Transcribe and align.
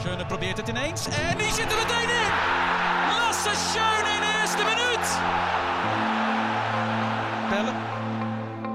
Schöne 0.00 0.26
probeert 0.26 0.56
het 0.56 0.68
ineens 0.68 1.06
en 1.06 1.38
die 1.38 1.52
zit 1.52 1.72
er 1.72 1.76
meteen 1.76 2.10
in. 2.22 2.30
Lasse 3.08 3.50
Schöne 3.54 4.08
in 4.14 4.20
de 4.20 4.38
eerste 4.40 4.64
minuut. 4.70 5.06
Bellen. 7.50 7.74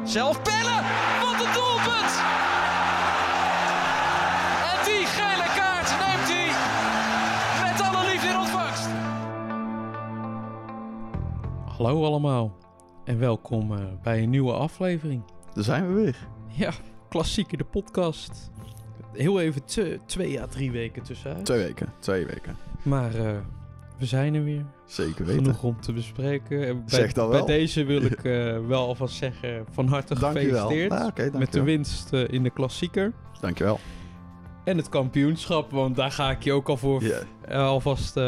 Zelf 0.08 0.42
bellen. 0.42 0.82
Wat 1.22 1.46
een 1.46 1.54
doelpunt. 1.54 2.14
En 4.72 4.78
die 4.86 5.06
gele 5.06 5.48
kaart 5.58 5.90
neemt 6.04 6.30
hij 6.34 6.50
met 7.64 7.82
alle 7.82 8.12
liefde 8.12 8.28
in 8.28 8.38
ontvangst. 8.38 8.88
Hallo 11.78 12.06
allemaal 12.06 12.52
en 13.06 13.20
welkom 13.20 13.78
eh, 13.78 13.86
bij 14.04 14.24
een 14.24 14.30
nieuwe 14.30 14.54
aflevering. 14.54 15.24
Daar 15.54 15.64
zijn 15.64 15.88
we 15.88 15.94
weer. 15.94 16.18
Ja, 16.48 16.72
klassieke 17.10 17.58
de 17.58 17.66
podcast. 17.66 18.52
Heel 19.14 19.40
even 19.40 19.66
te- 19.66 20.00
twee 20.06 20.42
à 20.42 20.48
drie 20.48 20.72
weken 20.72 21.04
tussenuit. 21.04 21.46
Twee 21.46 21.64
weken. 21.64 21.88
Twee 22.00 22.26
weken. 22.26 22.56
Maar 22.84 23.16
eh, 23.16 23.32
we 23.98 24.06
zijn 24.06 24.34
er 24.36 24.44
weer. 24.44 24.66
Zeker 24.86 25.26
weten. 25.26 25.44
Genoeg 25.44 25.64
om 25.64 25.82
te 25.82 25.94
bespreken. 25.94 26.68
En 26.68 26.74
bij, 26.86 27.00
Zeg 27.00 27.14
dat 27.14 27.30
bij 27.30 27.38
wel. 27.38 27.46
deze 27.48 27.84
wil 27.84 28.02
ik 28.02 28.24
eh, 28.24 28.58
wel 28.68 28.88
alvast 28.88 29.16
zeggen 29.16 29.66
van 29.72 29.88
harte 29.88 30.16
gefeliciteerd. 30.16 30.92
Ah, 30.92 31.34
met 31.34 31.54
de 31.54 31.62
winst 31.64 32.14
eh, 32.14 32.28
in 32.30 32.44
de 32.44 32.50
klassieker. 32.50 33.14
Dankjewel. 33.42 33.80
En 34.64 34.78
het 34.78 34.90
kampioenschap, 34.90 35.72
want 35.72 35.96
daar 35.96 36.12
ga 36.12 36.32
ik 36.32 36.44
je 36.44 36.52
ook 36.52 36.70
al 36.70 36.78
voor 36.78 37.04
alvast 37.50 38.20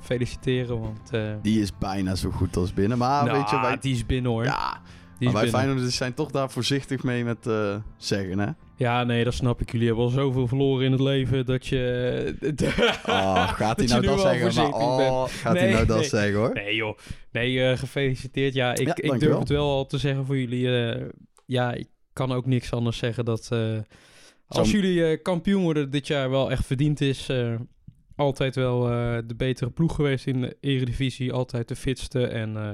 feliciteren. 0.00 0.80
Want 0.80 1.10
die 1.42 1.60
is 1.60 1.78
bijna 1.78 2.14
zo 2.14 2.30
goed 2.30 2.56
als 2.56 2.74
binnen. 2.74 2.98
Maar 2.98 3.24
nou, 3.24 3.38
weet 3.38 3.50
je, 3.50 3.60
wij, 3.60 3.78
die 3.80 3.94
is 3.94 4.06
binnen 4.06 4.30
hoor. 4.30 4.44
ja, 4.44 4.80
die 5.18 5.28
is 5.28 5.32
maar 5.32 5.32
wij 5.32 5.42
binnen. 5.42 5.60
Feyenoorders 5.60 5.96
zijn 5.96 6.14
toch 6.14 6.30
daar 6.30 6.50
voorzichtig 6.50 7.02
mee 7.02 7.24
met 7.24 7.50
zeggen, 7.96 8.38
hè? 8.38 8.46
Ja, 8.82 9.04
nee, 9.04 9.24
dat 9.24 9.34
snap 9.34 9.60
ik. 9.60 9.72
Jullie 9.72 9.86
hebben 9.86 10.04
al 10.04 10.10
zoveel 10.10 10.46
verloren 10.48 10.84
in 10.84 10.92
het 10.92 11.00
leven 11.00 11.46
dat 11.46 11.66
je... 11.66 12.34
Oh, 13.06 13.48
gaat 13.48 13.76
hij 13.78 13.86
nou 13.86 14.02
dat 14.02 14.20
zeggen? 14.20 14.54
Maar, 14.54 14.80
oh, 14.80 15.24
gaat 15.28 15.52
Nee, 15.54 15.62
hij 15.62 15.72
nou 15.72 15.86
dat 15.86 15.98
nee. 15.98 16.08
zeggen, 16.08 16.34
hoor? 16.34 16.52
Nee 16.54 16.74
joh. 16.74 16.98
Nee, 17.32 17.62
eh, 17.64 17.78
gefeliciteerd. 17.78 18.54
Ja, 18.54 18.74
ik, 18.74 18.86
Ja, 18.86 18.94
ik 19.14 19.20
durf 19.20 19.38
het 19.38 19.48
wel 19.48 19.68
al 19.70 19.86
te 19.86 19.98
zeggen 19.98 20.26
voor 20.26 20.38
jullie. 20.38 20.80
eh, 20.90 21.08
ja, 21.46 21.72
ik 21.72 21.86
kan 22.12 22.32
ook 22.32 22.46
niks 22.46 22.72
anders 22.72 22.98
zeggen 22.98 23.24
dat... 23.24 23.48
eh, 23.52 23.78
als 24.46 24.70
Zo- 24.70 24.76
jullie 24.76 25.06
eh, 25.06 25.22
kampioen 25.22 25.62
worden 25.62 25.90
dit 25.90 26.06
jaar 26.06 26.30
wel 26.30 26.50
echt 26.50 26.66
verdiend 26.66 27.00
is... 27.00 27.28
eh, 27.28 27.54
altijd 28.16 28.54
wel 28.54 28.90
eh, 28.90 29.18
de 29.26 29.34
betere 29.34 29.70
ploeg 29.70 29.94
geweest 29.94 30.26
in 30.26 30.40
de 30.40 30.56
eredivisie. 30.60 31.32
Altijd 31.32 31.68
de 31.68 31.76
fitste. 31.76 32.26
En 32.26 32.56
eh, 32.56 32.68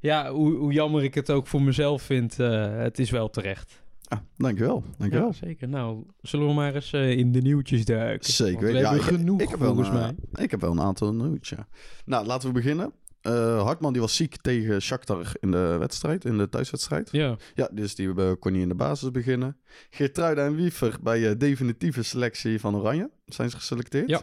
ja, 0.00 0.30
hoe, 0.30 0.54
hoe 0.56 0.72
jammer 0.72 1.02
ik 1.04 1.14
het 1.14 1.30
ook 1.30 1.46
voor 1.46 1.62
mezelf 1.62 2.02
vind, 2.02 2.40
eh, 2.40 2.76
het 2.76 2.98
is 2.98 3.10
wel 3.10 3.30
terecht. 3.30 3.82
Ah, 4.08 4.18
dankjewel, 4.36 4.84
dankjewel. 4.98 5.26
Ja, 5.26 5.32
zeker. 5.32 5.68
Nou, 5.68 6.04
zullen 6.20 6.46
we 6.46 6.52
maar 6.52 6.74
eens 6.74 6.92
eh, 6.92 7.10
in 7.10 7.32
de 7.32 7.40
nieuwtjes 7.40 7.84
duiken? 7.84 8.32
Zeker 8.32 8.60
we. 8.66 8.72
Ja, 8.72 8.90
hebben 8.90 8.98
ik, 8.98 9.02
genoeg, 9.18 9.40
ik 9.40 9.48
heb 9.48 9.58
wel 9.58 9.74
volgens 9.74 9.88
een, 9.88 9.94
mij. 9.94 10.44
Ik 10.44 10.50
heb 10.50 10.60
wel 10.60 10.70
een 10.70 10.80
aantal 10.80 11.14
nieuws, 11.14 11.48
ja. 11.48 11.68
Nou, 12.04 12.26
laten 12.26 12.48
we 12.48 12.54
beginnen. 12.54 12.92
Eh, 13.20 13.62
Hartman 13.62 13.92
die 13.92 14.00
was 14.00 14.16
ziek 14.16 14.36
tegen 14.36 14.82
Shakhtar 14.82 15.32
in 15.40 15.50
de 15.50 15.76
wedstrijd, 15.78 16.24
in 16.24 16.38
de 16.38 16.48
thuiswedstrijd. 16.48 17.08
Ja, 17.12 17.36
Ja, 17.54 17.68
dus 17.72 17.94
die 17.94 18.14
eh, 18.14 18.32
kon 18.38 18.52
niet 18.52 18.62
in 18.62 18.68
de 18.68 18.74
basis 18.74 19.10
beginnen. 19.10 19.56
Geertruida 19.90 20.44
en 20.44 20.54
Wiever 20.54 20.96
bij 21.02 21.28
eh, 21.30 21.38
definitieve 21.38 22.02
selectie 22.02 22.60
van 22.60 22.76
Oranje 22.76 23.10
zijn 23.26 23.50
ze 23.50 23.56
geselecteerd. 23.56 24.08
Ja. 24.08 24.20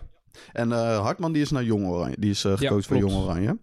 En 0.52 0.72
eh, 0.72 1.00
Hartman 1.02 1.32
die 1.32 1.42
is 1.42 1.52
naar 1.52 1.64
Jong 1.64 1.88
Oranje. 1.88 2.16
Die 2.20 2.30
is 2.30 2.44
eh, 2.46 2.58
gekozen 2.58 2.84
voor. 2.84 2.98
Jong 2.98 3.14
Oranje. 3.14 3.58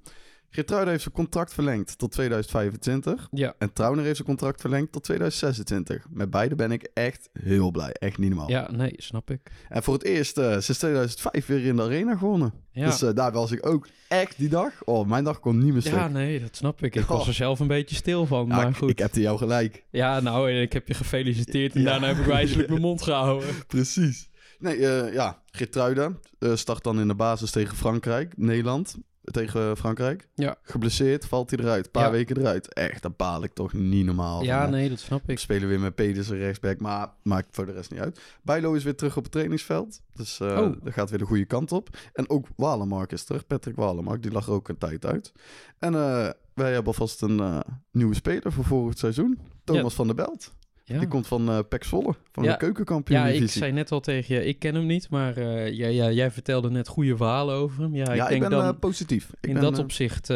Geertruida 0.55 0.91
heeft 0.91 1.03
zijn 1.03 1.15
contract 1.15 1.53
verlengd 1.55 1.99
tot 1.99 2.13
2025. 2.13 3.29
ja. 3.31 3.55
En 3.59 3.73
Trauner 3.73 4.05
heeft 4.05 4.17
zijn 4.17 4.29
contract 4.29 4.61
verlengd 4.61 4.93
tot 4.93 5.05
2026. 5.05 6.07
Met 6.11 6.31
beide 6.31 6.55
ben 6.55 6.73
ik 6.73 6.91
echt 6.95 7.29
heel 7.33 7.71
blij. 7.71 7.93
Echt 7.93 8.19
niet 8.19 8.29
normaal. 8.29 8.49
ja, 8.51 8.71
nee, 8.71 8.95
snap 8.97 9.31
ik. 9.31 9.41
En 9.69 9.83
voor 9.83 9.95
het 9.95 10.05
eerst 10.05 10.39
eh, 10.39 10.51
sinds 10.51 10.79
2005 10.79 11.47
weer 11.47 11.65
in 11.65 11.77
de 11.77 11.83
arena 11.83 12.17
gewonnen. 12.17 12.53
Ja. 12.71 12.87
Dus 12.87 13.03
eh, 13.03 13.11
daar 13.15 13.33
was 13.33 13.51
ik 13.51 13.67
ook 13.67 13.89
echt 14.09 14.39
die 14.39 14.49
dag. 14.49 14.73
Oh, 14.85 15.09
mijn 15.09 15.25
dag 15.25 15.41
kon 15.41 15.59
niet 15.59 15.73
meer 15.73 15.81
stuk. 15.83 15.93
Ja, 15.95 16.09
nee, 16.09 16.41
dat 16.41 16.57
snap 16.57 16.83
ik. 16.83 16.95
Ik 16.95 17.05
was 17.05 17.21
Oh. 17.21 17.27
er 17.29 17.35
zelf 17.35 17.61
een 17.61 17.67
beetje 17.67 17.97
stil 17.97 18.27
van, 18.27 18.47
Ja, 18.47 18.57
maar 18.57 18.69
ik- 18.69 18.77
goed. 18.77 18.91
Ik 18.91 18.99
heb 18.99 19.15
jou 19.15 19.39
gelijk. 19.39 19.85
Ja, 19.91 20.21
nou, 20.21 20.51
ik 20.51 20.73
heb 20.73 20.89
je 20.89 20.95
gefeliciteerd 20.95 21.75
en 21.75 21.81
Ja. 21.81 21.91
daarna 21.91 22.07
heb 22.07 22.17
ik 22.17 22.25
wijselijk 22.25 22.69
mijn 22.69 22.81
mond 22.81 23.03
gehouden. 23.03 23.49
Precies. 23.67 24.31
Nee, 24.59 24.87
eh, 24.87 25.13
ja, 25.15 25.43
Geertruida 25.51 26.13
eh, 26.39 26.55
start 26.55 26.85
dan 26.85 27.01
in 27.01 27.09
de 27.09 27.15
basis 27.15 27.51
tegen 27.51 27.77
Frankrijk, 27.77 28.33
Nederland. 28.37 28.97
Tegen 29.25 29.77
Frankrijk. 29.77 30.29
Ja. 30.35 30.57
Geblesseerd, 30.63 31.25
valt 31.27 31.51
hij 31.51 31.59
eruit. 31.59 31.85
Een 31.85 31.91
paar 31.91 32.05
Ja. 32.05 32.11
weken 32.11 32.37
eruit. 32.39 32.73
Echt, 32.75 33.03
daar 33.03 33.13
baal 33.17 33.43
ik 33.45 33.53
toch 33.53 33.73
niet 33.73 34.05
normaal 34.07 34.43
Ja, 34.43 34.63
van. 34.63 34.71
nee, 34.71 34.89
dat 34.89 34.99
snap 34.99 35.23
We 35.27 35.33
ik. 35.33 35.39
spelen 35.39 35.69
weer 35.69 35.81
met 35.81 35.95
Pedersen 35.95 36.37
rechtsback, 36.39 36.81
maar 36.81 37.09
maakt 37.23 37.47
voor 37.51 37.67
de 37.67 37.73
rest 37.73 37.91
niet 37.91 38.01
uit. 38.01 38.21
Bijlo 38.43 38.73
is 38.75 38.85
weer 38.85 38.97
terug 38.97 39.17
op 39.17 39.23
het 39.23 39.33
trainingsveld. 39.33 40.01
Dus 40.15 40.41
Oh. 40.41 40.57
dat 40.83 40.93
gaat 40.93 41.11
weer 41.11 41.19
de 41.19 41.25
goede 41.25 41.45
kant 41.45 41.73
op. 41.73 41.89
En 42.13 42.31
ook 42.31 42.47
Walemark 42.57 43.13
is 43.13 43.25
terug. 43.25 43.47
Patrick 43.47 43.77
Walemark, 43.77 44.23
die 44.23 44.33
lag 44.33 44.47
er 44.47 44.53
ook 44.53 44.69
een 44.69 44.79
tijd 44.79 45.07
uit. 45.07 45.33
En 45.79 45.95
eh, 45.95 46.31
wij 46.55 46.73
hebben 46.73 46.87
alvast 46.87 47.23
een 47.23 47.41
eh, 47.41 47.59
nieuwe 47.93 48.15
speler 48.15 48.53
voor 48.53 48.65
volgend 48.65 48.99
seizoen. 48.99 49.39
Thomas 49.65 49.83
Ja. 49.83 49.89
van 49.97 50.07
der 50.07 50.17
Belt. 50.17 50.53
Ja. 50.85 50.99
Die 50.99 51.09
komt 51.09 51.27
van 51.27 51.49
eh 51.49 51.59
Pek 51.69 51.85
van 51.85 52.17
Ja. 52.33 52.51
de 52.53 52.57
keukenkampioen 52.57 53.19
ja, 53.21 53.27
ik 53.27 53.49
zei 53.51 53.73
net 53.73 53.93
al 53.93 54.01
tegen 54.01 54.35
je, 54.35 54.45
ik 54.45 54.59
ken 54.59 54.75
hem 54.75 54.87
niet, 54.87 55.11
maar 55.11 55.37
eh, 55.37 55.73
ja, 55.73 55.87
ja, 55.87 56.11
jij 56.11 56.31
vertelde 56.31 56.71
net 56.71 56.89
goede 56.89 57.17
verhalen 57.17 57.55
over 57.55 57.83
hem. 57.83 57.95
Ja, 57.95 58.05
Ja, 58.05 58.13
ik 58.15 58.21
ik, 58.23 58.29
denk 58.29 58.41
ben 58.41 58.51
dan 58.51 58.75
eh, 58.75 58.79
positief. 58.81 59.31
Ik 59.41 59.47
in 59.49 59.53
ben, 59.53 59.63
dat 59.63 59.79
opzicht, 59.79 60.31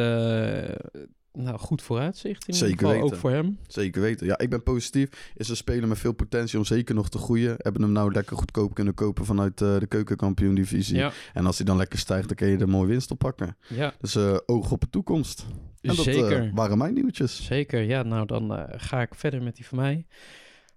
nou, 1.36 1.58
goed 1.58 1.82
vooruitzicht 1.82 2.48
in 2.48 2.54
ieder 2.54 2.68
Zeker 2.68 2.86
geval, 2.86 3.00
weten. 3.00 3.14
ook 3.16 3.20
voor 3.20 3.30
hem. 3.30 3.58
Zeker 3.66 4.00
weten. 4.02 4.26
Ja, 4.26 4.38
ik 4.38 4.50
ben 4.50 4.62
positief. 4.62 5.32
Is 5.34 5.48
een 5.48 5.56
speler 5.56 5.88
met 5.88 5.98
veel 5.98 6.12
potentie 6.12 6.58
om 6.58 6.64
zeker 6.64 6.94
nog 6.94 7.08
te 7.08 7.18
groeien. 7.18 7.54
Hebben 7.58 7.82
hem 7.82 7.92
nou 7.92 8.12
lekker 8.12 8.36
goedkoop 8.36 8.74
kunnen 8.74 8.94
kopen 8.94 9.24
vanuit 9.24 9.60
eh, 9.60 9.78
de 9.78 9.86
keukenkampioen 9.86 10.54
divisie. 10.54 10.96
Ja, 10.96 11.12
En 11.32 11.46
als 11.46 11.56
hij 11.56 11.66
dan 11.66 11.76
lekker 11.76 11.98
stijgt, 11.98 12.26
dan 12.28 12.36
kun 12.36 12.48
je 12.48 12.58
er 12.58 12.68
mooi 12.68 12.88
winst 12.88 13.10
op 13.10 13.18
pakken. 13.18 13.56
ja, 13.68 13.94
Dus 14.00 14.14
eh, 14.14 14.36
oog 14.46 14.70
op 14.72 14.80
de 14.80 14.90
toekomst. 14.90 15.46
En 15.80 15.96
dat 15.96 16.06
eh, 16.06 16.12
zeker. 16.14 16.50
waren 16.54 16.78
mijn 16.78 16.94
nieuwtjes. 16.94 17.44
Zeker, 17.44 17.82
ja, 17.82 18.02
nou 18.02 18.26
dan 18.26 18.66
ga 18.76 19.00
ik 19.00 19.14
verder 19.14 19.42
met 19.42 19.56
die 19.56 19.66
van 19.66 19.78
mij. 19.78 20.06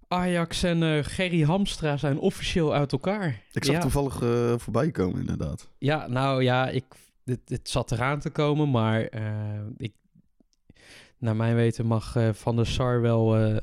Ajax 0.08 0.64
en 0.64 1.06
Gerry 1.06 1.42
Hamstra 1.42 1.98
zijn 1.98 2.18
officieel 2.20 2.74
uit 2.74 2.92
elkaar. 2.92 3.42
Ik 3.52 3.64
zag 3.64 3.76
ja. 3.76 3.82
toevallig 3.82 4.16
voorbij 4.62 4.92
komen, 4.92 5.20
inderdaad. 5.20 5.70
Ja, 5.78 6.08
nou 6.08 6.44
ja, 6.44 6.70
ik, 6.70 6.84
dit, 7.30 7.40
dit 7.46 7.70
zat 7.70 7.92
eraan 7.92 8.20
te 8.20 8.30
komen, 8.30 8.70
maar 8.70 9.04
eh, 9.04 9.24
ik, 9.78 9.94
naar 11.20 11.36
mijn 11.36 11.56
weten 11.56 11.86
mag 11.86 12.16
eh, 12.16 12.30
Van 12.34 12.56
der 12.56 12.68
Sar 12.68 13.02
wel 13.02 13.38
eh, 13.38 13.56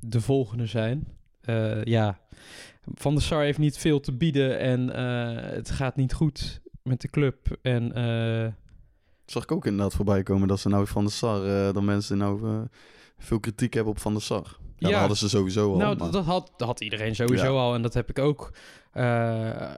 de 0.00 0.20
volgende 0.20 0.66
zijn. 0.66 1.06
Eh, 1.40 1.84
ja, 1.84 2.18
Van 2.94 3.14
der 3.14 3.22
Sar 3.22 3.42
heeft 3.42 3.58
niet 3.58 3.78
veel 3.78 4.00
te 4.00 4.12
bieden 4.12 4.58
en 4.58 4.88
het 5.54 5.70
gaat 5.70 5.96
niet 5.96 6.12
goed 6.12 6.60
met 6.82 7.00
de 7.00 7.08
club. 7.08 7.56
En 7.62 7.92
Zag 9.26 9.42
ik 9.42 9.52
ook 9.52 9.66
inderdaad 9.66 9.94
voorbij 9.94 10.22
komen 10.22 10.48
dat 10.48 10.60
ze 10.60 10.68
nou 10.68 10.86
van 10.86 11.04
de 11.04 11.10
SAR, 11.10 11.72
dat 11.72 11.82
mensen 11.82 12.18
nou 12.18 12.66
veel 13.18 13.40
kritiek 13.40 13.74
hebben 13.74 13.92
op 13.92 13.98
Van 13.98 14.14
de 14.14 14.20
SAR. 14.20 14.56
Ja, 14.76 14.88
Ja. 14.88 14.88
dat 14.90 14.98
hadden 14.98 15.16
ze 15.16 15.28
sowieso 15.28 15.70
al. 15.72 15.76
nou, 15.78 15.96
maar- 15.96 16.10
dat 16.10 16.24
had, 16.24 16.52
dat 16.56 16.68
had 16.68 16.80
iedereen 16.80 17.14
sowieso 17.14 17.52
Ja. 17.54 17.60
al 17.60 17.74
en 17.74 17.82
dat 17.82 17.94
heb 17.94 18.08
ik 18.10 18.18
ook. 18.18 18.52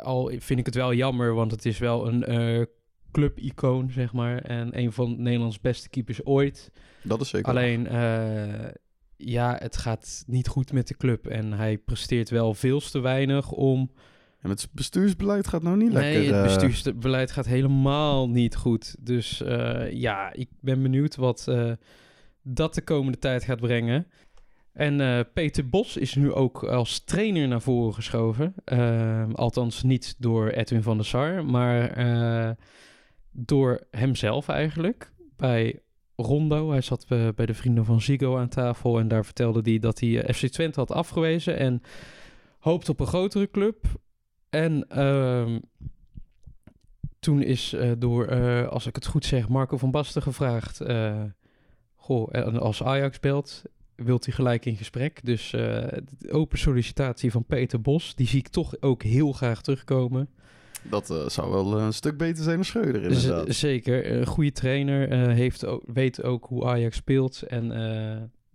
Al 0.02 0.32
vind 0.38 0.58
ik 0.58 0.66
het 0.66 0.74
wel 0.74 0.94
jammer, 0.94 1.34
want 1.34 1.50
het 1.50 1.66
is 1.66 1.78
wel 1.78 2.06
een 2.08 2.66
club-icoon, 3.12 3.90
zeg 3.90 4.12
maar. 4.12 4.38
En 4.38 4.78
een 4.78 4.92
van 4.92 5.22
Nederlands 5.22 5.60
beste 5.60 5.88
keepers 5.88 6.24
ooit. 6.24 6.70
dat 7.02 7.20
is 7.20 7.28
zeker. 7.28 7.48
Alleen, 7.48 7.86
eh, 7.86 8.70
ja, 9.16 9.56
het 9.58 9.76
gaat 9.76 10.24
niet 10.26 10.48
goed 10.48 10.72
met 10.72 10.88
de 10.88 10.96
club. 10.96 11.26
En 11.26 11.52
hij 11.52 11.78
presteert 11.78 12.30
wel 12.30 12.54
veel 12.54 12.80
te 12.80 13.00
weinig 13.00 13.50
om... 13.50 13.90
En 14.40 14.50
het 14.50 14.68
bestuursbeleid 14.72 15.46
gaat 15.46 15.62
nou 15.62 15.76
niet 15.76 15.92
nee, 15.92 16.02
lekker. 16.02 16.36
het 16.36 16.46
eh, 16.46 16.54
bestuursbeleid 16.54 17.30
gaat 17.30 17.46
helemaal 17.46 18.28
niet 18.28 18.56
goed. 18.56 18.96
Dus 19.00 19.42
eh, 19.42 19.92
ja, 19.92 20.32
ik 20.32 20.48
ben 20.60 20.82
benieuwd 20.82 21.16
wat 21.16 21.50
dat 22.42 22.74
de 22.74 22.82
komende 22.82 23.18
tijd 23.18 23.44
gaat 23.44 23.60
brengen. 23.60 24.06
En 24.72 25.26
Peter 25.32 25.68
Bos 25.68 25.96
is 25.96 26.14
nu 26.14 26.32
ook 26.32 26.64
als 26.64 27.04
trainer 27.04 27.48
naar 27.48 27.60
voren 27.60 27.94
geschoven. 27.94 28.54
Althans 29.34 29.82
niet 29.82 30.14
door 30.18 30.48
Edwin 30.48 30.82
van 30.82 30.96
der 30.96 31.06
Sar, 31.06 31.44
maar 31.44 31.96
door 33.32 33.86
hemzelf 33.90 34.48
eigenlijk. 34.48 35.12
Bij 35.36 35.80
Rondo. 36.16 36.70
Hij 36.70 36.80
zat 36.80 37.06
eh, 37.08 37.28
bij 37.34 37.46
de 37.46 37.54
vrienden 37.54 37.84
van 37.84 38.00
Zigo 38.00 38.38
aan 38.38 38.48
tafel 38.48 38.98
en 38.98 39.08
daar 39.08 39.24
vertelde 39.24 39.70
hij 39.70 39.78
dat 39.78 40.00
hij 40.00 40.22
eh, 40.22 40.34
FC 40.34 40.46
Twente 40.46 40.80
had 40.80 40.90
afgewezen 40.90 41.58
en 41.58 41.82
hoopt 42.58 42.88
op 42.88 43.00
een 43.00 43.06
grotere 43.06 43.50
club. 43.50 43.84
En 44.50 44.88
ehm, 44.88 45.58
toen 47.18 47.42
is 47.42 47.72
eh, 47.72 47.90
door, 47.98 48.28
als 48.68 48.86
ik 48.86 48.94
het 48.94 49.06
goed 49.06 49.24
zeg, 49.24 49.48
Marco 49.48 49.76
van 49.76 49.90
Basten 49.90 50.22
gevraagd... 50.22 50.82
goh, 51.94 52.28
en 52.32 52.60
als 52.60 52.82
Ajax 52.82 53.20
belt, 53.20 53.62
wilt 53.94 54.24
hij 54.24 54.34
gelijk 54.34 54.64
in 54.64 54.76
gesprek. 54.76 55.24
Dus 55.24 55.50
de 55.50 56.04
open 56.30 56.58
sollicitatie 56.58 57.30
van 57.30 57.44
Peter 57.44 57.80
Bos, 57.80 58.14
die 58.14 58.26
zie 58.26 58.38
ik 58.38 58.48
toch 58.48 58.74
ook 58.80 59.02
heel 59.02 59.32
graag 59.32 59.62
terugkomen. 59.62 60.28
Dat 60.82 61.10
eh, 61.10 61.28
zou 61.28 61.50
wel 61.50 61.78
eh, 61.78 61.84
een 61.84 61.92
stuk 61.92 62.16
beter 62.16 62.42
zijn 62.44 62.56
dan 62.56 62.64
Schreuder, 62.64 63.02
inderdaad. 63.02 63.54
Z- 63.54 63.60
zeker, 63.60 64.12
een 64.12 64.26
goede 64.26 64.52
trainer, 64.52 65.08
eh, 65.10 65.26
heeft 65.34 65.64
ook, 65.66 65.82
weet 65.86 66.22
ook 66.22 66.44
hoe 66.44 66.64
Ajax 66.66 66.96
speelt 66.96 67.42
en 67.42 67.66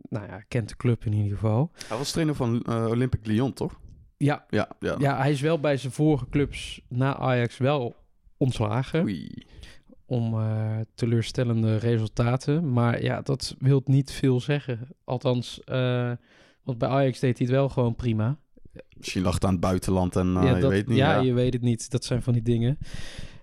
nou 0.09 0.25
ja, 0.27 0.43
kent 0.47 0.69
de 0.69 0.75
club 0.75 1.05
in 1.05 1.13
ieder 1.13 1.31
geval. 1.37 1.71
Hij 1.87 1.97
was 1.97 2.11
trainer 2.11 2.35
van 2.35 2.67
Olympique 2.89 3.31
Lyon, 3.31 3.53
toch? 3.53 3.79
Ja, 4.17 4.45
Ja, 4.49 4.69
ja. 4.79 4.95
ja, 4.99 5.17
hij 5.17 5.31
is 5.31 5.41
wel 5.41 5.59
bij 5.59 5.77
zijn 5.77 5.93
vorige 5.93 6.29
clubs 6.29 6.81
na 6.89 7.15
Ajax 7.17 7.57
wel 7.57 7.95
ontslagen. 8.37 9.03
Oei. 9.03 9.45
om 10.05 10.35
teleurstellende 10.95 11.77
resultaten. 11.77 12.73
Maar 12.73 13.03
ja, 13.03 13.21
dat 13.21 13.55
wil 13.59 13.81
niet 13.85 14.11
veel 14.11 14.41
zeggen. 14.41 14.87
Althans, 15.03 15.61
want 16.63 16.77
bij 16.77 16.89
Ajax 16.89 17.19
deed 17.19 17.37
hij 17.37 17.47
het 17.47 17.55
wel 17.55 17.69
gewoon 17.69 17.95
prima. 17.95 18.37
Misschien 18.97 19.21
lag 19.23 19.33
het 19.33 19.45
aan 19.45 19.51
het 19.51 19.59
buitenland 19.59 20.15
en 20.15 20.35
eh, 20.37 20.43
ja, 20.43 20.55
je 20.55 20.61
dat- 20.61 20.71
weet 20.71 20.87
niet. 20.87 20.97
ja, 20.97 21.15
Ja, 21.15 21.21
je 21.21 21.33
weet 21.33 21.53
het 21.53 21.61
niet. 21.61 21.89
Dat 21.91 22.05
zijn 22.05 22.21
van 22.21 22.33
die 22.33 22.41
dingen. 22.41 22.77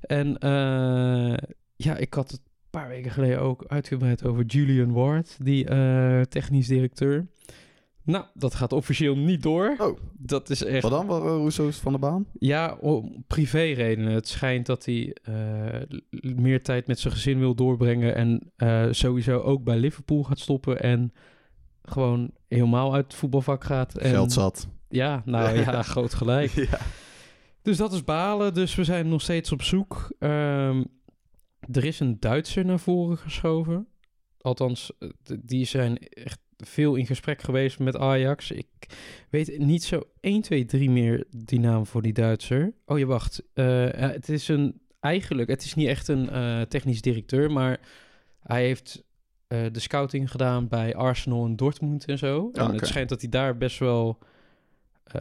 En 0.00 0.38
eh, 0.38 1.36
ja, 1.76 1.96
ik 1.96 2.14
had 2.14 2.30
het 2.30 2.40
een 2.40 2.70
paar 2.80 2.88
weken 2.88 3.10
geleden 3.10 3.40
ook 3.40 3.64
uitgebreid 3.66 4.24
over 4.24 4.44
Julian 4.44 4.92
Ward, 4.92 5.36
die 5.44 5.64
eh, 5.68 6.20
technisch 6.20 6.66
directeur. 6.66 7.26
Nou, 8.02 8.24
dat 8.34 8.54
gaat 8.54 8.72
officieel 8.72 9.16
niet 9.16 9.42
door. 9.42 9.74
Oh. 9.78 9.98
Dat 10.18 10.50
is 10.50 10.64
echt 10.64 10.82
Wat 10.82 10.90
dan? 10.90 11.06
Uh, 11.06 11.22
Rousseau 11.24 11.68
is 11.68 11.76
van 11.76 11.92
de 11.92 11.98
baan? 11.98 12.26
ja, 12.38 12.76
om 12.80 13.24
privéredenen. 13.26 14.12
Het 14.12 14.28
schijnt 14.28 14.66
dat 14.66 14.84
hij 14.84 15.16
eh, 15.22 15.98
meer 16.20 16.62
tijd 16.62 16.86
met 16.86 16.98
zijn 16.98 17.14
gezin 17.14 17.38
wil 17.38 17.54
doorbrengen. 17.54 18.14
En 18.14 18.52
eh, 18.56 18.86
sowieso 18.90 19.38
ook 19.40 19.64
bij 19.64 19.76
Liverpool 19.78 20.22
gaat 20.22 20.38
stoppen. 20.38 20.80
En 20.82 21.12
gewoon 21.82 22.30
helemaal 22.48 22.94
uit 22.94 23.04
het 23.04 23.14
voetbalvak 23.14 23.64
gaat. 23.64 23.98
En, 23.98 24.10
Geld 24.10 24.32
zat. 24.32 24.68
Ja, 24.94 25.22
nou 25.24 25.58
ja, 25.58 25.82
groot 25.92 26.14
gelijk. 26.14 26.50
ja. 26.50 26.78
Dus 27.62 27.76
dat 27.76 27.92
is 27.92 28.04
balen. 28.04 28.54
Dus 28.54 28.74
we 28.74 28.84
zijn 28.84 29.08
nog 29.08 29.20
steeds 29.20 29.52
op 29.52 29.62
zoek. 29.62 30.12
Ehm, 30.18 30.84
er 31.72 31.84
is 31.84 32.00
een 32.00 32.16
Duitser 32.20 32.64
naar 32.64 32.78
voren 32.78 33.18
geschoven. 33.18 33.86
Althans, 34.40 34.92
eh, 34.98 35.08
die 35.40 35.64
zijn 35.64 35.98
echt 35.98 36.38
veel 36.56 36.94
in 36.94 37.06
gesprek 37.06 37.42
geweest 37.42 37.78
met 37.78 37.96
Ajax. 37.96 38.50
Ik 38.50 38.66
weet 39.30 39.58
niet 39.58 39.84
zo 39.84 40.02
1, 40.20 40.40
2, 40.40 40.64
3 40.64 40.90
meer 40.90 41.24
die 41.36 41.60
naam 41.60 41.86
voor 41.86 42.02
die 42.02 42.12
Duitser. 42.12 42.72
Oh 42.86 42.98
ja, 42.98 43.04
wacht. 43.04 43.42
Eh, 43.52 43.92
ja, 43.92 44.10
het 44.10 44.28
is 44.28 44.48
een... 44.48 44.82
Eigenlijk, 45.00 45.48
het 45.48 45.64
is 45.64 45.74
niet 45.74 45.88
echt 45.88 46.08
een 46.08 46.30
eh, 46.30 46.60
technisch 46.60 47.00
directeur, 47.00 47.50
maar 47.50 47.80
hij 48.40 48.62
heeft 48.62 49.04
eh, 49.46 49.64
de 49.72 49.80
scouting 49.80 50.30
gedaan 50.30 50.68
bij 50.68 50.94
Arsenal 50.94 51.44
en 51.44 51.56
Dortmund 51.56 52.04
en 52.04 52.18
zo. 52.18 52.50
En 52.52 52.62
oké. 52.62 52.74
het 52.74 52.86
schijnt 52.86 53.08
dat 53.08 53.20
hij 53.20 53.30
daar 53.30 53.56
best 53.56 53.78
wel... 53.78 54.18
eh, 55.04 55.20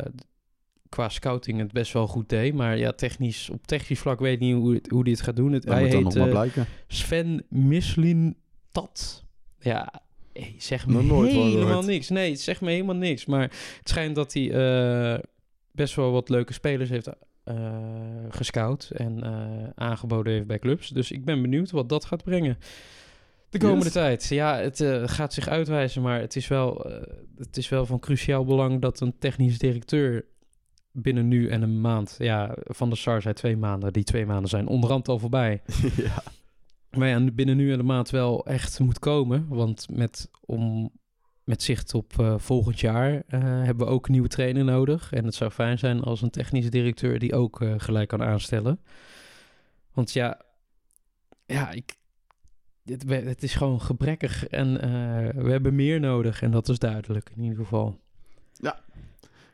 qua 0.89 1.09
scouting 1.09 1.59
het 1.59 1.71
best 1.71 1.93
wel 1.93 2.07
goed 2.07 2.29
deed. 2.29 2.53
Maar 2.53 2.77
ja, 2.77 2.91
technisch, 2.91 3.49
op 3.49 3.67
technisch 3.67 3.99
vlak 3.99 4.19
weet 4.19 4.33
ik 4.33 4.39
niet 4.39 4.55
hoe, 4.55 4.73
het, 4.73 4.89
hoe 4.89 5.01
hij 5.01 5.11
het 5.11 5.21
gaat 5.21 5.35
doen. 5.35 5.51
Het, 5.51 5.63
Dat 5.63 5.73
hij 5.73 5.83
heet 5.87 6.03
nog 6.03 6.15
maar 6.15 6.25
eh, 6.25 6.31
blijken. 6.31 6.65
Sven 6.87 7.45
Mislintat. 7.49 9.23
Ja, 9.59 10.03
hey, 10.33 10.55
zeg 10.57 10.87
me 10.87 11.03
nooit 11.03 11.31
helemaal 11.31 11.83
niks. 11.83 12.09
Nee, 12.09 12.31
het 12.31 12.41
zegt 12.41 12.61
me 12.61 12.71
helemaal 12.71 12.95
niks. 12.95 13.25
Maar 13.25 13.41
het 13.41 13.89
schijnt 13.89 14.15
dat 14.15 14.33
hij 14.33 14.51
eh, 14.51 15.19
best 15.71 15.95
wel 15.95 16.11
wat 16.11 16.29
leuke 16.29 16.53
spelers 16.53 16.89
heeft 16.89 17.09
eh, 17.43 17.75
gescout 18.29 18.91
en 18.93 19.23
eh, 19.23 19.69
aangeboden 19.75 20.33
heeft 20.33 20.47
bij 20.47 20.59
clubs. 20.59 20.87
Dus 20.89 21.11
ik 21.11 21.25
ben 21.25 21.41
benieuwd 21.41 21.71
wat 21.71 21.89
dat 21.89 22.05
gaat 22.05 22.23
brengen. 22.23 22.57
De 23.53 23.59
komende 23.59 23.83
Yes. 23.83 23.93
tijd. 23.93 24.27
Ja, 24.27 24.57
het 24.57 24.81
eh, 24.81 25.01
gaat 25.05 25.33
zich 25.33 25.47
uitwijzen, 25.47 26.01
maar 26.01 26.19
het 26.19 26.35
is, 26.35 26.47
wel, 26.47 26.85
eh, 26.85 27.01
het 27.37 27.57
is 27.57 27.69
wel 27.69 27.85
van 27.85 27.99
cruciaal 27.99 28.45
belang 28.45 28.81
dat 28.81 28.99
een 28.99 29.17
technisch 29.19 29.57
directeur 29.57 30.25
binnen 30.91 31.27
nu 31.27 31.49
en 31.49 31.61
een 31.61 31.81
maand, 31.81 32.15
ja, 32.19 32.55
van 32.63 32.89
de 32.89 32.95
SAR 32.95 33.21
zijn 33.21 33.33
twee 33.33 33.57
maanden, 33.57 33.93
die 33.93 34.03
twee 34.03 34.25
maanden 34.25 34.49
zijn 34.49 34.67
onderhand 34.67 35.07
al 35.07 35.19
voorbij. 35.19 35.61
ja. 35.95 36.23
Maar 36.89 37.07
ja, 37.07 37.31
binnen 37.31 37.57
nu 37.57 37.71
en 37.71 37.79
een 37.79 37.85
maand 37.85 38.09
wel 38.09 38.45
echt 38.45 38.79
moet 38.79 38.99
komen. 38.99 39.47
Want 39.47 39.87
met, 39.89 40.29
om, 40.45 40.91
met 41.43 41.63
zicht 41.63 41.93
op 41.93 42.19
eh, 42.19 42.37
volgend 42.37 42.79
jaar 42.79 43.23
hebben 43.27 43.85
we 43.85 43.91
ook 43.91 44.05
een 44.05 44.11
nieuwe 44.11 44.27
trainer 44.27 44.63
nodig. 44.63 45.11
En 45.11 45.25
het 45.25 45.35
zou 45.35 45.51
fijn 45.51 45.79
zijn 45.79 46.01
als 46.01 46.21
een 46.21 46.29
technische 46.29 46.69
directeur 46.71 47.19
die 47.19 47.35
ook 47.35 47.65
gelijk 47.77 48.07
kan 48.07 48.23
aanstellen. 48.23 48.79
Want 49.93 50.11
ja, 50.13 50.41
ja 51.45 51.71
ik, 51.71 51.95
dit, 52.83 53.03
het 53.09 53.43
is 53.43 53.53
gewoon 53.55 53.81
gebrekkig. 53.81 54.47
En 54.47 54.81
eh, 54.81 54.89
we 55.43 55.51
hebben 55.51 55.75
meer 55.75 55.99
nodig. 55.99 56.41
En 56.41 56.51
dat 56.51 56.69
is 56.69 56.79
duidelijk 56.79 57.31
in 57.35 57.41
ieder 57.43 57.57
geval. 57.57 57.99
Ja. 58.53 58.79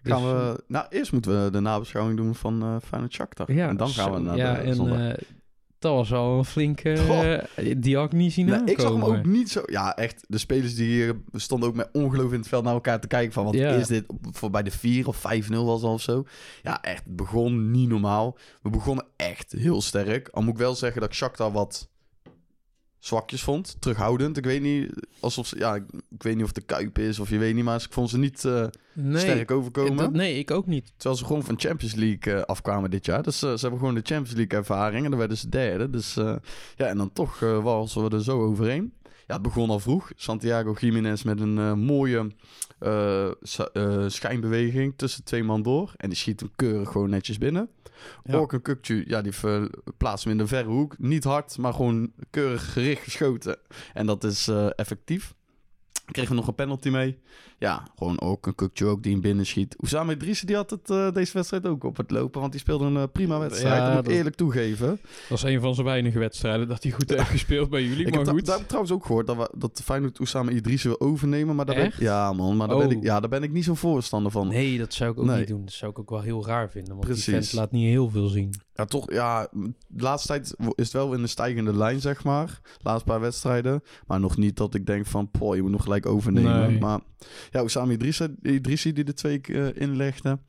Dus, 0.04 0.14
Gaan 0.14 0.24
we, 0.24 0.64
nou, 0.68 0.86
eerst 0.90 1.12
moeten 1.12 1.44
we 1.44 1.52
de 1.52 1.60
nabeschouwing 1.60 2.18
doen 2.18 2.36
van 2.36 2.62
eh 2.64 2.76
Feyenoord 2.84 3.14
Shakhtar. 3.14 3.52
ja, 3.54 3.68
en 3.68 3.78
dan 3.78 3.90
gaan 3.90 4.12
we 4.14 4.20
naar 4.20 4.38
ja, 4.38 4.54
de 4.54 4.60
en, 4.60 4.76
zondag. 4.76 5.00
eh, 5.12 5.24
dat 5.80 5.94
was 5.94 6.14
al 6.14 6.38
een 6.38 6.46
flinke... 6.46 6.92
Eh, 7.56 7.76
die 7.78 7.96
had 7.96 8.06
ik 8.06 8.12
niet 8.12 8.34
zien 8.34 8.46
Nee, 8.46 8.62
ik 8.66 8.80
zag 8.80 8.92
hem 8.92 9.04
ook 9.04 9.26
niet 9.26 9.50
zo... 9.50 9.62
Ja, 9.66 9.96
echt. 9.96 10.26
De 10.28 10.38
spelers 10.38 10.76
die 10.76 10.88
hier 10.88 11.16
stonden 11.34 11.70
ook 11.70 11.76
met 11.76 11.90
ongeloof 11.92 12.31
in 12.31 12.40
het 12.40 12.48
veld 12.48 12.64
naar 12.64 12.74
elkaar 12.74 13.00
te 13.00 13.08
kijken. 13.08 13.34
Van 13.34 13.46
wat 13.46 13.54
Ja. 13.54 13.70
is 13.70 13.88
dit? 13.88 14.06
Voor 14.31 14.50
bij 14.50 14.64
de 14.64 14.72
4 14.72 15.08
of 15.08 15.18
5-0 15.18 15.66
was 15.66 15.81
het 15.81 15.92
of 15.92 16.02
zo. 16.02 16.24
Ja, 16.64 16.81
echt. 16.81 17.04
Het 17.04 17.16
begon 17.16 17.72
niet 17.72 17.90
normaal. 17.90 18.38
We 18.62 18.70
begonnen 18.70 19.06
echt 19.16 19.52
heel 19.52 19.81
sterk. 19.81 20.28
Al 20.30 20.42
moet 20.42 20.54
ik 20.54 20.60
wel 20.60 20.76
zeggen 20.76 21.02
dat 21.02 21.14
Shakhtar 21.14 21.52
wat 21.52 21.90
zwakjes 23.00 23.44
vond. 23.44 23.75
Terughoudend. 23.80 24.38
Ik 24.38 24.44
weet 24.46 24.62
niet, 24.62 24.92
alsof 25.19 25.48
ze... 25.48 25.57
Ja, 25.57 25.75
ik, 25.75 25.84
weet 26.18 26.34
niet 26.36 26.44
of 26.44 26.56
het 26.56 26.68
de 26.68 26.74
Kuip 26.75 26.98
is 27.00 27.19
of 27.19 27.30
je 27.30 27.38
weet 27.38 27.56
niet. 27.56 27.63
Maar 27.63 27.75
ik 27.86 27.94
vond 27.94 28.10
ze 28.10 28.18
niet 28.18 28.46
eh, 28.46 28.66
nee, 28.94 29.19
sterk 29.19 29.51
overkomen. 29.51 29.96
dat- 29.98 30.12
nee, 30.12 30.38
ik 30.40 30.51
ook 30.51 30.66
niet. 30.66 30.92
Terwijl 30.98 31.19
ze 31.19 31.25
gewoon 31.25 31.44
van 31.44 31.60
Champions 31.60 31.96
League 31.96 32.34
eh, 32.34 32.42
afkwamen 32.42 32.90
dit 32.92 33.06
jaar. 33.06 33.24
Dus 33.24 33.42
eh, 33.44 33.51
ze 33.54 33.60
hebben 33.60 33.80
gewoon 33.80 33.94
de 33.96 34.01
Champions 34.04 34.38
League 34.38 34.57
ervaring. 34.60 35.04
En 35.04 35.10
dan 35.10 35.19
werden 35.19 35.38
ze 35.38 35.50
derde. 35.50 35.90
Dus 35.90 36.13
ja, 36.75 36.86
en 36.88 36.98
dan 36.98 37.13
toch 37.13 37.42
eh 37.42 37.63
walsen 37.63 38.04
we 38.04 38.16
er 38.16 38.24
zo 38.24 38.42
overheen. 38.44 38.94
Ja, 39.28 39.34
het 39.34 39.42
begon 39.44 39.69
al 39.69 39.80
vroeg. 39.80 40.12
Santiago 40.16 40.75
Jiménez 40.80 41.24
met 41.24 41.40
een 41.40 41.80
mooie 41.80 42.31
eh, 42.80 43.30
schijnbeweging 44.08 44.94
tussen 44.96 45.24
twee 45.24 45.44
man 45.44 45.62
door. 45.62 45.94
En 45.98 46.10
die 46.10 46.18
schiet 46.18 46.40
hem 46.40 46.52
keurig 46.56 46.92
gewoon 46.92 47.10
netjes 47.10 47.38
binnen. 47.38 47.70
Ja. 48.24 48.46
Kukcu, 48.46 49.04
ja, 49.08 49.22
die 49.22 49.34
plaatst 49.98 50.24
hem 50.24 50.34
in 50.34 50.40
de 50.40 50.48
verre 50.48 50.70
hoek. 50.70 50.98
Niet 50.98 51.24
hard, 51.24 51.58
maar 51.58 51.74
gewoon 51.74 52.12
keurig 52.30 52.74
gericht 52.74 53.04
geschoten. 53.04 53.58
En 53.94 54.06
dat 54.06 54.24
is 54.24 54.48
eh, 54.48 54.68
effectief. 54.76 55.36
Kregen 56.12 56.30
we 56.32 56.36
nog 56.38 56.48
een 56.48 56.56
penalty 56.56 56.90
mee. 56.90 57.18
Ja, 57.58 57.88
gewoon 57.98 58.22
ook 58.22 58.48
een 58.48 58.56
Kukcu 58.56 58.86
ook 58.86 59.04
die 59.04 59.12
hem 59.12 59.22
binnen 59.22 59.46
schiet. 59.46 59.76
Oussama 59.80 60.12
Idrissi 60.12 60.46
die 60.46 60.56
had 60.56 60.70
het, 60.70 60.90
eh, 60.90 61.12
deze 61.12 61.34
wedstrijd 61.34 61.66
ook 61.68 61.84
op 61.84 61.98
het 61.98 62.12
lopen. 62.12 62.40
Want 62.40 62.52
die 62.52 62.62
speelde 62.62 62.86
een 62.86 62.98
eh, 62.98 63.04
prima 63.12 63.40
wedstrijd. 63.40 63.76
Ja, 63.78 63.86
dat 63.86 63.96
moet 63.96 64.08
ik 64.08 64.18
eerlijk 64.18 64.36
toegeven. 64.36 64.88
Dat 64.88 65.00
was 65.30 65.44
een 65.44 65.62
van 65.62 65.74
zijn 65.74 65.86
weinige 65.86 66.20
wedstrijden 66.20 66.68
dat 66.68 66.84
hij 66.84 66.92
goed 66.92 67.10
heeft 67.10 67.30
gespeeld 67.30 67.70
bij 67.70 67.84
jullie. 67.84 68.06
Ik 68.06 68.16
maar 68.16 68.20
heb, 68.26 68.30
goed. 68.30 68.46
daar 68.46 68.54
heb 68.54 68.62
ik 68.62 68.68
trouwens 68.68 68.94
ook 68.94 69.06
gehoord 69.06 69.28
dat, 69.28 69.38
we, 69.38 69.50
dat 69.58 69.82
Feyenoord 69.84 70.20
Oussama 70.20 70.52
Idrissi 70.52 70.88
wil 70.88 71.00
overnemen. 71.00 71.56
Maar 71.56 71.66
daar 71.66 71.76
ben, 71.76 71.92
ja 72.00 72.34
man, 72.34 72.58
maar 72.58 72.68
daar, 72.68 72.78
ben 72.78 72.88
Oh. 72.88 72.92
ik, 72.94 73.04
ja, 73.04 73.20
daar 73.20 73.30
ben 73.30 73.44
ik 73.44 73.52
niet 73.52 73.64
zo'n 73.64 73.76
voorstander 73.78 74.32
van. 74.32 74.48
Nee, 74.48 74.78
dat 74.78 74.94
zou 74.94 75.12
ik 75.12 75.20
ook 75.20 75.26
Nee. 75.26 75.38
niet 75.38 75.48
doen. 75.48 75.66
Dat 75.66 75.74
zou 75.74 75.92
ik 75.92 76.00
ook 76.00 76.10
wel 76.10 76.22
heel 76.22 76.46
raar 76.46 76.70
vinden. 76.70 76.90
Want 76.96 77.06
die 77.06 77.14
Precies. 77.14 77.34
vent 77.34 77.54
laat 77.54 77.72
niet 77.72 77.88
heel 77.90 78.10
veel 78.10 78.28
zien. 78.28 78.54
Ja, 78.80 78.86
toch, 78.86 79.12
ja, 79.12 79.48
de 79.88 80.04
laatste 80.04 80.28
tijd 80.28 80.56
is 80.57 80.83
het 80.83 80.92
wel 80.92 81.14
in 81.14 81.21
de 81.21 81.28
stijgende 81.28 81.76
lijn, 81.76 82.00
zeg 82.02 82.24
maar. 82.24 82.59
Laatste 82.81 83.06
paar 83.06 83.19
wedstrijden. 83.19 83.83
Maar 84.07 84.19
nog 84.19 84.38
niet 84.38 84.57
dat 84.57 84.74
ik 84.74 84.86
denk 84.86 85.06
van, 85.06 85.31
poh, 85.31 85.56
je 85.56 85.62
moet 85.62 85.71
nog 85.71 85.83
gelijk 85.83 86.06
overnemen. 86.06 86.69
Nee. 86.69 86.80
Maar 86.80 87.00
ja, 87.52 87.59
Oussama 87.59 87.92
Idrissi, 87.92 88.36
Idrissi 88.42 88.94
die 88.94 89.04
de 89.04 89.14
twee 89.14 89.40
keer 89.40 89.76
eh, 89.76 89.81
inlegde. 89.81 90.40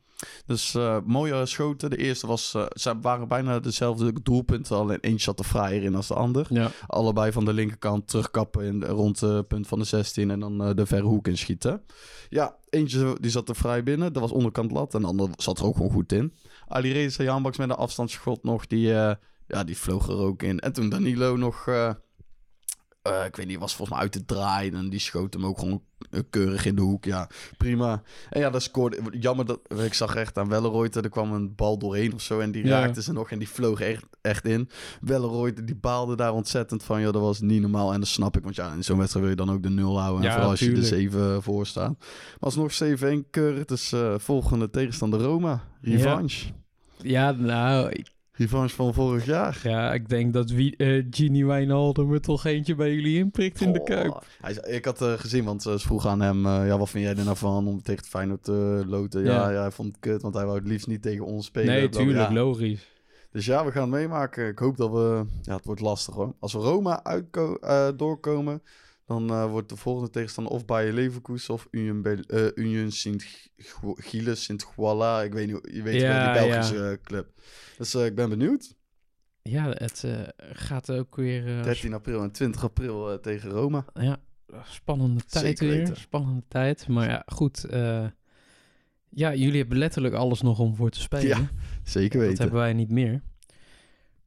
Dus 0.45 0.75
eh, 0.75 0.97
mooie 1.05 1.45
schoten. 1.45 1.89
De 1.89 1.97
eerste 1.97 2.27
was, 2.27 2.53
eh, 2.53 2.65
ze 2.73 2.99
waren 3.01 3.27
bijna 3.27 3.59
dezelfde 3.59 4.13
doelpunten. 4.23 4.77
Alleen 4.77 4.99
eentje 4.99 5.23
zat 5.23 5.39
er 5.39 5.45
fraaier 5.45 5.83
in 5.83 5.95
als 5.95 6.07
de 6.07 6.13
ander. 6.13 6.45
Ja. 6.49 6.71
Allebei 6.87 7.31
van 7.31 7.45
de 7.45 7.53
linkerkant 7.53 8.07
terugkappen 8.07 8.65
in, 8.65 8.83
rond 8.83 9.19
het 9.19 9.47
punt 9.47 9.67
van 9.67 9.79
de 9.79 9.85
16 9.85 10.31
en 10.31 10.39
dan 10.39 10.63
eh, 10.63 10.75
de 10.75 10.85
verre 10.85 11.07
hoek 11.07 11.27
inschieten. 11.27 11.81
Ja, 12.29 12.55
eentje 12.69 13.17
die 13.19 13.31
zat 13.31 13.49
er 13.49 13.55
vrij 13.55 13.83
binnen, 13.83 14.13
dat 14.13 14.21
was 14.21 14.31
onderkant 14.31 14.71
lat 14.71 14.93
en 14.93 15.01
de 15.01 15.07
ander 15.07 15.29
zat 15.37 15.59
er 15.59 15.65
ook 15.65 15.75
gewoon 15.75 15.91
goed 15.91 16.11
in. 16.11 16.33
Ali 16.67 16.91
Reza 16.91 17.39
met 17.39 17.59
een 17.59 17.71
afstandsschot 17.71 18.43
nog, 18.43 18.67
die, 18.67 18.87
ja, 19.47 19.63
die 19.65 19.77
vloog 19.77 20.07
er 20.07 20.17
ook 20.17 20.43
in. 20.43 20.59
En 20.59 20.73
toen 20.73 20.89
Danilo 20.89 21.35
nog, 21.35 21.67
eh, 23.01 23.19
eh, 23.19 23.25
ik 23.25 23.35
weet 23.35 23.47
niet, 23.47 23.59
was 23.59 23.75
volgens 23.75 23.89
mij 23.97 23.99
uit 24.05 24.13
de 24.13 24.25
draai 24.25 24.71
en 24.71 24.89
die 24.89 24.99
schoot 24.99 25.33
hem 25.33 25.45
ook 25.45 25.59
gewoon 25.59 25.81
eh, 26.11 26.19
keurig 26.29 26.65
in 26.65 26.75
de 26.75 26.81
hoek. 26.81 27.05
Ja, 27.05 27.29
prima. 27.57 28.01
En 28.29 28.39
ja, 28.39 28.49
dat 28.49 28.61
scoorde, 28.63 28.99
jammer 29.19 29.45
dat, 29.45 29.59
ik 29.85 29.93
zag 29.93 30.15
echt 30.15 30.37
aan 30.37 30.49
Welleroyte, 30.49 31.01
er 31.01 31.09
kwam 31.09 31.33
een 31.33 31.55
bal 31.55 31.77
doorheen 31.77 32.13
of 32.13 32.21
zo 32.21 32.39
en 32.39 32.51
die 32.51 32.65
Ja. 32.65 32.79
raakte 32.79 33.01
ze 33.01 33.13
nog 33.13 33.31
en 33.31 33.39
die 33.39 33.49
vloog 33.49 33.79
echt, 33.81 34.05
echt 34.21 34.45
in. 34.45 34.69
Welleroyte, 35.01 35.63
die 35.63 35.75
baalde 35.75 36.15
daar 36.15 36.33
ontzettend 36.33 36.83
van. 36.83 36.99
Ja, 37.01 37.11
dat 37.11 37.21
was 37.21 37.39
niet 37.41 37.61
normaal. 37.61 37.93
En 37.93 37.99
dat 37.99 38.09
snap 38.09 38.37
ik. 38.37 38.43
Want 38.43 38.55
ja, 38.55 38.73
in 38.73 38.83
zo'n 38.83 38.97
wedstrijd 38.97 39.25
wil 39.25 39.35
je 39.37 39.45
dan 39.45 39.55
ook 39.55 39.63
de 39.63 39.69
nul 39.69 39.99
houden. 39.99 40.21
En 40.21 40.27
Ja, 40.27 40.33
vooral 40.33 40.49
als 40.51 40.59
je 40.59 40.71
er 40.71 40.83
7 40.83 41.43
voor 41.43 41.65
staat. 41.65 41.97
Maar 41.99 42.37
alsnog 42.39 42.71
7-1 42.73 43.29
keurig. 43.29 43.65
Dus 43.65 43.91
eh, 43.91 44.13
volgende 44.17 44.69
tegenstander 44.69 45.21
Roma. 45.21 45.63
Revanche. 45.81 46.51
Ja, 46.97 47.31
nou, 47.31 47.89
ik, 47.89 48.09
Revanche 48.33 48.75
van 48.75 48.93
vorig 48.93 49.25
jaar. 49.25 49.59
ja, 49.63 49.93
ik 49.93 50.09
denk 50.09 50.33
dat 50.33 50.49
wie, 50.49 50.75
eh 50.77 51.05
Genie 51.09 51.45
Wijnaldum 51.45 52.13
er 52.13 52.21
toch 52.21 52.45
eentje 52.45 52.75
bij 52.75 52.93
jullie 52.93 53.17
inprikt 53.17 53.61
in 53.61 53.73
de 53.73 53.83
Kuip. 53.83 54.25
Hij, 54.41 54.53
ik 54.53 54.85
had 54.85 55.01
eh, 55.01 55.13
gezien, 55.13 55.43
want 55.43 55.65
eh, 55.65 55.73
ze 55.73 55.79
vroegen 55.79 56.09
aan 56.09 56.21
hem... 56.21 56.45
ja, 56.47 56.77
wat 56.77 56.89
vind 56.89 57.05
jij 57.05 57.15
er 57.15 57.23
nou 57.23 57.37
van 57.37 57.67
om 57.67 57.81
tegen 57.81 58.05
Feyenoord 58.05 58.43
te 58.43 58.83
loten? 58.87 59.23
Ja, 59.23 59.31
Ja. 59.31 59.49
ja. 59.49 59.61
hij 59.61 59.71
vond 59.71 59.87
het 59.87 59.99
kut, 59.99 60.21
want 60.21 60.33
hij 60.33 60.45
wou 60.45 60.57
het 60.57 60.67
liefst 60.67 60.87
niet 60.87 61.01
tegen 61.01 61.25
ons 61.25 61.45
spelen. 61.45 61.73
Nee, 61.73 61.89
tuurlijk, 61.89 62.29
ja. 62.29 62.33
logisch. 62.33 62.89
Dus 63.31 63.45
ja, 63.45 63.65
we 63.65 63.71
gaan 63.71 63.81
het 63.81 63.91
meemaken. 63.91 64.47
Ik 64.47 64.59
hoop 64.59 64.77
dat 64.77 64.91
we... 64.91 65.23
Ja, 65.41 65.55
het 65.55 65.65
wordt 65.65 65.81
lastig 65.81 66.13
hoor. 66.13 66.33
Als 66.39 66.53
we 66.53 66.59
Roma 66.59 67.03
uitko 67.03 67.55
eh, 67.55 67.87
doorkomen, 67.97 68.61
Dan 69.11 69.29
eh, 69.29 69.45
wordt 69.49 69.69
de 69.69 69.75
volgende 69.75 70.09
tegenstander 70.09 70.53
of 70.53 70.65
Bayer 70.65 70.93
Leverkusen 70.93 71.53
of 71.53 71.67
Union, 71.71 72.03
eh, 72.05 72.45
Union 72.55 72.91
Sint-Gilles, 72.91 74.43
Sint-Guala. 74.43 75.21
Ik 75.21 75.33
weet 75.33 75.47
niet, 75.47 75.69
je 75.73 75.81
weet 75.81 76.01
wel, 76.01 76.11
Ja, 76.11 76.33
die 76.33 76.41
Belgische 76.47 76.89
eh, 76.89 76.97
club. 77.03 77.27
Dus 77.77 77.95
ik 77.95 78.15
ben 78.15 78.29
benieuwd. 78.29 78.75
Ja, 79.41 79.69
het 79.69 80.05
gaat 80.51 80.91
ook 80.91 81.15
weer... 81.15 81.57
eh, 81.57 81.63
13 81.63 81.93
april 81.93 82.21
en 82.23 82.31
20 82.31 82.63
april 82.63 83.19
tegen 83.19 83.49
Roma. 83.49 83.85
Ja, 83.93 84.17
spannende 84.63 85.23
tijd 85.23 85.45
Zeker 85.57 85.67
weer. 85.67 85.95
Spannende 85.95 86.43
tijd. 86.47 86.87
Maar 86.87 87.09
ja, 87.09 87.23
goed. 87.25 87.65
ja, 89.09 89.33
jullie 89.33 89.57
hebben 89.59 89.77
letterlijk 89.77 90.13
alles 90.15 90.41
nog 90.41 90.59
om 90.59 90.75
voor 90.75 90.89
te 90.89 90.99
spelen. 91.01 91.27
Ja, 91.27 91.49
Zeker 91.83 92.19
Dat 92.19 92.27
weten. 92.27 92.43
hebben 92.43 92.61
wij 92.61 92.73
niet 92.73 92.89
meer. 92.91 93.21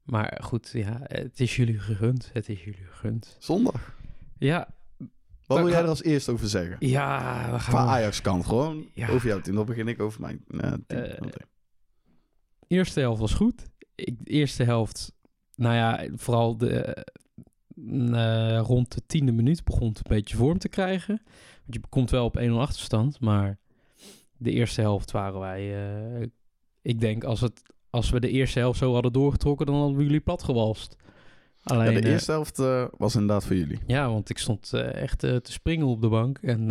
Maar 0.02 0.40
goed, 0.42 0.70
ja, 0.72 1.00
het 1.02 1.40
is 1.40 1.56
jullie 1.56 1.78
gegund. 1.80 2.30
Het 2.32 2.48
is 2.48 2.64
jullie 2.64 2.84
gegund. 2.90 3.36
Zondag. 3.38 4.02
Ja, 4.38 4.68
Wat 5.46 5.58
wil 5.58 5.68
jij 5.68 5.82
er 5.82 5.88
als 5.88 6.02
eerste 6.02 6.30
over 6.32 6.48
zeggen? 6.48 6.76
ja, 6.80 7.48
we 7.52 7.58
gaan 7.58 7.84
we- 7.84 7.90
Ajax 7.90 8.20
kant 8.20 8.46
gewoon. 8.46 8.86
Ja. 8.94 9.08
Over 9.08 9.28
jouw 9.28 9.40
team. 9.40 9.56
Dan 9.56 9.66
begin 9.66 9.88
ik 9.88 10.00
over 10.00 10.20
mijn 10.20 10.44
eh, 10.48 10.72
team. 10.86 11.02
Eh, 11.02 11.26
Oké. 11.26 11.38
eerste 12.68 13.00
helft 13.00 13.20
was 13.20 13.34
goed. 13.34 13.62
Ik, 13.94 14.14
de 14.24 14.30
eerste 14.30 14.62
helft, 14.64 15.12
nou 15.54 15.74
ja, 15.74 16.08
vooral 16.16 16.56
de, 16.56 17.04
eh, 18.12 18.60
rond 18.62 18.94
de 18.94 19.02
tiende 19.06 19.32
minuut 19.32 19.64
begon 19.64 19.88
het 19.88 19.96
een 19.96 20.02
beetje 20.16 20.36
vorm 20.36 20.58
te 20.58 20.68
krijgen. 20.68 21.22
Want 21.64 21.74
je 21.74 21.80
komt 21.88 22.10
wel 22.10 22.24
op 22.24 22.36
1-0 22.38 22.60
achterstand, 22.60 23.20
maar 23.20 23.58
de 24.36 24.50
eerste 24.50 24.80
helft 24.80 25.10
waren 25.10 25.40
wij... 25.40 25.86
eh, 26.20 26.26
ik 26.82 27.00
denk, 27.00 27.24
als, 27.24 27.40
het, 27.40 27.62
als 27.90 28.10
we 28.10 28.20
de 28.20 28.30
eerste 28.30 28.58
helft 28.58 28.78
zo 28.78 28.92
hadden 28.92 29.12
doorgetrokken, 29.12 29.66
dan 29.66 29.74
hadden 29.74 29.96
we 29.96 30.02
jullie 30.02 30.20
platgewalst. 30.20 30.96
Alleen, 31.64 31.92
ja, 31.92 32.00
de 32.00 32.06
eh, 32.06 32.12
eerste 32.12 32.30
helft 32.30 32.58
eh, 32.58 32.84
was 32.96 33.14
inderdaad 33.14 33.44
voor 33.44 33.56
jullie. 33.56 33.78
ja, 33.86 34.10
want 34.10 34.30
ik 34.30 34.38
stond 34.38 34.72
eh, 34.72 34.94
echt 34.94 35.18
te 35.18 35.40
springen 35.42 35.86
op 35.86 36.00
de 36.00 36.08
bank. 36.08 36.38
En 36.38 36.70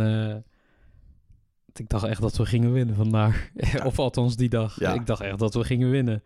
ik 1.72 1.88
dacht 1.88 2.04
echt 2.04 2.20
dat 2.20 2.36
we 2.36 2.46
gingen 2.46 2.72
winnen 2.72 2.94
vandaag. 2.94 3.50
of 3.84 3.98
althans 3.98 4.36
die 4.36 4.48
dag. 4.48 4.80
Ja. 4.80 4.92
Ik 4.92 5.06
dacht 5.06 5.20
echt 5.20 5.38
dat 5.38 5.54
we 5.54 5.64
gingen 5.64 5.90
winnen. 5.90 6.22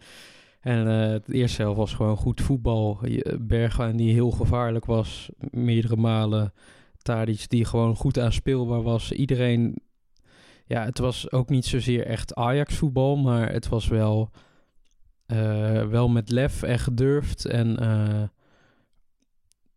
En 0.60 0.86
het 0.86 1.30
eerste 1.30 1.62
helft 1.62 1.78
was 1.78 1.94
gewoon 1.94 2.16
goed 2.16 2.40
voetbal. 2.40 3.00
Bergwijn 3.40 3.96
die 3.96 4.12
heel 4.12 4.30
gevaarlijk 4.30 4.84
was. 4.84 5.30
Meerdere 5.50 5.96
malen. 5.96 6.52
Tadic 7.02 7.48
die 7.48 7.64
gewoon 7.64 7.96
goed 7.96 8.18
aanspeelbaar 8.18 8.82
was. 8.82 9.12
Iedereen... 9.12 9.78
Ja, 10.64 10.84
het 10.84 10.98
was 10.98 11.32
ook 11.32 11.48
niet 11.48 11.66
zozeer 11.66 12.06
echt 12.06 12.34
Ajax 12.34 12.74
voetbal. 12.74 13.16
Maar 13.16 13.52
het 13.52 13.68
was 13.68 13.88
wel... 13.88 14.30
wel 15.88 16.08
met 16.08 16.30
lef 16.30 16.62
en 16.62 16.78
gedurfd. 16.78 17.44
En... 17.44 17.76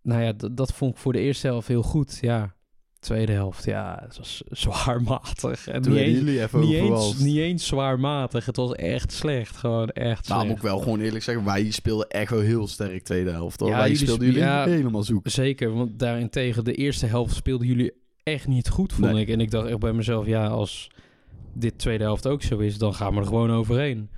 nou 0.02 0.22
ja, 0.22 0.34
dat 0.52 0.74
vond 0.74 0.92
ik 0.94 0.98
voor 1.00 1.14
de 1.14 1.20
eerste 1.20 1.48
helft 1.48 1.68
heel 1.68 1.84
goed. 1.84 2.18
Ja, 2.22 2.56
tweede 3.00 3.32
helft, 3.32 3.66
ja, 3.66 4.00
het 4.04 4.18
was 4.18 4.44
zwaarmatig. 4.50 5.68
En 5.68 5.82
Toen 5.82 5.94
niet 5.94 6.02
eens, 6.02 6.18
jullie 6.18 6.42
even 6.42 6.60
niet, 6.60 6.74
eens, 6.74 7.18
niet 7.18 7.38
eens 7.38 7.68
zwaarmatig. 7.68 8.46
Het 8.46 8.56
was 8.56 8.72
echt 8.74 9.12
slecht. 9.12 9.58
Gewoon 9.58 9.90
echt 9.90 10.28
Nou, 10.28 10.40
slecht. 10.42 10.46
moet 10.48 10.56
ik 10.56 10.72
wel 10.72 10.80
gewoon 10.80 11.00
eerlijk 11.00 11.24
zeggen, 11.24 11.46
wij 11.46 11.72
speelden 11.72 12.08
echt 12.08 12.30
wel 12.32 12.40
heel 12.40 12.68
sterk 12.68 13.04
tweede 13.04 13.30
helft. 13.32 13.60
Hoor. 13.60 13.70
Ja, 13.70 13.76
wij 13.78 13.84
jullie 13.90 13.98
speelden 14.04 14.28
spe- 14.28 14.34
jullie 14.34 14.50
ja. 14.50 14.66
helemaal 14.66 15.04
zoek. 15.04 15.28
Zeker, 15.30 15.74
want 15.74 16.00
daarentegen 16.00 16.64
de 16.64 16.74
eerste 16.74 17.06
helft 17.06 17.36
speelden 17.36 17.68
jullie 17.68 17.92
echt 18.24 18.48
niet 18.48 18.70
goed, 18.70 18.94
vond 18.94 19.12
Nee. 19.12 19.22
ik. 19.22 19.30
En 19.30 19.40
ik 19.40 19.52
dacht 19.52 19.68
echt 19.68 19.80
bij 19.80 19.94
mezelf, 19.94 20.26
ja, 20.26 20.48
als 20.48 20.90
dit 21.54 21.78
tweede 21.78 22.04
helft 22.04 22.28
ook 22.28 22.42
zo 22.42 22.58
is, 22.58 22.78
dan 22.78 22.94
gaan 22.94 23.14
we 23.14 23.20
er 23.20 23.26
gewoon 23.26 23.52
overheen. 23.52 24.10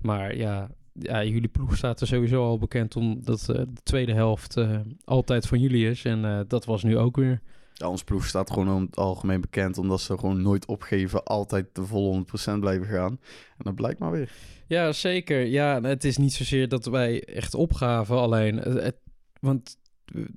Maar 0.00 0.36
ja, 0.36 0.70
ja 0.92 1.24
jullie 1.24 1.48
ploeg 1.48 1.76
staat 1.76 2.00
er 2.00 2.06
sowieso 2.06 2.44
al 2.44 2.58
bekend 2.58 2.96
omdat 2.96 3.40
eh, 3.48 3.56
de 3.56 3.82
tweede 3.82 4.12
helft 4.12 4.56
eh, 4.56 4.80
altijd 5.04 5.46
van 5.46 5.60
jullie 5.60 5.90
is. 5.90 6.04
En 6.04 6.24
eh, 6.24 6.40
dat 6.48 6.64
was 6.64 6.82
nu 6.82 6.98
ook 6.98 7.16
weer. 7.16 7.40
Ja, 7.74 7.88
ons 7.88 8.04
ploeg 8.04 8.26
staat 8.26 8.50
gewoon 8.50 8.74
om 8.74 8.82
het 8.82 8.96
algemeen 8.96 9.40
bekend, 9.40 9.78
omdat 9.78 10.00
ze 10.00 10.18
gewoon 10.18 10.42
nooit 10.42 10.66
opgeven, 10.66 11.24
altijd 11.24 11.66
de 11.72 11.86
volle 11.86 12.24
100% 12.56 12.58
blijven 12.60 12.86
gaan. 12.86 13.10
En 13.56 13.64
dat 13.64 13.74
blijkt 13.74 13.98
maar 13.98 14.10
weer. 14.10 14.30
Ja, 14.66 14.92
zeker. 14.92 15.44
Ja, 15.46 15.80
het 15.80 16.04
is 16.04 16.16
niet 16.16 16.32
zozeer 16.32 16.68
dat 16.68 16.84
wij 16.84 17.24
echt 17.24 17.54
opgaven, 17.54 18.16
alleen... 18.16 18.56
Het, 18.56 18.96
want 19.40 19.76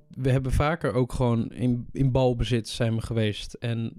we- 0.07 0.29
hebben 0.31 0.51
vaker 0.51 0.93
ook 0.93 1.13
gewoon 1.13 1.51
in, 1.51 1.87
in 1.91 2.11
balbezit 2.11 2.67
zijn 2.67 2.95
we 2.95 3.01
geweest. 3.01 3.53
En 3.53 3.93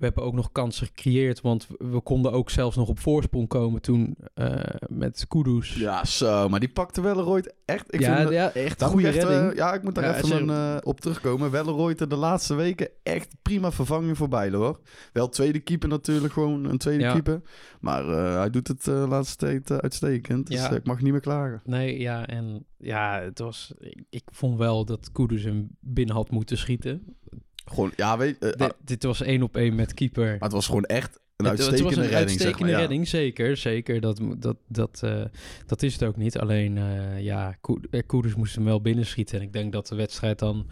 we 0.00 0.06
hebben 0.06 0.24
ook 0.24 0.34
nog 0.34 0.52
kansen 0.52 0.86
gecreëerd, 0.86 1.40
want 1.40 1.66
we, 1.78 2.00
konden 2.00 2.32
ook 2.32 2.50
zelfs 2.50 2.76
nog 2.76 2.88
op 2.88 2.98
voorsprong 2.98 3.48
komen 3.48 3.80
toen 3.82 4.16
eh, 4.34 4.60
met 4.86 5.24
Kudus. 5.28 5.74
Ja, 5.74 6.04
zo, 6.04 6.48
maar 6.48 6.60
die 6.60 6.68
pakte 6.68 7.00
Welleroyd 7.00 7.54
echt. 7.64 7.94
Ik 7.94 8.00
ja, 8.00 8.16
vind, 8.16 8.30
ja, 8.30 8.52
echt 8.52 8.78
daar 8.78 8.88
goede 8.88 9.06
echt, 9.08 9.16
redding. 9.22 9.50
eh, 9.50 9.56
ja, 9.56 9.74
ik 9.74 9.82
moet 9.82 9.94
daar 9.94 10.04
Ja, 10.04 10.16
even 10.16 10.48
een, 10.48 10.76
eh, 10.76 10.88
op 10.88 11.00
terugkomen. 11.00 11.50
Welleroyd 11.50 12.00
er 12.00 12.08
de 12.08 12.16
laatste 12.16 12.54
weken 12.54 12.88
echt 13.02 13.36
prima 13.42 13.72
vervanging 13.72 14.16
voor 14.16 14.28
Bijlo, 14.28 14.58
hoor. 14.58 14.80
Wel 15.12 15.28
tweede 15.28 15.60
keeper 15.60 15.88
natuurlijk, 15.88 16.32
gewoon 16.32 16.64
een 16.64 16.78
tweede 16.78 17.04
Ja. 17.04 17.12
keeper. 17.12 17.42
Maar 17.80 18.08
eh, 18.08 18.34
hij 18.38 18.50
doet 18.50 18.68
het 18.68 18.84
de 18.84 18.90
laatste 19.08 19.36
tijd 19.36 19.70
eh, 19.70 19.76
uitstekend. 19.76 20.46
Dus 20.46 20.56
Ja. 20.60 20.70
eh, 20.70 20.76
ik 20.76 20.84
mag 20.86 21.00
niet 21.00 21.12
meer 21.12 21.20
klagen. 21.20 21.60
Nee, 21.64 21.98
ja, 22.00 22.26
en 22.26 22.64
ja, 22.78 23.20
het 23.20 23.38
was... 23.38 23.72
Ik, 23.78 24.02
ik 24.10 24.22
vond 24.32 24.58
wel 24.58 24.84
dat 24.84 25.12
Kudus 25.12 25.44
hem 25.44 25.68
binnen 25.80 26.14
had 26.14 26.30
moeten 26.30 26.58
schieten. 26.58 27.16
Gewoon, 27.64 27.92
ja, 27.96 28.18
weet 28.18 28.38
eh, 28.38 28.50
Dit, 28.56 28.74
dit 28.84 29.02
was 29.02 29.22
één 29.22 29.42
op 29.42 29.56
één 29.56 29.74
met 29.74 29.94
keeper. 29.94 30.26
Maar 30.30 30.38
het 30.40 30.52
was 30.52 30.66
gewoon 30.66 30.84
echt 30.84 31.20
een 31.36 31.46
Het- 31.46 31.58
het 31.58 31.66
uitstekende 31.66 31.82
was 31.84 31.94
een 31.94 32.10
redding, 32.10 32.30
zeg 32.30 32.40
uitstekende. 32.40 32.72
Ja. 32.72 32.78
redding, 32.78 33.08
zeker. 33.08 33.56
Zeker, 33.56 34.00
dat, 34.00 34.20
dat, 34.38 34.56
dat, 34.68 35.00
eh, 35.04 35.24
dat 35.66 35.82
is 35.82 35.92
het 35.92 36.04
ook 36.04 36.16
niet. 36.16 36.38
Alleen, 36.38 36.78
eh 36.78 37.20
ja, 37.22 37.56
Koe- 37.60 37.80
eh, 37.90 38.00
Koeders 38.06 38.34
moest 38.34 38.54
hem 38.54 38.64
wel 38.64 38.80
binnenschieten. 38.80 39.36
En 39.38 39.42
ik 39.44 39.52
denk 39.52 39.72
dat 39.72 39.86
de 39.86 39.94
wedstrijd 39.94 40.38
dan 40.38 40.66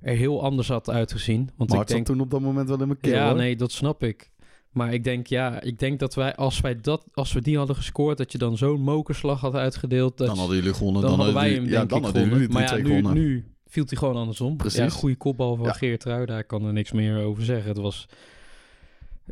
er 0.00 0.16
heel 0.16 0.42
anders 0.42 0.68
had 0.68 0.90
uitgezien. 0.90 1.50
Want 1.56 1.70
Maar 1.70 1.80
ik 1.80 1.86
denk, 1.86 2.06
toen 2.06 2.20
op 2.20 2.30
dat 2.30 2.40
moment 2.40 2.68
wel 2.68 2.80
in 2.80 2.86
mijn 2.86 3.00
keel, 3.00 3.12
ja, 3.14 3.26
hoor. 3.28 3.36
nee, 3.36 3.56
dat 3.56 3.72
snap 3.72 4.02
ik. 4.02 4.32
Maar 4.70 4.92
ik 4.92 5.04
denk, 5.04 5.26
ja, 5.26 5.60
ik 5.60 5.78
denk 5.78 5.98
dat 5.98 6.14
wij, 6.14 6.34
als 6.34 6.60
wij 6.60 6.80
dat, 6.80 7.04
als 7.12 7.32
we 7.32 7.40
die 7.40 7.56
hadden 7.56 7.76
gescoord, 7.76 8.18
dat 8.18 8.32
je 8.32 8.38
dan 8.38 8.56
zo'n 8.56 8.80
mokerslag 8.80 9.40
had 9.40 9.54
uitgedeeld. 9.54 10.18
Dat 10.18 10.26
Dan 10.26 10.38
hadden 10.38 10.56
jullie 10.56 10.74
gewonnen. 10.74 11.02
dan, 11.02 11.14
hadden 11.14 11.34
wij 11.34 11.50
hem 11.52 11.64
ja, 11.64 11.70
denk 11.70 11.88
dan 11.90 11.98
ik 11.98 12.04
hadden 12.04 12.22
gewonnen. 12.22 12.38
jullie 12.38 12.52
Maar 12.54 12.62
ja, 12.62 12.84
3-2 12.84 13.14
nu, 13.14 13.20
nu 13.20 13.44
viel 13.74 13.84
hij 13.88 13.96
gewoon 13.96 14.16
andersom. 14.16 14.56
Precies. 14.56 14.78
Ja, 14.78 14.88
goede 14.88 15.16
kopbal 15.16 15.56
van 15.56 15.66
Ja. 15.66 15.72
Geert. 15.72 16.04
Ik 16.30 16.46
kan 16.46 16.64
er 16.64 16.72
niks 16.72 16.92
meer 16.92 17.24
over 17.24 17.42
zeggen. 17.44 17.68
Het 17.68 17.78
was, 17.78 18.08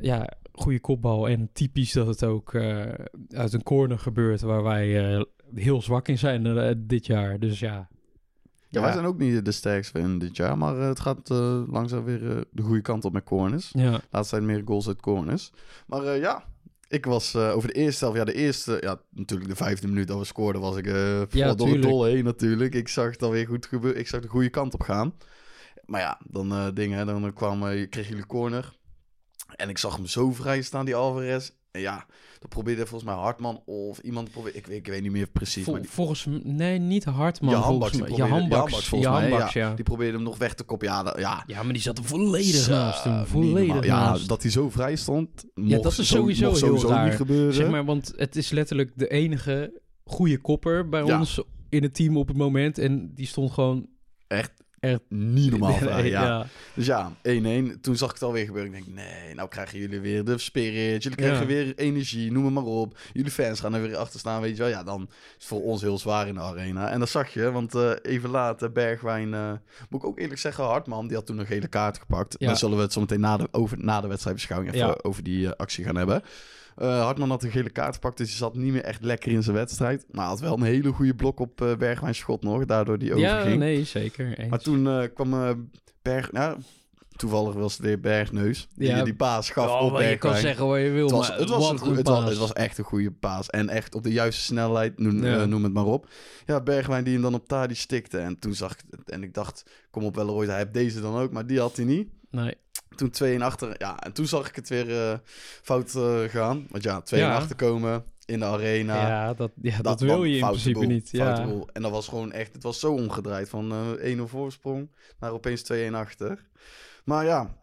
ja, 0.01 0.29
goede 0.53 0.81
kopbal. 0.81 1.29
En 1.29 1.51
typisch 1.53 1.93
dat 1.93 2.07
het 2.07 2.25
ook 2.25 2.55
eh, 2.55 2.81
uit 3.29 3.53
een 3.53 3.63
corner 3.63 3.99
gebeurt 3.99 4.41
waar 4.41 4.63
wij 4.63 5.15
eh, 5.15 5.23
heel 5.55 5.83
zwak 5.83 6.09
in 6.09 6.19
zijn 6.19 6.47
eh, 6.47 6.75
dit 6.77 7.07
jaar. 7.07 7.39
Dus 7.39 7.59
ja. 7.59 7.89
Ja, 8.69 8.81
wij 8.81 8.93
zijn 8.93 9.05
ook 9.05 9.19
niet 9.19 9.45
de 9.45 9.53
sterkste 9.53 9.99
in 9.99 10.19
dit 10.19 10.37
jaar. 10.37 10.59
Maar 10.59 10.77
het 10.77 11.01
gaat 11.01 11.31
eh, 11.31 11.63
langzaam 11.67 12.05
weer 12.05 12.45
de 12.51 12.63
goede 12.63 12.81
kant 12.81 13.05
op 13.05 13.13
met 13.13 13.25
corners. 13.25 13.71
Ja, 13.73 14.01
Laatst 14.11 14.31
zijn 14.31 14.47
meer 14.47 14.63
goals 14.65 14.89
uit 14.89 15.01
corners. 15.01 15.53
Maar 15.87 16.03
eh, 16.05 16.21
ja, 16.21 16.45
ik 16.93 17.05
was 17.05 17.35
eh, 17.35 17.57
over 17.57 17.69
de 17.69 17.75
eerste 17.75 18.05
helft. 18.05 18.19
Ja, 18.19 18.25
de 18.25 18.35
eerste, 18.35 18.79
ja, 18.81 19.01
natuurlijk 19.11 19.51
de 19.51 19.57
vijfde 19.57 19.89
minuut 19.89 20.09
dat 20.09 20.19
we 20.19 20.25
scoorden, 20.25 20.61
was 20.61 20.77
ik 20.77 20.87
eh 20.87 21.23
vooral 21.29 21.57
door 21.57 21.67
tuurlijk. 21.67 21.89
dolle 21.89 22.11
heen 22.11 22.25
natuurlijk. 22.25 22.75
Ik 22.75 22.89
zag 22.89 23.11
het 23.11 23.23
alweer 23.23 23.47
goed 23.47 23.67
gebeuren. 23.67 24.01
Ik 24.01 24.09
zag 24.09 24.21
de 24.21 24.29
goede 24.29 24.51
kant 24.51 24.75
op 24.75 24.81
gaan. 24.81 25.15
Maar 25.85 26.01
ja, 26.01 26.21
dan 26.25 26.53
eh 26.53 26.69
dingen, 26.75 27.07
dan 27.07 27.33
kwam, 27.33 27.61
kreeg 27.89 28.09
jullie 28.09 28.27
corner. 28.27 28.77
En 29.57 29.69
ik 29.69 29.79
zag 29.79 29.97
hem 29.97 30.07
zo 30.07 30.33
vrij 30.33 30.63
staan, 30.63 30.85
die 30.85 30.95
Alvarez. 30.95 31.51
En 31.71 31.81
ja, 31.81 32.07
dan 32.43 32.51
probeerde 32.51 32.87
volgens 32.87 33.11
mij 33.11 33.19
Hartman 33.21 33.63
of 33.65 33.99
iemand 33.99 34.31
probeerde, 34.31 34.59
ik, 34.59 34.67
weet- 34.67 34.77
ik 34.79 34.87
weet 34.87 35.03
niet 35.03 35.13
meer 35.13 35.27
precies. 35.27 35.65
Vol- 35.65 35.73
maar 35.73 35.83
die, 35.83 35.91
volgens 35.91 36.25
m- 36.25 36.41
nee, 36.45 36.79
niet 36.79 37.05
Hartman. 37.05 37.51
je 37.51 37.57
handbaks, 37.57 37.97
mij. 38.01 38.11
Je 38.17 38.23
handbaks, 38.23 38.89
volgens 38.89 39.11
mij, 39.11 39.21
handbaks, 39.29 39.53
ja. 39.53 39.69
ja. 39.69 39.75
Die 39.75 39.85
probeerde 39.85 40.13
hem 40.17 40.23
nog 40.23 40.39
weg 40.39 40.55
te 40.55 40.65
koppen. 40.65 40.89
Ja, 40.89 41.03
dat- 41.03 41.19
ja, 41.19 41.43
Ja, 41.47 41.63
maar 41.63 41.73
die 41.73 41.83
zat 41.83 41.99
er 41.99 42.05
volledig 42.05 42.69
naast 42.69 43.03
toen. 43.03 43.27
Volledig. 43.27 43.85
Ja, 43.85 44.01
naast. 44.11 44.29
dat 44.29 44.43
hij 44.43 44.51
zo 44.51 44.71
vrij 44.71 44.97
stond, 44.97 45.45
Ja, 45.55 45.79
dat 45.81 45.99
is 45.99 46.09
sowieso 46.09 46.47
mocht 46.49 46.61
heel 46.61 46.69
sowieso 46.69 46.89
raar. 46.89 47.05
niet 47.05 47.15
gebeuren. 47.17 47.55
Zeg 47.55 47.71
maar, 47.71 47.85
want 47.85 48.13
het 48.17 48.37
is 48.37 48.51
letterlijk 48.51 48.93
de 48.95 49.09
enige 49.09 49.81
goede 50.05 50.39
kopper 50.39 50.89
bij 50.89 51.05
Ja. 51.05 51.19
ons 51.19 51.43
in 51.69 51.83
het 51.83 51.95
team 51.95 52.17
op 52.17 52.29
het 52.29 52.37
moment. 52.37 52.79
En 52.79 53.11
die 53.15 53.27
stond 53.27 53.51
gewoon 53.53 53.87
Echt, 54.27 54.62
echt 54.83 55.01
niet 55.09 55.51
normaal 55.51 55.79
Nee, 55.81 56.11
ja. 56.11 56.47
Dus 56.75 56.87
ja, 56.87 57.13
1-1. 57.29 57.81
Toen 57.81 57.97
zag 57.97 58.09
ik 58.09 58.15
het 58.15 58.23
alweer 58.23 58.45
gebeuren. 58.47 58.75
Ik 58.75 58.85
denk, 58.85 58.97
nee, 58.97 59.35
nou 59.35 59.49
krijgen 59.49 59.79
jullie 59.79 60.01
weer 60.01 60.25
de 60.25 60.39
spirit. 60.39 61.03
Jullie 61.03 61.19
krijgen 61.19 61.41
Ja. 61.41 61.47
weer 61.47 61.73
energie, 61.77 62.33
noem 62.33 62.45
het 62.45 62.55
maar 62.55 62.65
op. 62.65 62.99
Jullie 63.13 63.31
fans 63.31 63.61
gaan 63.61 63.75
er 63.75 63.83
weer 63.83 63.97
achter 63.97 64.21
staan, 64.21 64.41
weet 64.41 64.57
je 64.57 64.63
wel. 64.63 64.71
Ja, 64.71 64.83
dan 64.83 65.03
is 65.03 65.35
het 65.35 65.45
voor 65.45 65.63
ons 65.63 65.83
heel 65.83 65.99
zwaar 65.99 66.29
in 66.29 66.35
de 66.35 66.41
arena. 66.41 66.91
En 66.91 66.99
dat 66.99 67.09
zag 67.09 67.29
je, 67.33 67.51
want 67.51 67.75
eh, 67.75 67.91
even 68.03 68.31
later, 68.31 68.73
Bergwijn... 68.73 69.35
eh, 69.35 69.53
moet 69.89 70.03
ik 70.03 70.07
ook 70.09 70.19
eerlijk 70.19 70.41
zeggen, 70.41 70.65
Hartman, 70.65 71.07
die 71.07 71.17
had 71.17 71.27
toen 71.27 71.39
een 71.39 71.47
gele 71.47 71.69
kaart 71.69 71.99
gepakt. 71.99 72.35
Ja. 72.39 72.47
Dan 72.47 72.57
zullen 72.57 72.77
we 72.77 72.83
het 72.83 72.93
zo 72.93 73.01
meteen 73.01 73.21
na 73.21 73.37
de, 73.37 73.49
over, 73.51 73.79
na 73.85 74.01
de 74.01 74.09
wedstrijdbeschouwing 74.09 74.73
even 74.75 74.87
Ja. 74.87 74.99
over 75.03 75.23
die 75.23 75.47
eh, 75.47 75.53
actie 75.57 75.85
gaan 75.85 75.97
hebben. 75.97 76.23
Eh, 76.83 77.03
Hartman 77.03 77.31
had 77.31 77.43
een 77.43 77.51
gele 77.51 77.71
kaart 77.71 77.95
gepakt, 77.95 78.17
dus 78.17 78.29
hij 78.29 78.37
zat 78.37 78.55
niet 78.55 78.73
meer 78.73 78.83
echt 78.85 79.03
lekker 79.05 79.33
in 79.33 79.43
zijn 79.43 79.57
wedstrijd. 79.57 80.05
Maar 80.11 80.27
had 80.27 80.41
wel 80.41 80.55
een 80.57 80.63
hele 80.63 80.93
goede 80.93 81.15
blok 81.15 81.41
op 81.41 81.61
eh 81.63 81.77
Bergwijn 81.77 82.15
schot 82.15 82.43
nog, 82.43 82.65
daardoor 82.65 82.99
die 82.99 83.17
Ja, 83.17 83.31
overging. 83.37 83.59
nee, 83.59 83.85
zeker. 83.85 84.39
Eens. 84.39 84.51
Maar 84.51 84.59
toen 84.59 84.87
eh, 84.89 85.03
kwam 85.15 85.69
Berg... 86.03 86.33
Nou, 86.33 86.59
Toevallig 87.17 87.55
was 87.55 87.73
het 87.73 87.83
weer 87.83 88.01
Bergneus. 88.01 88.69
Die 88.75 88.89
Ja. 88.89 89.05
die 89.05 89.15
paas 89.15 89.51
gaf 89.51 89.71
Oh, 89.71 89.83
op 89.87 89.93
maar 89.93 90.03
je 90.03 90.19
kan 90.19 90.31
Bergwijn. 90.31 90.43
zeggen 90.55 90.67
wat 90.67 90.81
je 90.81 90.91
wil, 90.91 91.03
Het 91.07 91.11
was, 91.17 91.29
maar 91.29 91.39
het, 91.39 91.49
was 91.49 91.71
een, 91.71 91.97
het, 91.97 92.09
was, 92.09 92.25
het 92.29 92.39
was 92.39 92.53
echt 92.53 92.79
een 92.79 92.85
goede 92.85 93.11
paas. 93.11 93.51
En 93.51 93.69
echt 93.69 93.95
op 93.95 94.03
de 94.03 94.13
juiste 94.13 94.43
snelheid, 94.43 94.99
noem, 94.99 95.25
Ja. 95.25 95.45
noem 95.45 95.63
het 95.65 95.73
maar 95.73 95.85
op. 95.85 96.09
Ja, 96.47 96.61
Bergwijn 96.61 97.05
die 97.05 97.13
hem 97.13 97.23
dan 97.23 97.35
op 97.35 97.49
Tadi 97.49 97.75
stikte. 97.75 98.19
En 98.19 98.39
toen 98.39 98.55
zag 98.55 98.73
ik. 98.73 98.81
En 99.07 99.23
ik 99.23 99.35
dacht, 99.35 99.65
kom 99.91 100.05
op 100.05 100.15
Welleroy, 100.15 100.47
hij 100.47 100.57
heeft 100.59 100.73
deze 100.75 101.01
dan 101.01 101.17
ook. 101.17 101.33
Maar 101.33 101.47
die 101.47 101.61
had 101.61 101.77
hij 101.77 101.85
niet. 101.85 102.09
Nee. 102.33 102.57
Toen 102.97 103.11
2 103.11 103.35
en 103.35 103.43
achter. 103.43 103.75
Ja, 103.79 103.99
en 103.99 104.13
toen 104.13 104.27
zag 104.27 104.49
ik 104.49 104.57
het 104.57 104.69
weer 104.69 105.11
eh, 105.11 105.19
fout 105.63 105.95
eh, 105.95 106.21
gaan. 106.23 106.67
Want 106.71 106.83
ja, 106.83 107.01
2 107.01 107.21
en 107.21 107.27
Ja. 107.27 107.37
achter 107.37 107.57
komen 107.57 108.05
in 108.25 108.39
de 108.39 108.45
arena. 108.45 109.09
Ja, 109.09 109.35
dat, 109.35 109.51
ja, 109.63 109.75
dat, 109.77 109.85
Dat 109.85 110.01
wil 110.01 110.25
je 110.25 110.37
in 110.39 110.47
principe 110.47 110.79
boel, 110.79 110.89
niet. 110.89 111.11
Ja. 111.11 111.45
boel. 111.45 111.69
En 111.73 111.83
dat 111.83 111.91
was 111.91 112.09
gewoon 112.09 112.33
echt, 112.33 112.53
het 112.53 112.63
was 112.63 112.81
zo 112.81 112.93
omgedraaid. 112.93 113.49
Van 113.49 113.73
eh 114.01 114.17
1-0 114.17 114.23
voorsprong 114.23 114.91
naar 115.19 115.31
opeens 115.33 115.63
2-1 115.73 115.95
achter. 115.95 116.49
Maar 117.05 117.25
ja, 117.25 117.57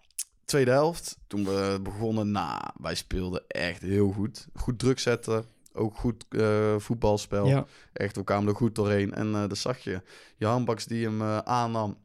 tweede 0.45 0.71
helft. 0.71 1.17
Toen 1.27 1.45
we 1.45 1.79
begonnen, 1.83 2.31
nou, 2.31 2.61
wij 2.81 2.95
speelden 2.95 3.43
echt 3.47 3.81
heel 3.81 4.11
goed. 4.11 4.47
Goed 4.53 4.79
druk 4.79 4.99
zetten. 4.99 5.45
Ook 5.73 5.95
goed 5.97 6.25
eh, 6.29 6.75
voetbalspel. 6.77 7.47
Ja. 7.47 7.65
Echt, 7.93 8.15
we 8.15 8.23
kwamen 8.23 8.49
er 8.49 8.55
goed 8.55 8.75
doorheen. 8.75 9.13
En 9.13 9.33
eh 9.35 9.47
dat 9.47 9.57
zag 9.57 9.77
je. 9.77 10.01
Jan 10.37 10.65
Baks 10.65 10.85
die 10.85 11.05
hem 11.05 11.21
aannam. 11.43 11.97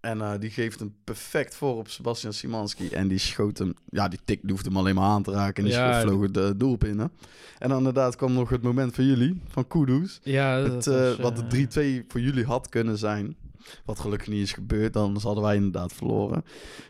En 0.00 0.20
eh, 0.20 0.32
die 0.38 0.50
geeft 0.50 0.78
hem 0.78 0.94
perfect 1.04 1.54
voor 1.54 1.76
op 1.76 1.88
Sebastian 1.88 2.32
Simanski. 2.32 2.88
En 2.88 3.08
die 3.08 3.18
schoot 3.18 3.58
hem... 3.58 3.74
Ja, 3.88 4.08
die 4.08 4.18
tik 4.24 4.40
hoefde 4.48 4.68
hem 4.68 4.78
alleen 4.78 4.94
maar 4.94 5.04
aan 5.08 5.22
te 5.22 5.30
raken. 5.30 5.64
En 5.64 5.70
die 5.70 5.78
Ja, 5.78 6.00
vloog 6.00 6.26
het 6.32 6.60
doel 6.60 6.76
binnen. 6.76 7.12
En 7.58 7.68
dan 7.68 7.78
inderdaad 7.78 8.16
kwam 8.16 8.32
nog 8.32 8.50
het 8.50 8.62
moment 8.62 8.94
van 8.94 9.04
jullie. 9.06 9.40
Van 9.48 9.66
Kudus. 9.68 10.20
Ja, 10.22 10.56
Het, 10.56 10.84
dat 10.84 10.86
eh, 10.86 10.94
was, 10.94 11.16
wat 11.16 11.50
de 11.50 12.02
3-2 12.02 12.06
voor 12.08 12.20
jullie 12.20 12.44
had 12.44 12.68
kunnen 12.68 12.98
zijn. 12.98 13.36
Wat 13.84 13.98
gelukkig 13.98 14.28
niet 14.28 14.42
is 14.42 14.52
gebeurd. 14.52 14.92
Dan 14.92 15.18
hadden 15.22 15.44
wij 15.44 15.56
inderdaad 15.56 15.92
verloren. 15.92 16.44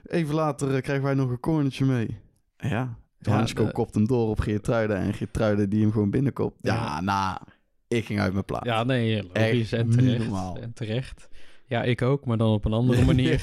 Even 0.06 0.34
later 0.34 0.80
krijgen 0.80 1.04
wij 1.04 1.14
nog 1.14 1.30
een 1.30 1.40
cornertje 1.40 1.84
mee. 1.84 2.18
Ja, 2.56 2.98
Ja, 3.18 3.32
Hansko 3.32 3.64
de- 3.64 3.72
kopt 3.72 3.94
hem 3.94 4.06
door 4.06 4.28
op 4.28 4.40
Geertruiden. 4.40 4.96
En 4.96 5.14
Geertruiden 5.14 5.70
die 5.70 5.80
hem 5.82 5.92
gewoon 5.92 6.10
binnenkopt. 6.10 6.58
Ja, 6.60 6.74
Ja. 6.74 7.00
nou, 7.00 7.38
ik 7.88 8.04
ging 8.04 8.20
uit 8.20 8.32
mijn 8.32 8.44
plaats. 8.44 8.66
Ja, 8.66 8.84
nee, 8.84 9.22
logisch 9.22 9.72
Echt 9.72 9.82
en 9.82 9.86
niet 9.88 9.98
terecht. 9.98 10.18
normaal. 10.18 10.56
En 10.60 10.72
terecht. 10.72 11.28
Ja, 11.70 11.82
ik 11.82 12.02
ook, 12.02 12.24
maar 12.24 12.36
dan 12.38 12.52
op 12.52 12.64
een 12.64 12.72
andere 12.72 13.04
manier. 13.12 13.38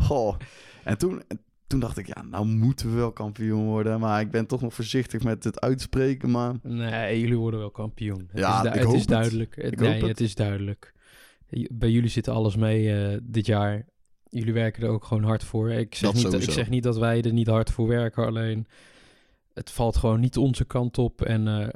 Goh. 0.00 0.36
En 0.84 0.98
toen, 0.98 1.22
toen 1.66 1.80
dacht 1.80 1.98
ik, 1.98 2.06
ja, 2.06 2.22
nou 2.22 2.46
moeten 2.46 2.90
we 2.90 2.96
wel 2.96 3.12
kampioen 3.12 3.64
worden. 3.64 4.00
Maar 4.00 4.20
ik 4.20 4.30
ben 4.30 4.46
toch 4.46 4.60
nog 4.60 4.74
voorzichtig 4.74 5.22
met 5.22 5.44
het 5.44 5.60
uitspreken. 5.60 6.30
Maar 6.30 6.54
nee, 6.62 7.20
jullie 7.20 7.36
worden 7.38 7.60
wel 7.60 7.70
kampioen. 7.70 8.28
Het 8.30 8.38
Ja, 8.40 8.60
is, 8.62 8.66
ik 8.68 8.74
het 8.74 8.84
hoop 8.84 8.94
is 8.94 9.00
het. 9.00 9.08
duidelijk. 9.08 9.56
Het- 9.56 9.72
Ik 9.72 9.78
hoop 9.78 9.88
nee, 9.88 9.98
het. 10.00 10.08
het 10.08 10.20
is 10.20 10.34
duidelijk. 10.34 10.92
Bij 11.72 11.90
jullie 11.90 12.10
zit 12.10 12.28
alles 12.28 12.56
mee 12.56 12.94
eh, 12.96 13.18
dit 13.22 13.46
jaar. 13.46 13.84
Jullie 14.28 14.52
werken 14.52 14.82
er 14.82 14.88
ook 14.88 15.04
gewoon 15.04 15.24
hard 15.24 15.44
voor. 15.44 15.70
Ik 15.70 15.94
zeg, 15.94 16.10
Dat 16.12 16.32
niet, 16.32 16.42
ik 16.42 16.50
zeg 16.50 16.68
niet 16.70 16.82
dat 16.82 16.98
wij 16.98 17.22
er 17.22 17.32
niet 17.32 17.46
hard 17.48 17.70
voor 17.70 17.86
werken, 17.88 18.26
alleen 18.26 18.66
het 19.54 19.70
valt 19.70 19.96
gewoon 19.96 20.20
niet 20.20 20.36
onze 20.36 20.64
kant 20.64 20.98
op. 20.98 21.22
En 21.22 21.48
eh, 21.48 21.68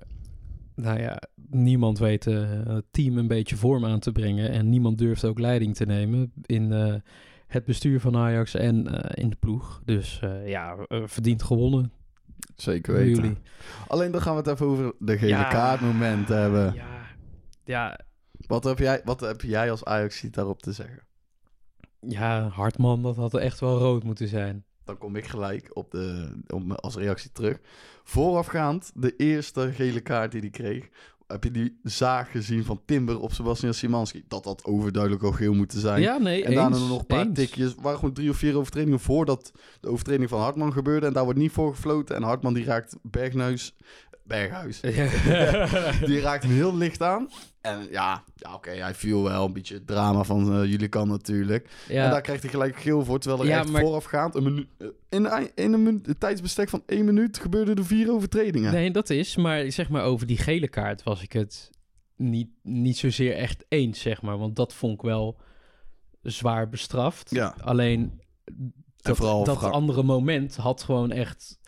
nou 0.75 1.01
ja, 1.01 1.23
niemand 1.51 1.99
weet 1.99 2.27
eh, 2.27 2.51
het 2.67 2.85
team 2.91 3.19
een 3.19 3.27
beetje 3.29 3.57
vorm 3.57 3.85
aan 3.85 3.99
te 4.01 4.13
brengen. 4.13 4.51
En 4.51 4.69
niemand 4.69 4.99
durft 4.99 5.25
ook 5.25 5.39
leiding 5.39 5.75
te 5.77 5.85
nemen 5.87 6.33
in 6.47 6.73
eh, 6.73 6.95
het 7.47 7.65
bestuur 7.65 8.01
van 8.01 8.17
Ajax 8.17 8.55
en 8.55 8.87
eh, 9.03 9.23
in 9.25 9.31
de 9.31 9.37
ploeg. 9.37 9.83
Dus 9.85 10.21
ja, 10.45 10.77
verdient 10.89 11.43
gewonnen 11.43 11.93
zeker 12.57 12.95
weten. 12.95 13.23
jullie. 13.23 13.37
Alleen 13.89 14.11
dan 14.13 14.21
gaan 14.21 14.33
we 14.33 14.39
het 14.39 14.49
even 14.49 14.67
over 14.67 14.93
de 14.99 15.19
gele 15.19 15.31
Ja. 15.31 15.49
kaartmoment 15.49 16.29
hebben. 16.29 16.75
Ja, 16.75 17.07
ja, 17.65 17.99
Wat, 18.47 18.65
heb 18.65 18.79
jij, 18.79 19.01
wat 19.05 19.21
heb 19.21 19.41
jij 19.41 19.71
als 19.71 19.85
ajax 19.85 20.21
daarop 20.31 20.63
te 20.63 20.73
zeggen? 20.73 20.99
ja, 22.01 22.49
Hartman, 22.49 23.03
dat 23.03 23.17
had 23.17 23.35
echt 23.35 23.61
wel 23.61 23.79
rood 23.79 24.05
moeten 24.05 24.29
zijn. 24.29 24.65
Dan 24.85 24.99
kom 24.99 25.17
ik 25.17 25.27
gelijk 25.27 25.71
op 25.73 25.91
de, 25.91 26.33
als 26.77 26.97
reactie 26.97 27.33
terug. 27.33 27.59
Voorafgaand, 28.05 28.93
de 28.95 29.17
eerste 29.17 29.73
gele 29.73 30.01
kaart 30.01 30.33
die 30.33 30.41
hij 30.41 30.51
kreeg, 30.51 30.89
heb 31.33 31.45
je 31.45 31.51
die 31.51 31.79
zaag 31.83 32.31
gezien 32.31 32.65
van 32.65 32.81
Timber 32.85 33.21
op 33.21 33.33
Sebastian 33.33 33.75
Simanski. 33.75 34.25
Dat 34.29 34.45
had 34.45 34.65
overduidelijk 34.65 35.23
al 35.23 35.33
geel 35.33 35.55
moeten 35.55 35.81
zijn. 35.81 36.01
Ja, 36.03 36.19
nee, 36.19 36.45
en 36.45 36.55
daarna 36.55 36.77
nog 36.77 36.99
een 36.99 37.07
paar 37.07 37.27
eens. 37.27 37.39
tikjes. 37.39 37.75
Waren 37.75 37.99
gewoon 37.99 38.15
drie 38.15 38.31
of 38.31 38.37
vier 38.37 38.57
overtredingen 38.57 39.01
voordat 39.01 39.53
de 39.81 39.89
overtreding 39.89 40.29
van 40.29 40.41
Hartman 40.41 40.73
gebeurde. 40.73 41.07
En 41.07 41.13
daar 41.13 41.25
wordt 41.25 41.39
niet 41.39 41.53
voor 41.53 41.75
gefloten. 41.75 42.17
En 42.17 42.23
Hartman 42.23 42.55
die 42.55 42.65
raakt 42.65 42.97
Berghuis... 43.03 43.75
Berghuis. 44.25 44.81
Die 46.09 46.21
raakt 46.21 46.43
hem 46.43 46.53
heel 46.53 46.77
licht 46.77 47.03
aan. 47.03 47.29
En 47.61 47.87
ja, 47.91 48.25
ja 48.35 48.55
oké, 48.55 48.71
hij 48.71 48.95
viel 48.95 49.23
wel 49.23 49.45
een 49.45 49.53
beetje 49.53 49.75
het 49.75 49.87
drama 49.87 50.23
van 50.23 50.53
eh, 50.63 50.71
jullie 50.71 50.89
kant 50.89 51.09
natuurlijk. 51.11 51.69
ja. 51.89 52.05
En 52.05 52.11
daar 52.11 52.21
krijgt 52.21 52.43
hij 52.43 52.51
gelijk 52.51 52.77
geel 52.77 53.05
voor. 53.05 53.19
Terwijl 53.19 53.43
er 53.43 53.49
Ja, 53.49 53.59
echt 53.61 53.71
maar- 53.71 53.81
voorafgaand, 53.83 54.35
een 54.35 54.43
minuut, 54.43 54.67
eh, 54.79 54.87
in, 55.09 55.25
een- 55.25 55.51
in 55.55 55.73
een, 55.73 55.83
minu- 55.83 56.01
een 56.03 56.19
tijdsbestek 56.19 56.69
van 56.69 56.83
één 56.87 57.05
minuut, 57.05 57.39
gebeurden 57.39 57.77
er 57.77 57.85
vier 57.87 58.11
overtredingen. 58.13 58.73
Nee, 58.73 58.91
dat 58.91 59.11
is. 59.11 59.37
Maar 59.37 59.71
zeg 59.73 59.89
maar 59.89 60.05
over 60.05 60.27
die 60.27 60.39
gele 60.39 60.69
kaart 60.69 61.03
was 61.03 61.23
ik 61.23 61.33
het 61.33 61.71
niet, 62.17 62.49
niet 62.63 62.97
zozeer 62.99 63.35
echt 63.37 63.65
eens, 63.69 64.01
zeg 64.01 64.23
maar. 64.23 64.39
Want 64.39 64.57
dat 64.57 64.75
vond 64.75 64.95
ik 64.95 65.03
wel 65.03 65.41
zwaar 66.23 66.69
bestraft. 66.69 67.31
Ja. 67.31 67.55
Alleen 67.61 68.21
dat, 68.97 69.63
andere 69.63 70.03
moment 70.03 70.57
had 70.57 70.83
gewoon 70.83 71.11
echt... 71.11 71.59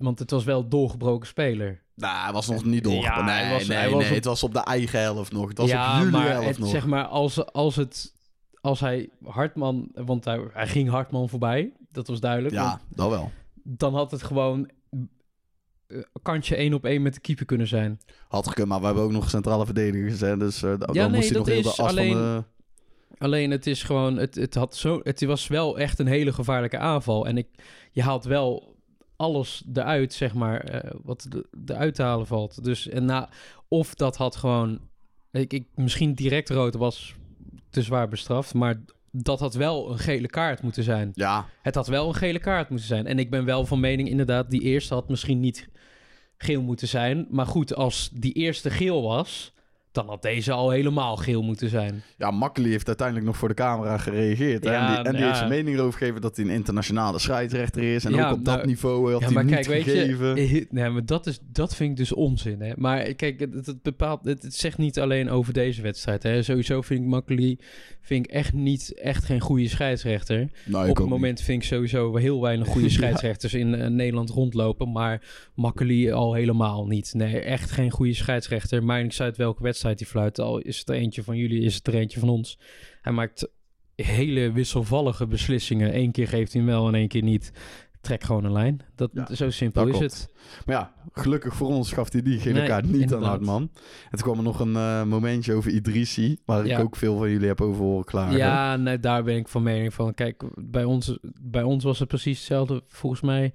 Want 0.00 0.18
het 0.18 0.30
was 0.30 0.44
wel 0.44 0.68
doorgebroken 0.68 1.26
speler. 1.28 1.82
Nou, 1.94 2.24
hij 2.24 2.32
was 2.32 2.48
nog 2.48 2.64
niet 2.64 2.84
door. 2.84 2.92
Ja, 2.92 3.22
nee, 3.24 3.34
hij 3.34 3.52
was- 3.52 3.66
nee, 3.66 3.76
hij 3.78 3.90
was 3.90 3.98
nee, 4.00 4.08
op- 4.08 4.14
het 4.14 4.24
was 4.24 4.42
op 4.42 4.52
de 4.52 4.60
eigen 4.60 5.00
helft 5.00 5.32
nog. 5.32 5.48
Het 5.48 5.58
was 5.58 5.68
ja, 5.68 5.92
op 5.92 5.96
jullie 5.98 6.12
maar 6.12 6.30
helft 6.30 6.48
het, 6.48 6.58
nog. 6.58 6.68
zeg 6.68 6.86
maar 6.86 7.04
als, 7.04 7.44
als 7.52 7.76
het... 7.76 8.14
Als 8.60 8.80
hij 8.80 9.08
Hartman... 9.24 9.88
Want 9.94 10.24
hij, 10.24 10.40
hij 10.52 10.66
ging 10.68 10.88
Hartman 10.90 11.28
voorbij. 11.28 11.72
Dat 11.92 12.06
was 12.08 12.20
duidelijk. 12.20 12.54
ja, 12.54 12.80
dat 12.88 13.08
wel. 13.10 13.30
dan 13.62 13.94
had 13.94 14.10
het 14.10 14.22
gewoon... 14.22 14.70
eh, 15.86 15.98
kantje 16.22 16.56
één 16.56 16.74
op 16.74 16.84
één 16.84 17.02
met 17.02 17.14
de 17.14 17.20
keeper 17.20 17.44
kunnen 17.46 17.66
zijn. 17.68 18.00
Had 18.28 18.48
gekund, 18.48 18.68
maar 18.68 18.80
we 18.80 18.86
hebben 18.86 19.04
ook 19.04 19.12
nog 19.12 19.30
centrale 19.30 19.64
verdedigers. 19.64 20.20
Hè, 20.20 20.36
dus 20.36 20.62
eh, 20.62 20.74
dan 20.78 20.88
nee, 20.92 21.08
moest 21.08 21.28
hij 21.28 21.38
nog 21.38 21.46
heel 21.46 21.62
de 21.62 21.68
as 21.68 21.78
alleen- 21.80 22.12
van 22.12 22.20
de... 22.22 22.44
Alleen 23.18 23.50
het 23.50 23.66
is 23.66 23.82
gewoon, 23.82 24.16
het, 24.16 24.34
het, 24.34 24.54
had 24.54 24.76
zo, 24.76 25.00
het 25.02 25.24
was 25.24 25.46
wel 25.46 25.78
echt 25.78 25.98
een 25.98 26.06
hele 26.06 26.32
gevaarlijke 26.32 26.78
aanval. 26.78 27.26
En 27.26 27.36
ik, 27.36 27.46
je 27.92 28.02
haalt 28.02 28.24
wel 28.24 28.69
alles 29.20 29.62
eruit, 29.74 30.12
zeg 30.12 30.34
maar, 30.34 30.60
eh, 30.60 30.90
wat 31.02 31.26
de- 31.28 31.46
eruit 31.66 31.94
te 31.94 32.02
halen 32.02 32.26
valt. 32.26 32.64
Dus 32.64 32.88
en 32.88 33.04
na, 33.04 33.28
of 33.68 33.94
dat 33.94 34.16
had 34.16 34.36
gewoon, 34.36 34.80
ik, 35.30 35.52
ik, 35.52 35.66
misschien 35.74 36.14
direct 36.14 36.50
rood 36.50 36.74
was 36.74 37.14
te 37.70 37.82
zwaar 37.82 38.08
bestraft, 38.08 38.54
maar 38.54 38.80
dat 39.10 39.40
had 39.40 39.54
wel 39.54 39.90
een 39.92 39.98
gele 39.98 40.26
kaart 40.28 40.62
moeten 40.62 40.82
zijn. 40.82 41.10
Ja, 41.14 41.46
Het 41.62 41.74
had 41.74 41.86
wel 41.86 42.08
een 42.08 42.14
gele 42.14 42.38
kaart 42.38 42.68
moeten 42.68 42.86
zijn. 42.88 43.06
En 43.06 43.18
ik 43.18 43.30
ben 43.30 43.44
wel 43.44 43.66
van 43.66 43.80
mening, 43.80 44.08
inderdaad, 44.08 44.50
die 44.50 44.60
eerste 44.60 44.94
had 44.94 45.08
misschien 45.08 45.40
niet 45.40 45.68
geel 46.36 46.62
moeten 46.62 46.88
zijn. 46.88 47.26
Maar 47.30 47.46
goed, 47.46 47.74
als 47.74 48.10
die 48.12 48.32
eerste 48.32 48.70
geel 48.70 49.02
was, 49.02 49.52
dan 49.92 50.08
had 50.08 50.22
deze 50.22 50.52
al 50.52 50.70
helemaal 50.70 51.16
geel 51.16 51.42
moeten 51.42 51.68
zijn. 51.68 52.02
ja 52.16 52.30
Makkeli 52.30 52.70
heeft 52.70 52.86
uiteindelijk 52.86 53.26
nog 53.26 53.36
voor 53.36 53.48
de 53.48 53.54
camera 53.54 53.98
gereageerd. 53.98 54.64
hè, 54.64 54.70
en 54.70 54.86
die, 54.86 54.96
en 54.96 55.10
die 55.10 55.20
ja. 55.20 55.26
heeft 55.26 55.36
zijn 55.36 55.48
mening 55.50 55.76
erover 55.76 55.98
gegeven 55.98 56.20
dat 56.20 56.36
hij 56.36 56.44
een 56.44 56.50
internationale 56.50 57.18
scheidsrechter 57.18 57.82
is. 57.94 58.04
En 58.04 58.12
Ja, 58.14 58.26
ook 58.30 58.36
op 58.36 58.44
dat 58.44 58.54
nou, 58.54 58.66
niveau 58.66 59.10
had 59.12 59.20
Ja, 59.20 59.26
hij 59.26 59.34
maar 59.34 59.44
niet 59.44 59.54
kijk, 59.54 59.66
weet 59.66 59.82
gegeven. 59.82 60.36
je, 60.36 60.60
eh, 60.60 60.66
nee, 60.70 60.88
maar 60.88 61.04
dat, 61.06 61.26
is, 61.26 61.40
dat 61.52 61.76
vind 61.76 61.90
ik 61.90 61.96
dus 61.96 62.12
onzin. 62.12 62.60
Hè? 62.60 62.72
Maar 62.76 63.14
kijk, 63.14 63.40
het, 63.40 63.66
het 63.66 63.82
bepaalt, 63.82 64.24
het, 64.24 64.42
het 64.42 64.54
zegt 64.54 64.78
niet 64.78 64.98
alleen 65.00 65.30
over 65.30 65.52
deze 65.52 65.82
wedstrijd. 65.82 66.22
Hè? 66.22 66.42
Sowieso 66.42 66.82
vind 66.82 67.00
ik 67.00 67.06
Makkeli 67.06 67.58
vind 68.00 68.26
ik 68.26 68.32
echt 68.32 68.52
niet 68.52 68.94
echt 69.00 69.24
geen 69.24 69.40
goede 69.40 69.68
scheidsrechter. 69.68 70.36
Nou, 70.64 70.84
ik 70.84 70.90
Op 70.90 70.96
het 70.96 71.04
niet. 71.04 71.14
moment 71.14 71.40
vind 71.40 71.62
ik 71.62 71.68
sowieso 71.68 72.16
heel 72.16 72.40
weinig 72.40 72.68
goede 72.68 72.88
scheidsrechters 72.98 73.54
in 73.54 73.74
eh, 73.74 73.88
Nederland 73.88 74.30
rondlopen. 74.30 74.92
Maar 74.92 75.22
Makkeli 75.54 76.10
al 76.12 76.34
helemaal 76.34 76.86
niet. 76.86 77.14
Nee, 77.14 77.40
echt 77.40 77.70
geen 77.70 77.90
goede 77.90 78.14
scheidsrechter. 78.14 78.84
Maakt 78.84 79.02
niks 79.02 79.20
uit 79.22 79.36
welke 79.36 79.62
wedstrijd 79.62 79.78
hij 79.82 79.96
fluit. 79.96 80.38
Al 80.40 80.58
is 80.58 80.78
het 80.78 80.88
er 80.88 80.94
eentje 80.94 81.22
van 81.22 81.36
jullie, 81.36 81.62
is 81.62 81.74
het 81.74 81.86
er 81.86 81.94
eentje 81.94 82.20
van 82.20 82.28
ons. 82.28 82.58
Hij 83.02 83.12
maakt 83.12 83.48
hele 83.94 84.52
wisselvallige 84.52 85.26
beslissingen. 85.26 85.96
Eén 85.96 86.12
keer 86.12 86.28
geeft 86.28 86.52
hij 86.52 86.62
hem 86.62 86.70
wel 86.70 86.88
en 86.88 86.94
één 86.94 87.08
keer 87.08 87.22
niet. 87.22 87.52
Trek 88.00 88.24
gewoon 88.24 88.44
een 88.44 88.52
lijn. 88.52 88.80
Dat, 88.94 89.10
Ja, 89.14 89.34
zo 89.34 89.50
simpel 89.50 89.84
dat 89.84 89.92
is 89.92 89.98
klopt. 89.98 90.12
het. 90.12 90.32
Maar 90.66 90.74
ja, 90.76 90.92
gelukkig 91.12 91.54
voor 91.54 91.68
ons 91.68 91.92
gaf 91.92 92.12
hij 92.12 92.22
die 92.22 92.38
gele 92.38 92.58
Nee, 92.58 92.68
kaart 92.68 92.92
niet 92.92 93.14
aan. 93.14 93.22
Hartman. 93.22 93.70
Toen 94.10 94.20
kwam 94.20 94.36
er 94.36 94.42
nog 94.42 94.60
een 94.60 94.76
eh, 94.76 95.04
momentje 95.04 95.52
over 95.54 95.70
Idrissi, 95.70 96.36
waar 96.44 96.66
Ja. 96.66 96.78
ik 96.78 96.84
ook 96.84 96.96
veel 96.96 97.16
van 97.18 97.30
jullie 97.30 97.46
heb 97.48 97.60
over 97.60 97.82
horen 97.82 98.04
klagen. 98.04 98.36
Ja, 98.36 98.76
nee, 98.76 99.00
daar 99.00 99.22
ben 99.22 99.36
ik 99.36 99.48
van 99.48 99.62
mening 99.62 99.94
van. 99.94 100.14
Kijk, 100.14 100.42
bij 100.54 100.84
ons, 100.84 101.18
bij 101.40 101.62
ons 101.62 101.84
was 101.84 101.98
het 101.98 102.08
precies 102.08 102.38
hetzelfde. 102.38 102.82
Volgens 102.88 103.20
mij, 103.20 103.52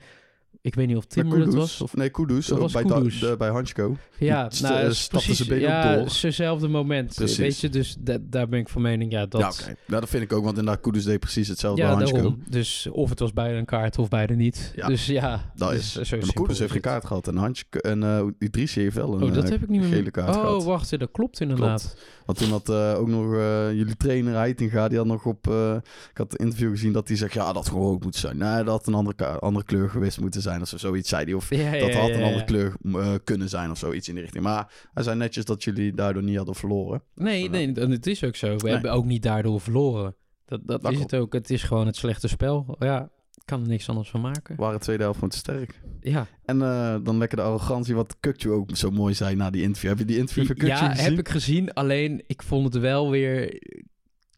Ik 0.66 0.76
weet 0.76 0.88
niet 0.88 0.98
of 0.98 1.06
Timber 1.06 1.38
Kudus. 1.40 1.54
was. 1.56 1.82
Of, 1.82 1.96
Nee, 1.96 2.10
Kudus. 2.10 2.48
Dat 2.48 2.60
was 2.60 2.72
bij, 2.74 2.84
Kudus. 2.84 3.20
Da- 3.20 3.30
de- 3.30 3.38
bij 3.38 3.50
Hansko. 3.50 3.96
ja, 4.18 4.50
st- 4.50 4.62
nou, 4.62 4.76
eh, 4.76 4.88
is 4.88 5.02
stapte 5.02 5.26
precies, 5.26 5.52
ook 5.52 5.60
ja, 5.60 6.08
zijnzelfde 6.10 6.68
moment. 6.68 7.14
Precies. 7.16 7.38
Weet 7.38 7.60
je, 7.60 7.70
dus 7.70 7.96
da- 8.00 8.18
daar 8.22 8.48
ben 8.48 8.60
ik 8.60 8.70
van 8.70 8.82
mening, 8.82 9.12
ja, 9.12 9.26
dat... 9.26 9.42
Ja, 9.42 9.48
oké. 9.50 9.76
Nou, 9.88 10.02
dat 10.02 10.10
vind 10.10 10.24
ik 10.24 10.34
ook, 10.34 10.44
want 10.44 10.58
inderdaad, 10.58 10.84
Kudus 10.84 11.04
deed 11.04 11.20
precies 11.20 11.48
hetzelfde 11.48 11.82
Ja, 11.82 11.88
bij 11.88 11.96
Hansko. 11.98 12.16
daarom. 12.18 12.44
Dus 12.50 12.88
of 12.92 13.10
het 13.10 13.20
was 13.20 13.34
beide 13.34 13.58
een 13.58 13.66
kaart 13.66 13.98
of 14.00 14.10
beide 14.10 14.36
niet. 14.36 14.72
Ja. 14.76 14.88
Dus 14.88 15.06
ja, 15.06 15.52
Dat 15.56 15.70
dus 15.72 15.98
is. 15.98 16.08
zo 16.10 16.16
Ja, 16.16 16.26
maar 16.26 16.34
Kudus 16.34 16.60
heeft 16.60 16.74
het. 16.74 16.82
kaart 16.82 17.06
gehad. 17.06 17.28
En, 17.28 17.36
Hansko, 17.38 17.80
en 17.80 18.04
eh 18.04 18.26
Idrissi 18.40 18.82
heeft 18.82 18.96
wel 18.96 19.14
een 19.16 19.24
Oh, 19.24 19.34
dat 19.34 19.44
eh, 19.44 19.50
heb 19.50 19.62
ik 19.64 19.70
niet 19.70 19.82
meer. 19.82 19.90
gele 19.90 20.12
kaart 20.12 20.36
oh, 20.36 20.42
gehad. 20.42 20.64
wacht, 20.64 21.00
dat 21.00 21.12
klopt 21.12 21.40
inderdaad. 21.42 21.96
Want 22.26 22.38
toen 22.38 22.50
had 22.50 22.70
eh, 22.70 22.94
ook 23.00 23.08
nog 23.08 23.34
eh, 23.34 23.72
jullie 23.74 23.98
trainer 23.98 24.34
Heitinga, 24.34 24.88
die 24.88 24.98
had 24.98 25.08
nog 25.08 25.26
op... 25.26 25.48
eh, 25.48 25.76
ik 26.12 26.18
had 26.18 26.32
het 26.32 26.42
interview 26.42 26.70
gezien 26.70 26.92
dat 26.94 27.08
hij 27.08 27.18
zegt, 27.18 27.34
ja, 27.34 27.54
dat 27.54 27.68
gewoon 27.70 27.84
rood 27.86 28.02
moeten 28.04 28.20
zijn. 28.20 28.38
Nee, 28.38 28.56
dat 28.64 28.68
had 28.68 28.88
een 28.88 28.94
andere, 28.94 29.40
andere 29.40 29.66
kleur 29.66 29.90
geweest 29.90 30.20
moeten 30.20 30.42
zijn 30.42 30.55
of 30.62 30.68
zo, 30.68 30.78
zoiets 30.78 31.10
zei 31.10 31.24
hij. 31.24 31.34
Of 31.34 31.50
Ja, 31.50 31.74
ja, 31.74 31.80
dat 31.80 31.94
had 31.94 32.10
een 32.10 32.24
andere 32.24 32.44
kleur 32.46 32.76
eh, 32.84 33.14
kunnen 33.24 33.50
zijn 33.50 33.72
of 33.72 33.78
zoiets 33.78 34.08
in 34.08 34.14
die 34.14 34.24
richting. 34.24 34.44
Maar 34.44 34.74
hij 34.94 35.04
zei 35.04 35.16
netjes 35.18 35.46
dat 35.46 35.64
jullie 35.64 35.94
daardoor 35.94 36.24
niet 36.24 36.38
hadden 36.38 36.56
verloren. 36.56 37.02
Nee, 37.16 37.50
nee, 37.50 37.74
en 37.74 37.92
het 37.92 38.08
is 38.08 38.24
ook 38.24 38.36
zo. 38.36 38.56
We 38.56 38.64
Nee. 38.64 38.74
hebben 38.74 38.92
ook 38.92 39.06
niet 39.06 39.24
daardoor 39.24 39.62
verloren. 39.62 40.16
Dat, 40.46 40.60
dat, 40.68 40.82
Dat 40.82 40.92
is 40.92 40.98
klopt. 40.98 41.12
het 41.12 41.22
ook. 41.22 41.34
Het 41.34 41.50
is 41.50 41.64
gewoon 41.64 41.86
het 41.86 41.96
slechte 41.96 42.28
spel. 42.28 42.76
Ja, 42.80 43.10
ik 43.34 43.42
kan 43.46 43.62
er 43.62 43.68
niks 43.68 43.90
anders 43.90 44.10
van 44.10 44.22
maken. 44.22 44.56
Waren 44.56 44.78
de 44.78 44.84
tweede 44.84 45.02
helft 45.04 45.16
gewoon 45.18 45.34
te 45.34 45.38
sterk. 45.38 45.82
Ja, 46.00 46.28
En 46.46 46.62
eh, 46.62 46.96
dan 47.04 47.18
lekker 47.18 47.38
de 47.38 47.44
arrogantie, 47.44 47.96
wat 47.96 48.16
Kukju 48.20 48.52
ook 48.52 48.70
zo 48.76 48.92
mooi 48.92 49.14
zei 49.14 49.36
na 49.36 49.50
die 49.50 49.62
interview. 49.62 49.90
Heb 49.90 50.00
je 50.00 50.06
die 50.06 50.18
interview 50.18 50.46
van 50.46 50.56
Kukju 50.56 50.74
ja 50.74 50.90
gezien? 50.90 51.04
heb 51.10 51.20
ik 51.20 51.30
gezien. 51.30 51.74
Alleen, 51.74 52.24
ik 52.28 52.42
vond 52.44 52.74
het 52.74 52.82
wel 52.82 53.10
weer... 53.10 53.62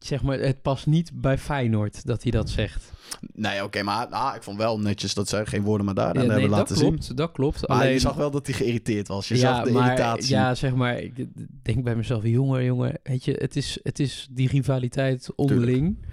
Zeg 0.08 0.24
maar, 0.24 0.40
het 0.40 0.62
past 0.62 0.86
niet 0.86 1.12
bij 1.14 1.38
Feyenoord 1.38 2.06
dat 2.06 2.24
hij 2.24 2.32
dat 2.32 2.50
zegt. 2.50 2.92
Nee, 3.34 3.64
oké, 3.64 3.84
maar 3.84 4.10
nou, 4.10 4.36
ik 4.36 4.44
vond 4.44 4.58
wel 4.58 4.80
netjes 4.80 5.14
dat 5.14 5.30
zij 5.30 5.46
geen 5.46 5.62
woorden 5.64 5.86
maar 5.86 5.96
daar 5.96 6.14
Ja, 6.14 6.20
hebben 6.20 6.42
dat 6.42 6.50
laten 6.50 6.76
zien. 6.78 6.88
klopt, 6.90 7.18
dat 7.18 7.32
klopt. 7.32 7.68
Maar 7.68 7.78
Alleen, 7.78 7.92
je 7.92 8.00
zag 8.00 8.16
wel 8.16 8.32
dat 8.32 8.46
hij 8.48 8.56
geïrriteerd 8.56 9.08
was. 9.08 9.28
Je 9.28 9.36
ja, 9.36 9.40
zag 9.56 9.64
de 9.66 9.72
maar, 9.72 9.84
irritatie. 9.84 10.36
Ja, 10.36 10.56
zeg 10.56 10.76
maar, 10.76 11.00
ik 11.00 11.26
denk 11.62 11.84
bij 11.84 11.96
mezelf, 11.96 12.24
jongen, 12.24 12.64
jongen, 12.64 13.00
weet 13.04 13.26
je, 13.26 13.32
het 13.38 13.56
is, 13.56 13.80
het 13.84 14.00
is 14.00 14.28
die 14.32 14.48
rivaliteit 14.50 15.36
onderling. 15.36 16.06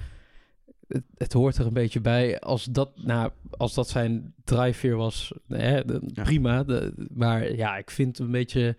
Het, 0.89 1.03
het 1.17 1.33
hoort 1.33 1.57
er 1.57 1.67
een 1.67 1.73
beetje 1.73 2.01
bij. 2.01 2.41
Als 2.41 2.65
dat, 2.65 2.91
nou, 3.05 3.31
als 3.51 3.75
dat 3.75 3.89
zijn 3.89 4.35
drijfveer 4.45 4.97
was, 4.97 5.33
hè, 5.49 5.85
de- 5.85 6.11
Ja. 6.15 6.23
prima. 6.23 6.63
De, 6.65 6.93
maar 7.15 7.55
ja, 7.55 7.77
ik 7.77 7.91
vind 7.91 8.09
het 8.19 8.27
een 8.27 8.33
beetje 8.33 8.77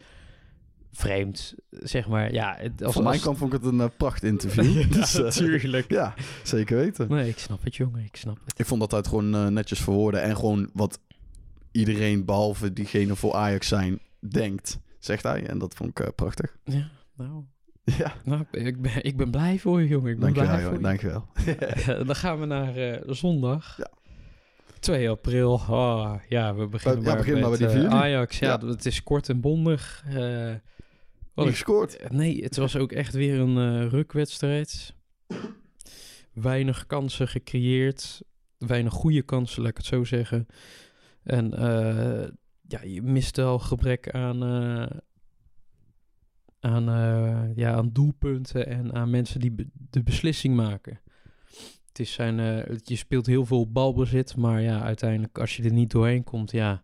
vreemd, 0.98 1.56
zeg 1.70 2.08
maar. 2.08 2.34
Ja, 2.34 2.56
het, 2.60 2.84
als, 2.84 2.94
Van 2.94 3.04
mijn 3.04 3.16
als- 3.16 3.24
kant 3.24 3.38
vond 3.38 3.54
ik 3.54 3.62
het 3.62 3.72
een 3.72 3.80
uh, 3.80 3.86
pracht 3.98 4.24
interview. 4.24 4.82
Ja, 4.82 4.88
Dus, 4.88 5.16
eh, 5.16 5.24
natuurlijk. 5.24 5.92
ja, 5.92 6.14
zeker 6.44 6.78
weten. 6.78 7.08
Nee, 7.10 7.30
ik 7.30 7.38
snap 7.40 7.64
het, 7.64 7.76
jongen, 7.76 8.04
ik 8.04 8.16
snap 8.16 8.38
het. 8.46 8.60
Ik 8.60 8.66
vond 8.66 8.80
dat 8.80 8.90
hij 8.92 9.00
het 9.00 9.10
gewoon 9.10 9.36
eh, 9.36 9.48
netjes 9.48 9.80
verwoorden. 9.82 10.22
En 10.22 10.36
gewoon 10.36 10.70
wat 10.74 11.00
iedereen, 11.72 12.26
behalve 12.26 12.74
diegene 12.74 13.16
voor 13.16 13.34
Ajax 13.34 13.68
zijn, 13.68 14.00
denkt, 14.30 14.80
zegt 15.00 15.24
hij. 15.24 15.48
En 15.48 15.58
dat 15.58 15.74
vond 15.74 15.90
ik 15.90 16.00
eh, 16.00 16.08
prachtig. 16.16 16.58
Ja, 16.64 16.90
nou, 17.18 17.44
Ja, 17.98 18.14
nou 18.24 18.44
ik, 18.52 18.82
ben, 18.82 19.04
ik 19.04 19.18
ben 19.18 19.32
blij 19.32 19.60
voor 19.60 19.82
je, 19.82 19.88
jongen. 19.88 20.12
Ik 20.12 20.20
ben 20.20 20.34
dankjewel. 20.34 20.56
blij 20.56 20.64
voor 20.66 20.74
je. 20.74 20.82
Dankjewel. 20.82 21.26
Ja, 21.98 22.04
dan 22.04 22.16
gaan 22.16 22.40
we 22.40 22.46
naar 22.46 22.76
eh, 22.76 23.02
zondag. 23.06 23.78
Ja. 23.78 23.90
2 24.80 25.10
april. 25.10 25.54
Oh, 25.54 26.14
ja, 26.30 26.56
we 26.56 26.68
beginnen 26.68 27.02
Ja, 27.02 27.08
maar 27.08 27.18
begin 27.18 27.40
maar 27.40 27.50
met 27.50 27.60
die 27.60 27.68
eh. 27.68 27.86
Ajax. 27.94 28.40
Ja, 28.40 28.58
Ja. 28.62 28.68
het 28.68 28.86
is 28.86 29.04
kort 29.04 29.30
en 29.30 29.40
bondig. 29.42 30.04
Eh, 30.08 30.54
wat 31.36 31.46
ik- 31.46 31.52
gescoord. 31.52 32.12
nee, 32.12 32.44
het 32.44 32.56
was 32.56 32.76
ook 32.76 32.92
echt 32.92 33.14
weer 33.14 33.40
een 33.40 33.58
eh, 33.58 33.90
rukwedstrijd. 33.90 34.96
Weinig 36.34 36.86
kansen 36.86 37.28
gecreëerd. 37.28 38.22
Weinig 38.58 38.94
goede 38.94 39.22
kansen, 39.22 39.62
laat 39.62 39.72
ik 39.72 39.78
het 39.78 39.86
zo 39.86 40.04
zeggen. 40.04 40.46
En 41.24 41.54
eh, 41.54 42.28
ja, 42.68 42.82
je 42.84 43.02
mist 43.02 43.36
wel 43.38 43.60
gebrek 43.60 44.10
aan, 44.12 44.44
eh, 44.44 44.98
aan, 46.60 46.90
eh, 46.90 47.56
ja, 47.56 47.74
aan 47.74 47.90
doelpunten 47.92 48.68
en 48.68 48.94
aan 48.94 49.10
mensen 49.10 49.40
die 49.40 49.52
be- 49.52 49.70
de 49.74 50.04
beslissing 50.04 50.56
maken. 50.56 51.02
Het 51.88 52.00
is 52.00 52.14
zijn, 52.14 52.40
eh, 52.40 52.78
je 52.84 52.96
speelt 52.96 53.26
heel 53.26 53.46
veel 53.46 53.72
balbezit, 53.72 54.36
maar 54.36 54.62
ja, 54.62 54.82
uiteindelijk 54.82 55.40
als 55.40 55.58
je 55.58 55.64
er 55.64 55.72
niet 55.74 55.92
doorheen 55.92 56.24
komt, 56.24 56.52
ja, 56.52 56.84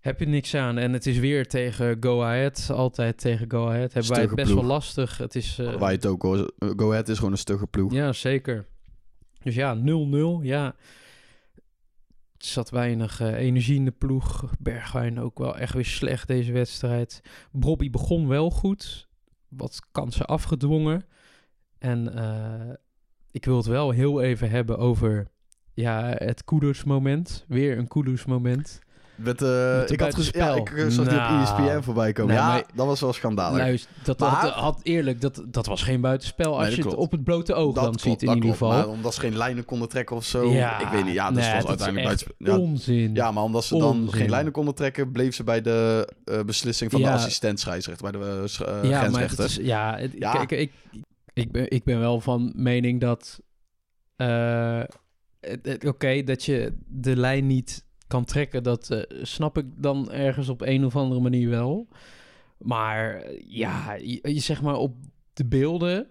heb 0.00 0.20
je 0.20 0.26
niks 0.26 0.54
aan. 0.54 0.78
En 0.78 0.92
het 0.92 1.06
is 1.06 1.18
weer 1.18 1.46
tegen 1.46 1.96
Go 2.00 2.22
Ahead, 2.22 2.70
altijd 2.72 3.18
tegen 3.18 3.50
Go 3.50 3.66
Ahead. 3.66 3.92
Hebben 3.92 4.12
wij 4.12 4.22
het 4.22 4.34
best 4.34 4.52
wel 4.52 4.64
lastig. 4.64 5.18
Het 5.18 5.34
is, 5.34 5.58
eh, 5.58 5.76
Wij 5.76 5.92
het 5.92 6.06
ook 6.06 6.22
hoor. 6.22 6.52
Go 6.58 6.90
Ahead 6.90 7.08
is 7.08 7.16
gewoon 7.16 7.32
een 7.32 7.38
stugge 7.38 7.66
ploeg. 7.66 7.92
ja, 7.92 8.12
zeker. 8.12 8.66
Dus 9.42 9.54
ja, 9.54 9.74
0-0. 9.74 10.42
Ja. 10.42 10.74
Er 12.36 12.46
zat 12.46 12.70
weinig 12.70 13.20
eh, 13.20 13.34
energie 13.34 13.76
in 13.76 13.84
de 13.84 13.90
ploeg. 13.90 14.44
Bergwijn 14.58 15.20
ook 15.20 15.38
wel 15.38 15.58
echt 15.58 15.74
weer 15.74 15.84
slecht 15.84 16.28
deze 16.28 16.52
wedstrijd. 16.52 17.20
Bobby 17.52 17.90
begon 17.90 18.28
wel 18.28 18.50
goed. 18.50 19.08
Wat 19.48 19.80
kansen 19.92 20.26
afgedwongen. 20.26 21.04
En 21.78 22.14
eh, 22.14 22.74
ik 23.30 23.44
wil 23.44 23.56
het 23.56 23.66
wel 23.66 23.90
heel 23.90 24.22
even 24.22 24.50
hebben 24.50 24.78
over 24.78 25.30
ja, 25.74 26.14
het 26.16 26.44
Kudus 26.44 26.84
moment. 26.84 27.44
Weer 27.48 27.78
een 27.78 27.88
Kudus 27.88 28.24
moment. 28.24 28.80
Met, 29.22 29.42
eh, 29.42 29.76
Met 29.76 29.88
de 29.88 29.94
ik 29.94 30.00
had 30.00 30.16
ja, 30.16 30.54
ik 30.54 30.64
buitenspel. 30.64 30.90
zag 30.90 31.08
die 31.08 31.16
Nou. 31.16 31.40
op 31.42 31.58
ESPN 31.58 31.82
voorbij 31.82 32.12
komen. 32.12 32.34
Ja, 32.34 32.46
maar- 32.48 32.64
dat 32.74 32.86
was 32.86 33.00
wel 33.00 33.12
schandalig. 33.12 33.58
Luister, 33.58 33.90
dat, 34.04 34.18
Maar- 34.18 34.42
dat 34.42 34.52
had 34.52 34.80
eerlijk, 34.82 35.20
dat, 35.20 35.42
dat 35.46 35.66
was 35.66 35.82
geen 35.82 36.00
buitenspel 36.00 36.46
als 36.52 36.56
Nee, 36.66 36.66
dat 36.76 36.84
je 36.84 36.90
het 36.90 36.98
op 36.98 37.10
het 37.12 37.24
blote 37.24 37.54
oog 37.54 37.74
dat 37.74 37.84
dan 37.84 37.84
klopt, 37.94 38.00
ziet 38.00 38.20
in 38.20 38.26
dat 38.26 38.34
ieder 38.36 38.50
geval. 38.50 38.68
Maar 38.70 38.88
omdat 38.88 39.14
ze 39.14 39.20
geen 39.20 39.36
lijnen 39.36 39.64
konden 39.64 39.88
trekken 39.88 40.16
of 40.16 40.24
zo. 40.24 40.50
Ja, 40.52 40.80
ik 40.80 40.88
weet 40.88 41.04
niet. 41.04 41.14
Ja, 41.14 41.30
dus 41.30 41.44
nee, 41.44 41.54
was 41.54 41.64
dat 41.64 41.78
is 41.80 41.84
uiteindelijk 41.84 42.20
echt 42.20 42.38
buiten. 42.38 42.62
Ja, 42.62 42.68
Onzin. 42.70 43.14
ja, 43.14 43.30
maar 43.30 43.42
omdat 43.42 43.64
ze 43.64 43.78
dan 43.78 43.88
Onzin. 44.00 44.12
geen 44.20 44.30
lijnen 44.30 44.52
konden 44.52 44.74
trekken, 44.74 45.12
bleef 45.12 45.34
ze 45.34 45.44
bij 45.44 45.60
de 45.60 46.08
eh, 46.24 46.40
beslissing 46.42 46.90
van 46.90 47.00
Ja. 47.00 47.06
de 47.06 47.12
assistent 47.14 47.60
scheidsrechter, 47.60 48.10
bij 48.10 48.20
de 48.20 48.26
eh, 48.64 48.90
ja, 48.90 49.08
maar 49.10 49.32
is, 49.38 49.56
ja, 49.60 49.96
het- 49.98 50.12
Ja. 50.18 50.32
Kijk, 50.32 50.50
ik, 50.50 50.72
ik, 51.32 51.52
ben, 51.52 51.70
ik 51.70 51.84
ben 51.84 51.98
wel 52.00 52.20
van 52.20 52.52
mening 52.56 53.00
dat... 53.00 53.40
eh, 54.16 54.80
Oké, 55.86 56.22
dat 56.22 56.44
je 56.44 56.72
de 56.86 57.16
lijn 57.16 57.46
niet 57.46 57.84
kan 58.10 58.24
trekken, 58.24 58.62
dat 58.62 58.90
eh, 58.90 59.00
snap 59.22 59.58
ik 59.58 59.66
dan 59.76 60.12
ergens 60.12 60.48
op 60.48 60.60
een 60.60 60.84
of 60.84 60.96
andere 60.96 61.20
manier 61.20 61.48
wel. 61.48 61.88
Maar 62.58 63.14
eh, 63.14 63.42
ja, 63.46 63.92
je, 63.92 64.20
je 64.22 64.40
zeg 64.40 64.62
maar 64.62 64.74
op 64.74 64.94
de 65.32 65.44
beelden 65.44 66.06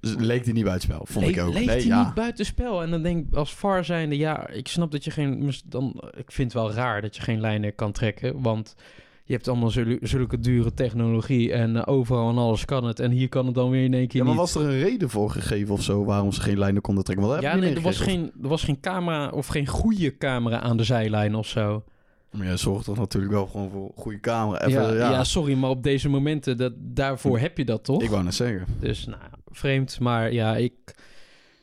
Dus 0.00 0.14
leek 0.14 0.44
die 0.44 0.52
niet 0.52 0.64
buitenspel, 0.64 1.06
vond 1.06 1.26
leek, 1.26 1.36
ik 1.36 1.42
ook. 1.42 1.52
leek 1.52 1.66
nee, 1.66 1.76
hij 1.76 1.86
ja. 1.86 2.04
niet 2.04 2.14
buitenspel. 2.14 2.82
En 2.82 2.90
dan 2.90 3.02
denk 3.02 3.28
ik 3.28 3.34
als 3.34 3.54
VAR 3.54 3.84
zijnde, 3.84 4.16
ja, 4.16 4.48
ik 4.48 4.68
snap 4.68 4.90
dat 4.90 5.04
je 5.04 5.10
geen... 5.10 5.52
Dan, 5.64 6.10
ik 6.16 6.32
vind 6.32 6.52
het 6.52 6.62
wel 6.62 6.72
raar 6.72 7.00
dat 7.00 7.16
je 7.16 7.22
geen 7.22 7.40
lijnen 7.40 7.74
kan 7.74 7.92
trekken, 7.92 8.42
want... 8.42 8.74
Je 9.24 9.32
hebt 9.32 9.48
allemaal 9.48 9.70
zul- 9.70 9.96
zulke 10.00 10.38
dure 10.38 10.74
technologie 10.74 11.52
en 11.52 11.76
eh, 11.76 11.82
overal 11.92 12.30
en 12.30 12.36
alles 12.38 12.64
kan 12.64 12.84
het. 12.84 13.00
En 13.00 13.10
hier 13.10 13.28
kan 13.28 13.46
het 13.46 13.54
dan 13.54 13.70
weer 13.70 13.84
in 13.84 13.94
één 13.94 14.08
keer 14.08 14.16
Ja, 14.20 14.26
maar 14.26 14.32
niet. 14.36 14.42
was 14.52 14.54
er 14.54 14.62
een 14.70 14.78
reden 14.82 15.10
voor 15.10 15.30
gegeven 15.30 15.74
of 15.74 15.82
zo 15.82 16.04
waarom 16.04 16.32
ze 16.32 16.40
geen 16.40 16.58
lijnen 16.58 16.82
konden 16.82 17.04
trekken? 17.04 17.28
Dat 17.28 17.40
ja, 17.40 17.56
nee, 17.56 17.74
er 17.74 17.80
was, 17.80 17.98
geen, 17.98 18.32
er 18.42 18.48
was 18.48 18.64
geen 18.64 18.80
camera 18.80 19.28
of 19.28 19.46
geen 19.46 19.66
goede 19.66 20.16
camera 20.16 20.60
aan 20.60 20.76
de 20.76 20.84
zijlijn 20.84 21.34
of 21.34 21.46
zo. 21.46 21.84
Maar 22.30 22.46
ja, 22.46 22.56
zorgt 22.56 22.84
toch 22.84 22.98
natuurlijk 22.98 23.32
wel 23.32 23.46
gewoon 23.46 23.70
voor 23.70 23.90
goede 23.96 24.20
camera. 24.20 24.66
Even, 24.66 24.82
ja, 24.82 24.92
ja, 24.92 25.10
ja. 25.10 25.24
sorry, 25.24 25.54
maar 25.54 25.70
op 25.70 25.82
deze 25.82 26.08
momenten, 26.08 26.56
dat, 26.56 26.72
daarvoor 26.76 27.38
heb 27.38 27.58
je 27.58 27.64
dat 27.64 27.84
toch? 27.84 28.02
ik 28.02 28.10
wou 28.10 28.22
net 28.24 28.34
zeggen. 28.34 28.66
Dus 28.80 29.06
nou, 29.06 29.20
vreemd. 29.46 30.00
Maar 30.00 30.32
ja, 30.32 30.56
ik 30.56 30.72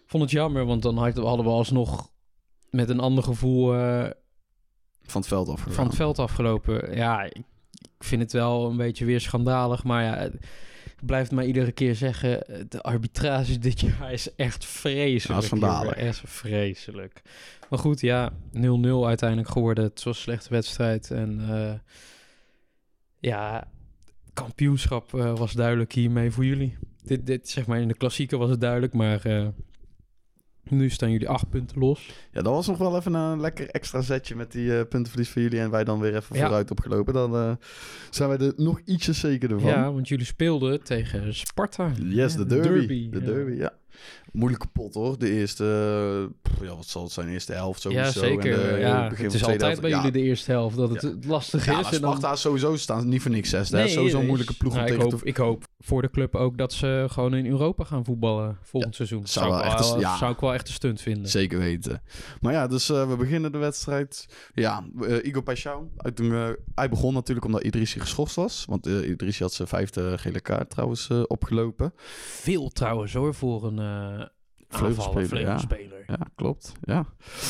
vond 0.06 0.24
het 0.24 0.32
jammer, 0.32 0.66
want 0.66 0.82
dan 0.82 0.98
had- 0.98 1.18
hadden 1.18 1.46
we 1.46 1.52
alsnog 1.52 2.10
met 2.70 2.90
een 2.90 3.00
ander 3.00 3.24
gevoel 3.24 3.74
eh, 3.76 4.06
Van 5.12 5.22
het 5.22 5.30
veld 5.30 5.50
af. 5.50 5.66
van 5.70 5.86
het 5.86 5.96
veld 5.96 6.20
afgelopen. 6.20 6.96
Ja, 6.96 7.24
ik, 7.24 7.44
vind 8.00 8.22
het 8.22 8.32
wel 8.32 8.70
een 8.70 8.78
beetje 8.78 9.06
weer 9.06 9.22
schandalig. 9.22 9.84
Maar 9.84 10.04
ja, 10.04 10.18
ik 10.18 11.06
blijf 11.06 11.24
het 11.24 11.32
maar 11.32 11.46
iedere 11.46 11.72
keer 11.72 11.96
zeggen. 11.96 12.44
De 12.70 12.82
arbitrage 12.82 13.60
dit 13.60 13.80
jaar 13.80 14.14
is 14.14 14.36
echt 14.36 14.66
vreselijk. 14.66 15.42
Ja, 15.42 15.48
schandalig. 15.48 15.94
Echt 15.94 16.22
vreselijk. 16.26 17.22
Maar 17.70 17.80
goed, 17.80 18.02
ja, 18.02 18.32
0-0 18.32 18.34
uiteindelijk 19.06 19.50
geworden. 19.50 19.84
Het 19.84 20.04
was 20.04 20.16
een 20.16 20.22
slechte 20.22 20.50
wedstrijd. 20.50 21.12
En 21.12 21.40
eh, 21.50 21.74
ja, 23.20 23.68
kampioenschap 24.34 25.14
eh, 25.14 25.38
was 25.38 25.54
duidelijk 25.54 25.94
hiermee 25.94 26.32
voor 26.32 26.46
jullie. 26.46 26.78
Dit, 27.04 27.26
dit, 27.26 27.50
zeg 27.50 27.68
maar, 27.68 27.80
in 27.80 27.88
de 27.88 27.98
klassieker 27.98 28.38
was 28.38 28.50
het 28.50 28.62
duidelijk. 28.62 28.94
Maar 28.94 29.26
eh, 29.26 29.48
nu 30.70 30.90
staan 30.90 31.12
jullie 31.12 31.30
acht 31.30 31.50
punten 31.50 31.80
los. 31.80 32.10
Ja, 32.32 32.42
dat 32.42 32.54
was 32.54 32.68
nog 32.68 32.78
wel 32.78 32.98
even 32.98 33.14
een 33.14 33.40
lekker 33.42 33.70
extra 33.70 34.02
zetje 34.02 34.36
met 34.36 34.52
die 34.52 34.78
eh, 34.78 34.88
puntenverlies 34.90 35.30
voor 35.30 35.42
jullie. 35.42 35.60
En 35.60 35.70
wij 35.70 35.84
dan 35.84 36.00
weer 36.00 36.16
even 36.16 36.36
Ja. 36.36 36.42
vooruit 36.46 36.72
opgelopen. 36.72 37.14
Dan 37.14 37.36
eh, 37.36 37.52
zijn 38.10 38.30
wij 38.30 38.38
er 38.38 38.54
nog 38.56 38.80
ietsje 38.86 39.14
zekerder 39.14 39.60
van. 39.60 39.70
Ja, 39.70 39.92
want 39.94 40.08
jullie 40.08 40.26
speelden 40.26 40.84
tegen 40.84 41.36
Sparta. 41.36 41.92
Yes, 42.04 42.32
Ja, 42.34 42.38
de 42.38 42.46
derby. 42.46 43.10
De 43.10 43.20
ja. 43.20 43.26
derby, 43.26 43.52
ja. 43.52 43.74
Moeilijke 44.32 44.68
pot 44.68 44.94
hoor. 44.94 45.20
De 45.20 45.30
eerste, 45.32 45.64
eh, 45.64 46.52
pff, 46.52 46.62
ja, 46.64 46.76
wat 46.76 46.86
zal 46.86 47.04
het 47.04 47.12
zijn? 47.12 47.30
Eerste 47.30 47.54
helft 47.54 47.82
sowieso. 47.82 48.04
ja, 48.04 48.12
zeker. 48.12 48.62
En 48.70 48.74
de, 48.74 48.80
ja, 48.80 49.10
begin 49.10 49.26
het 49.26 49.34
is 49.34 49.42
altijd 49.44 49.62
helft. 49.62 49.82
bij 49.82 49.90
ja, 49.90 49.96
jullie 49.96 50.12
de 50.12 50.22
eerste 50.22 50.52
helft 50.52 50.76
dat 50.76 50.90
het 50.90 51.02
Ja. 51.02 51.14
lastig 51.28 51.66
Ja, 51.66 51.78
is. 51.78 51.84
maar 51.84 51.94
en 51.94 52.02
dan- 52.02 52.12
Sparta 52.16 52.34
is 52.34 52.42
sowieso 52.42 52.76
staan 52.76 53.08
niet 53.08 53.22
voor 53.22 53.32
niks 53.32 53.50
zesde. 53.50 53.78
Nee, 53.78 53.88
sowieso 53.88 54.20
een 54.20 54.26
moeilijke 54.26 54.54
ploeg 54.54 54.72
om 54.72 54.78
nou, 54.80 54.90
ik 54.92 54.96
tegen 54.98 55.12
hoop, 55.12 55.22
te... 55.22 55.28
ik 55.28 55.38
hoop 55.38 55.68
voor 55.80 56.02
de 56.02 56.10
club 56.10 56.36
ook 56.36 56.58
dat 56.58 56.74
ze 56.74 57.06
gewoon 57.10 57.34
in 57.34 57.46
Europa 57.46 57.84
gaan 57.84 58.06
voetballen 58.06 58.58
volgend 58.64 58.96
seizoen. 58.96 59.28
zou 59.28 59.46
Zou, 59.46 59.50
wel 59.50 59.72
ik 59.72 59.78
echt 59.78 59.90
wel, 59.90 60.00
ja. 60.00 60.18
zou 60.18 60.32
ik 60.34 60.40
wel 60.40 60.54
echt 60.54 60.68
een 60.68 60.74
stunt 60.74 61.02
vinden. 61.02 61.30
Zeker 61.30 61.60
weten. 61.60 62.02
Maar 62.42 62.54
ja, 62.54 62.68
dus 62.68 62.90
eh, 62.90 63.10
we 63.10 63.16
beginnen 63.16 63.52
de 63.52 63.58
wedstrijd. 63.58 64.26
Ja, 64.54 64.84
eh, 65.02 65.26
Igor 65.26 65.44
Paixão. 65.44 65.96
Uit 65.98 66.20
eh, 66.20 66.48
hij 66.76 66.90
begon 66.90 67.14
natuurlijk 67.14 67.46
omdat 67.46 67.64
Idrissi 67.64 68.00
geschorst 68.00 68.36
was. 68.36 68.66
Want 68.68 68.86
Idrissi 68.86 69.44
had 69.44 69.54
zijn 69.54 69.68
vijfde 69.68 70.18
gele 70.18 70.40
kaart 70.42 70.70
trouwens 70.70 71.10
opgelopen. 71.28 71.94
Veel 72.24 72.70
trouwens 72.70 73.14
hoor 73.14 73.34
voor 73.34 73.64
een 73.66 73.79
eh 73.80 74.26
Vleugelspeler, 74.72 75.50
aanvaller, 75.50 76.04
ja. 76.08 76.20
klopt. 76.36 76.74
Ja. 76.82 77.06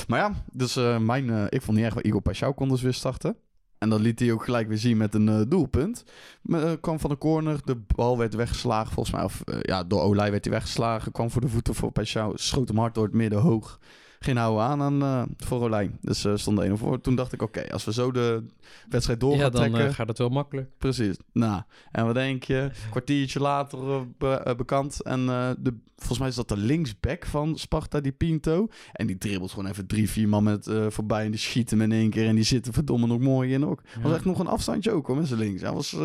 Maar 0.08 0.20
ja, 0.20 0.34
dus 0.52 0.76
eh, 0.76 0.98
mijn, 0.98 1.30
eh, 1.30 1.46
ik 1.50 1.62
vond 1.62 1.78
niet 1.78 1.86
erg 1.86 1.94
wel 1.94 2.06
Igor 2.06 2.22
Paixão 2.22 2.56
kon 2.56 2.70
dus 2.70 2.82
weer 2.82 2.94
starten. 2.94 3.38
En 3.80 3.90
dat 3.90 4.00
liet 4.00 4.20
hij 4.20 4.32
ook 4.32 4.44
gelijk 4.44 4.68
weer 4.68 4.78
zien 4.78 4.98
met 4.98 5.14
een 5.14 5.30
eh, 5.30 5.42
doelpunt. 5.48 6.04
Eh, 6.44 6.72
kwam 6.82 7.00
van 7.00 7.10
de 7.10 7.18
corner, 7.18 7.60
de 7.66 7.76
bal 7.96 8.18
werd 8.18 8.34
weggeslagen 8.34 8.94
volgens 8.94 9.16
mij. 9.16 9.24
Of 9.24 9.42
eh, 9.42 9.60
ja, 9.62 9.84
door 9.84 10.02
Olij 10.02 10.32
werd 10.32 10.46
hij 10.46 10.54
weggeslagen. 10.54 11.12
Kwam 11.12 11.32
voor 11.32 11.42
de 11.42 11.48
voeten 11.48 11.76
voor 11.76 11.92
Paixão. 12.00 12.34
Schoot 12.34 12.68
hem 12.68 12.78
hard 12.78 12.96
door 12.96 13.04
het 13.04 13.14
midden 13.14 13.40
hoog. 13.40 13.80
Geen 14.20 14.38
houden 14.38 14.64
aan, 14.64 14.82
aan 14.82 15.02
eh, 15.02 15.24
voor 15.48 15.62
Olij. 15.62 15.92
Dus 16.02 16.26
eh 16.26 16.36
stond 16.36 16.60
1 16.60 16.78
voor. 16.78 17.02
Toen 17.02 17.16
dacht 17.16 17.34
ik, 17.34 17.42
oké, 17.42 17.72
als 17.72 17.86
we 17.86 17.94
zo 17.94 18.12
de 18.12 18.44
wedstrijd 18.90 19.20
door 19.20 19.36
Ja, 19.36 19.42
gaan 19.42 19.52
dan 19.52 19.62
trekken... 19.62 19.88
eh, 19.88 19.94
gaat 19.94 20.08
het 20.08 20.18
wel 20.18 20.30
makkelijk. 20.30 20.70
Precies. 20.78 21.16
Nou, 21.34 21.62
en 21.92 22.06
wat 22.06 22.14
denk 22.14 22.44
je? 22.44 22.72
Kwartiertje 22.90 23.40
later 23.40 24.08
be- 24.18 24.54
bekend. 24.58 25.02
En 25.02 25.26
de, 25.60 25.74
volgens 25.96 26.20
mij 26.20 26.28
is 26.28 26.36
dat 26.36 26.48
de 26.50 26.58
linksback 26.58 27.26
van 27.26 27.58
Sparta, 27.58 28.00
die 28.00 28.12
Pinto. 28.12 28.68
En 28.92 29.08
die 29.08 29.18
dribbelt 29.18 29.52
gewoon 29.52 29.70
even 29.70 29.88
drie, 29.88 30.10
vier 30.10 30.30
man 30.30 30.44
met, 30.44 30.72
voorbij. 30.88 31.26
En 31.26 31.32
die 31.32 31.40
schieten 31.40 31.80
hem 31.80 31.92
in 31.92 31.98
één 31.98 32.10
keer. 32.10 32.28
En 32.28 32.36
die 32.36 32.44
zitten 32.44 32.74
verdomme 32.74 33.08
nog 33.08 33.20
mooi 33.20 33.54
in 33.54 33.66
ook. 33.66 33.82
Ja. 33.96 34.02
was 34.02 34.14
echt 34.14 34.26
nog 34.26 34.40
een 34.40 34.48
afstandje 34.48 34.92
ook 34.92 35.08
hoor, 35.08 35.16
met 35.18 35.28
zijn 35.28 35.40
links. 35.40 35.62
Dat 35.62 35.74
was 35.74 35.96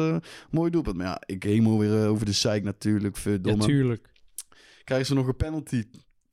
mooi 0.51 0.71
doelpunt. 0.71 0.97
Maar 0.97 1.07
ja, 1.07 1.23
ik 1.27 1.43
helemaal 1.43 1.79
weer 1.79 2.09
over 2.09 2.27
de 2.27 2.33
zeik 2.33 2.65
natuurlijk. 2.65 3.17
Verdomme. 3.17 3.65
tuurlijk. 3.65 4.11
Krijgen 4.85 5.07
ze 5.07 5.15
nog 5.15 5.27
een 5.27 5.37
penalty. 5.37 5.83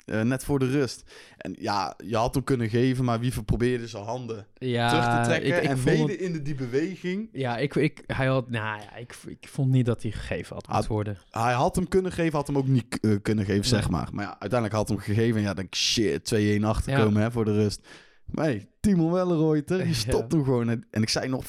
Eh, 0.06 0.22
net 0.22 0.44
voor 0.44 0.60
de 0.60 0.70
rust. 0.70 1.04
En 1.38 1.56
ja, 1.60 1.94
je 2.06 2.16
had 2.16 2.34
hem 2.34 2.44
kunnen 2.44 2.70
geven, 2.70 3.06
maar 3.06 3.20
Wiever 3.20 3.44
probeerde 3.44 3.88
zijn 3.88 4.04
handen 4.04 4.48
Ja, 4.54 4.90
terug 4.90 5.06
te 5.24 5.30
trekken. 5.30 5.50
ik, 5.58 5.64
ik 5.64 5.70
en 5.70 5.78
vond 5.78 5.98
mede 6.08 6.18
in 6.18 6.34
de, 6.34 6.42
die 6.42 6.56
beweging 6.56 7.30
ja, 7.32 7.58
ik, 7.58 7.76
ik, 7.76 8.04
hij 8.08 8.26
had, 8.28 8.50
nou 8.50 8.82
ja, 8.82 8.96
ik, 8.96 9.16
ik 9.28 9.48
vond 9.48 9.72
niet 9.72 9.86
dat 9.86 10.02
hij 10.02 10.12
gegeven 10.12 10.56
had 10.56 10.68
moeten 10.68 10.92
worden. 10.92 11.18
Hij 11.30 11.54
had 11.54 11.76
hem 11.76 11.88
kunnen 11.88 12.12
geven, 12.12 12.38
had 12.38 12.48
hem 12.48 12.58
ook 12.58 12.68
niet 12.68 13.00
eh, 13.00 13.16
kunnen 13.22 13.46
geven, 13.46 13.66
zeg 13.66 13.82
Nee. 13.82 13.92
maar. 13.92 14.10
Maar 14.14 14.24
ja, 14.26 14.32
uiteindelijk 14.40 14.74
had 14.74 14.88
hij 14.88 14.98
hem 14.98 15.06
gegeven. 15.06 15.36
En 15.36 15.42
ja, 15.42 15.48
dan 15.48 15.56
denk 15.56 15.68
ik, 15.68 15.76
shit, 15.76 16.60
2-1 16.60 16.64
achterkomen 16.66 17.14
Ja. 17.14 17.20
hè, 17.28 17.32
voor 17.32 17.46
de 17.46 17.54
rust. 17.54 17.88
Maar 18.26 18.56
hey, 18.82 18.94
Timo 18.94 19.12
Welleroyter, 19.12 19.78
die 19.78 19.88
Ja. 19.88 19.94
stopt 19.94 20.32
hem 20.32 20.44
gewoon. 20.44 20.70
En, 20.70 21.02
ik 21.02 21.10
zei 21.10 21.28
nog, 21.28 21.44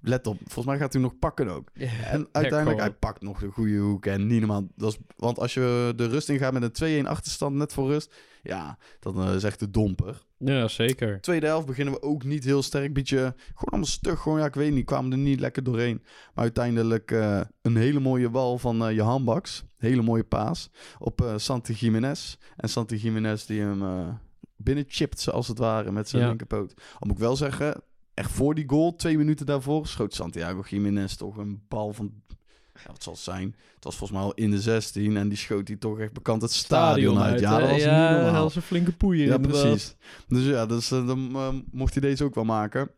let 0.00 0.26
op, 0.26 0.36
volgens 0.44 0.66
mij 0.66 0.78
gaat 0.78 0.92
hij 0.92 1.02
nog 1.02 1.18
pakken 1.18 1.48
ook. 1.48 1.70
En 2.04 2.28
uiteindelijk, 2.32 2.80
hij 2.80 2.92
pakt 2.92 3.22
nog 3.22 3.38
de 3.40 3.48
goede 3.50 3.76
hoek. 3.76 4.06
En 4.06 4.26
niet 4.26 4.38
normaal. 4.38 4.68
Dat 4.76 4.92
is, 4.92 4.98
want 5.16 5.38
als 5.38 5.54
je 5.54 5.92
de 5.96 6.06
rust 6.06 6.28
ingaat 6.28 6.52
met 6.52 6.80
een 6.80 7.04
2-1 7.04 7.08
achterstand, 7.08 7.54
net 7.56 7.72
voor 7.72 7.88
rust. 7.88 8.14
Ja, 8.42 8.78
dan 9.00 9.22
eh, 9.22 9.34
is 9.34 9.44
echt 9.44 9.60
de 9.60 9.70
domper. 9.70 10.22
Ja, 10.38 10.68
zeker. 10.68 11.20
Tweede 11.20 11.46
helft 11.46 11.66
beginnen 11.66 11.94
we 11.94 12.02
ook 12.02 12.24
niet 12.24 12.44
heel 12.44 12.62
sterk. 12.62 12.92
Beetje 12.92 13.18
gewoon 13.44 13.64
allemaal 13.64 13.86
stug. 13.86 14.20
Gewoon, 14.20 14.38
ja, 14.38 14.44
ik 14.46 14.54
weet 14.54 14.72
niet. 14.72 14.84
Kwamen 14.84 15.12
er 15.12 15.18
niet 15.18 15.40
lekker 15.40 15.62
doorheen. 15.62 16.02
Maar 16.34 16.44
uiteindelijk 16.44 17.10
eh, 17.10 17.40
een 17.62 17.76
hele 17.76 18.00
mooie 18.00 18.28
bal 18.28 18.58
van 18.58 18.84
eh 18.86 18.94
Johan 18.94 19.24
Baks. 19.24 19.64
Hele 19.78 20.02
mooie 20.02 20.24
paas 20.24 20.70
op 20.98 21.20
eh 21.20 21.32
Santi 21.36 21.72
Jiménez. 21.72 22.36
En 22.56 22.68
Santi 22.68 22.96
Jiménez 22.96 23.44
die 23.44 23.60
hem 23.60 23.82
binnenchipt, 24.58 25.30
als 25.30 25.48
het 25.48 25.58
ware, 25.58 25.92
met 25.92 26.08
zijn 26.08 26.22
Ja. 26.22 26.28
linkerpoot. 26.28 26.74
Al 26.76 27.06
moet 27.06 27.16
ik 27.16 27.22
wel 27.22 27.36
zeggen, 27.36 27.82
echt 28.14 28.30
voor 28.30 28.54
die 28.54 28.68
goal, 28.68 28.96
twee 28.96 29.16
minuten 29.18 29.46
daarvoor, 29.46 29.86
schoot 29.86 30.14
Santiago 30.14 30.62
Jiménez 30.68 31.14
toch 31.14 31.36
een 31.36 31.62
bal 31.68 31.92
van... 31.92 32.12
Ja, 32.84 32.90
wat 32.92 33.02
zal 33.02 33.12
het 33.12 33.22
zijn? 33.22 33.56
Het 33.74 33.84
was 33.84 33.96
volgens 33.96 34.18
mij 34.18 34.28
al 34.28 34.34
in 34.34 34.50
de 34.50 34.60
16 34.60 35.16
en 35.16 35.28
die 35.28 35.38
schoot 35.38 35.68
hij 35.68 35.76
toch 35.76 35.98
echt 35.98 36.12
bekend 36.12 36.42
het 36.42 36.52
stadion, 36.52 37.18
uit. 37.18 37.40
Ja, 37.40 37.58
dat 37.58 37.70
was 37.70 37.82
ja, 37.82 38.42
een 38.54 38.62
flinke 38.62 38.92
poeier 38.92 39.26
Ja, 39.26 39.34
inderdaad. 39.34 39.62
precies. 39.62 39.96
Dus 40.28 40.44
ja, 40.44 40.66
dus, 40.66 40.90
eh, 40.90 41.06
dan 41.06 41.30
eh, 41.34 41.48
mocht 41.70 41.92
hij 41.92 42.02
deze 42.02 42.24
ook 42.24 42.34
wel 42.34 42.44
maken. 42.44 42.90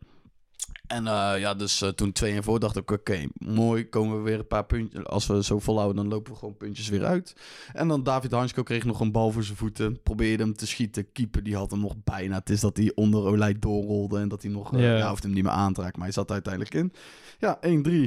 En 0.90 1.07
eh, 1.07 1.33
ja, 1.38 1.55
dus 1.55 1.83
eh, 1.83 1.88
toen 1.88 2.12
2 2.12 2.35
en 2.35 2.42
voor 2.42 2.61
dacht 2.61 2.76
ik, 2.76 2.90
oké, 2.90 3.24
mooi, 3.38 3.88
komen 3.88 4.16
we 4.16 4.22
weer 4.22 4.38
een 4.38 4.46
paar 4.46 4.64
puntjes. 4.66 5.05
Als 5.05 5.26
we 5.26 5.44
zo 5.44 5.59
volhouden, 5.59 5.96
dan 5.96 6.09
lopen 6.09 6.33
we 6.33 6.38
gewoon 6.38 6.57
puntjes 6.57 6.88
weer 6.88 7.05
uit. 7.05 7.35
En 7.72 7.88
dan 7.88 8.03
David 8.03 8.33
Hansko 8.33 8.62
kreeg 8.62 8.85
nog 8.85 9.00
een 9.00 9.12
bal 9.12 9.31
voor 9.31 9.42
zijn 9.42 9.57
voeten. 9.57 10.03
Probeerde 10.03 10.42
hem 10.42 10.55
te 10.55 10.66
schieten. 10.66 11.12
Keeper, 11.12 11.42
die 11.42 11.57
had 11.57 11.70
hem 11.70 11.81
nog 11.81 11.94
bijna. 12.05 12.35
Het 12.38 12.50
is 12.50 12.61
dat 12.61 12.76
hij 12.76 12.92
onder 12.94 13.20
Olij 13.22 13.59
doorrolde 13.59 14.18
en 14.18 14.29
dat 14.29 14.42
hij 14.42 14.50
nog... 14.50 14.74
eh, 14.74 14.81
Ja. 14.81 14.96
ja. 14.96 15.09
hoefde 15.09 15.26
hem 15.26 15.35
niet 15.37 15.44
meer 15.44 15.53
aan 15.53 15.72
te 15.72 15.81
raken, 15.81 15.96
maar 15.98 16.07
hij 16.07 16.14
zat 16.16 16.26
er 16.29 16.33
uiteindelijk 16.33 16.74
in. 16.74 16.92
Ja, 17.38 17.59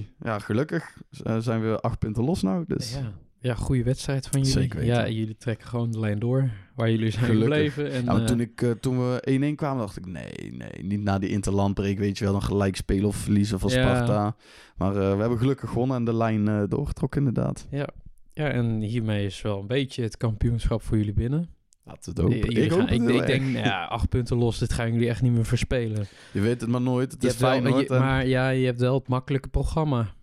1-3. 0.04 0.16
Ja, 0.20 0.40
gelukkig 0.40 0.98
zijn 1.40 1.62
we 1.62 1.80
acht 1.82 2.00
punten 2.00 2.24
los 2.24 2.42
nou. 2.42 2.64
Dus 2.68 2.94
Ja. 2.94 3.12
Ja, 3.44 3.56
goede 3.56 3.84
wedstrijd 3.84 4.28
van 4.28 4.40
jullie. 4.42 4.54
Zeker 4.56 4.80
weten. 4.80 4.94
Ja, 4.94 5.10
jullie 5.10 5.36
trekken 5.38 5.68
gewoon 5.68 5.92
de 5.92 6.00
lijn 6.00 6.20
door 6.20 6.50
waar 6.76 6.92
jullie 6.92 7.12
zijn 7.12 7.26
Gelukkig. 7.26 7.74
gebleven. 7.74 7.92
En, 7.92 8.04
Ja, 8.06 8.12
maar 8.12 8.22
eh, 8.22 8.28
toen, 8.28 8.40
ik, 8.40 8.62
eh, 8.62 8.72
toen 8.72 8.98
we 8.98 9.22
1-1 9.52 9.56
kwamen, 9.56 9.78
dacht 9.80 9.98
ik, 9.98 10.06
nee, 10.06 10.32
nee, 10.52 10.84
niet 10.84 11.02
na 11.04 11.20
die 11.20 11.30
interlandbreek, 11.30 11.98
weet 12.00 12.18
je 12.18 12.24
wel, 12.24 12.34
dan 12.34 12.44
gelijk 12.44 12.76
spelen 12.76 13.06
of 13.06 13.16
verliezen 13.16 13.60
van 13.60 13.70
Ja. 13.70 13.96
Sparta. 13.96 14.36
Maar 14.76 14.96
eh, 14.96 15.14
we 15.14 15.20
hebben 15.20 15.38
gelukkig 15.38 15.70
gewonnen 15.70 15.98
en 15.98 16.06
de 16.06 16.14
lijn 16.16 16.68
doorgetrokken 16.70 17.20
inderdaad. 17.28 17.68
ja. 17.72 17.88
ja, 18.34 18.50
en 18.50 18.82
hiermee 18.82 19.26
is 19.26 19.42
wel 19.42 19.60
een 19.60 19.68
beetje 19.68 20.04
het 20.04 20.18
kampioenschap 20.18 20.82
voor 20.82 20.98
jullie 20.98 21.14
binnen. 21.14 21.50
Laten 21.86 22.14
we 22.16 22.22
het. 22.24 22.32
Jullie 22.34 22.62
Ik, 22.64 22.72
gaan- 22.72 22.90
ik, 22.90 23.02
ik 23.10 23.26
denk, 23.28 23.42
nou 23.42 23.66
ja, 23.66 23.86
acht 23.86 24.10
punten 24.10 24.38
los, 24.38 24.58
dit 24.60 24.74
gaan 24.74 24.94
jullie 24.94 25.10
echt 25.10 25.22
niet 25.22 25.32
meer 25.32 25.46
verspelen. 25.46 26.06
Je 26.32 26.40
weet 26.40 26.62
het 26.62 26.70
maar 26.70 26.82
nooit, 26.82 27.12
het 27.12 27.22
Je 27.22 27.28
is 27.28 27.34
fijn 27.36 27.64
maar 27.88 28.28
ja, 28.28 28.50
je 28.50 28.66
hebt 28.66 28.80
wel 28.80 28.94
het 28.94 29.08
makkelijke 29.08 29.50
programma. 29.50 30.14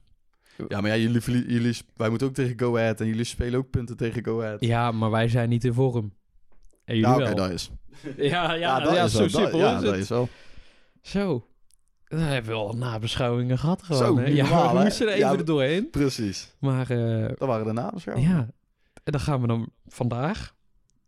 Ja, 0.68 0.80
maar 0.80 0.90
ja, 0.90 0.96
jullie, 0.96 1.46
jullie, 1.52 1.72
sp- 1.72 1.90
wij 1.96 2.08
moeten 2.08 2.26
ook 2.26 2.34
tegen 2.34 2.58
Go 2.60 2.76
Ahead 2.76 3.00
en 3.00 3.06
jullie 3.06 3.24
spelen 3.24 3.58
ook 3.58 3.70
punten 3.70 3.96
tegen 3.96 4.24
Go 4.24 4.40
Ahead. 4.42 4.60
Ja, 4.64 4.92
maar 4.92 5.10
wij 5.10 5.28
zijn 5.28 5.48
niet 5.48 5.64
in 5.64 5.72
vorm. 5.74 6.12
En 6.84 6.96
jullie 6.96 7.10
Ja, 7.10 7.14
oké, 7.16 7.24
wel. 7.24 7.34
dat 7.34 7.50
is. 7.50 7.70
Ja, 8.16 8.52
ja, 8.54 8.80
dat 8.80 8.94
ja, 8.94 9.04
is 9.04 9.12
zo 9.12 9.18
wel, 9.18 9.28
dat- 9.30 9.40
simpel 9.40 9.58
ja, 9.58 9.76
is 9.76 9.82
dat 9.82 9.96
is 9.96 10.08
wel. 10.08 10.28
Zo. 11.02 11.44
Dan 12.08 12.18
hebben 12.18 12.50
we 12.52 12.56
al 12.58 12.72
nabeschouwingen 12.76 13.58
gehad 13.58 13.82
gewoon. 13.82 14.02
Zo, 14.04 14.18
hè? 14.18 14.24
ja, 14.26 14.42
normaal, 14.48 14.74
we 14.76 14.82
moesten 14.82 15.06
er 15.06 15.12
even 15.14 15.38
Ja, 15.38 15.42
doorheen. 15.42 15.90
Precies. 15.90 16.54
Maar 16.58 16.90
eh, 16.90 17.28
Dat 17.28 17.48
waren 17.48 17.66
de 17.66 17.72
nabeschouwingen. 17.72 18.30
ja, 18.30 18.38
en 19.04 19.12
dan 19.12 19.20
gaan 19.20 19.40
we 19.40 19.46
dan 19.46 19.68
vandaag. 19.86 20.54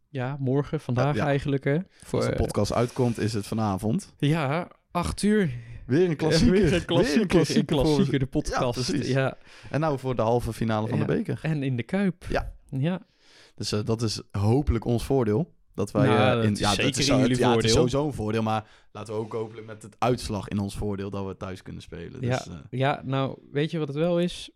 Ja, 0.08 0.36
morgen, 0.38 0.80
vandaag 0.80 1.14
Ja, 1.14 1.22
ja. 1.22 1.26
eigenlijk 1.28 1.64
hè. 1.64 1.78
Voor, 2.04 2.18
Als 2.18 2.28
de 2.28 2.36
podcast 2.36 2.72
uitkomt, 2.72 3.18
is 3.18 3.32
het 3.32 3.46
vanavond. 3.46 4.14
ja, 4.18 4.68
acht 4.90 5.22
uur. 5.22 5.50
Weer 5.86 6.08
een 6.10 6.16
klassieker. 6.16 6.52
Weer 6.60 6.72
een 6.74 6.84
klassieker, 6.84 7.26
Weer 7.46 7.56
een 7.56 7.64
klassieker, 7.64 8.18
de 8.18 8.26
podcast. 8.26 8.92
Ja. 8.92 9.02
Ja, 9.20 9.36
En 9.70 9.80
nou 9.80 9.98
voor 9.98 10.16
de 10.16 10.22
halve 10.22 10.52
finale 10.52 10.88
van 10.88 10.98
de 10.98 11.04
beker. 11.04 11.38
en 11.42 11.62
in 11.62 11.76
de 11.76 11.82
Kuip. 11.82 12.24
Ja. 12.28 12.54
Ja, 12.70 13.06
Dus 13.54 13.72
eh, 13.72 13.80
dat 13.84 14.02
is 14.02 14.22
hopelijk 14.30 14.84
ons 14.84 15.04
voordeel. 15.04 15.54
Dat 15.74 15.90
wij 15.90 16.06
Nou, 16.06 16.18
eh, 16.20 16.34
dat 16.34 16.44
in, 16.44 16.52
is 16.52 16.58
ja, 16.58 16.68
zeker 16.68 16.84
dat 16.84 16.98
is, 16.98 17.06
jullie 17.06 17.20
ja, 17.22 17.28
het 17.28 17.38
is 17.40 17.44
voordeel. 17.46 17.70
sowieso 17.70 18.06
een 18.06 18.12
voordeel, 18.12 18.42
maar 18.42 18.66
laten 18.92 19.14
we 19.14 19.20
ook 19.20 19.32
hopelijk 19.32 19.66
met 19.66 19.82
het 19.82 19.96
uitslag 19.98 20.48
in 20.48 20.58
ons 20.58 20.76
voordeel 20.76 21.10
dat 21.10 21.26
we 21.26 21.36
thuis 21.36 21.62
kunnen 21.62 21.82
spelen. 21.82 22.20
Dus, 22.20 22.44
Ja. 22.44 22.44
eh, 22.70 22.78
ja, 22.78 23.02
nou, 23.04 23.38
weet 23.52 23.70
je 23.70 23.78
wat 23.78 23.88
het 23.88 23.96
wel 23.96 24.20
is? 24.20 24.50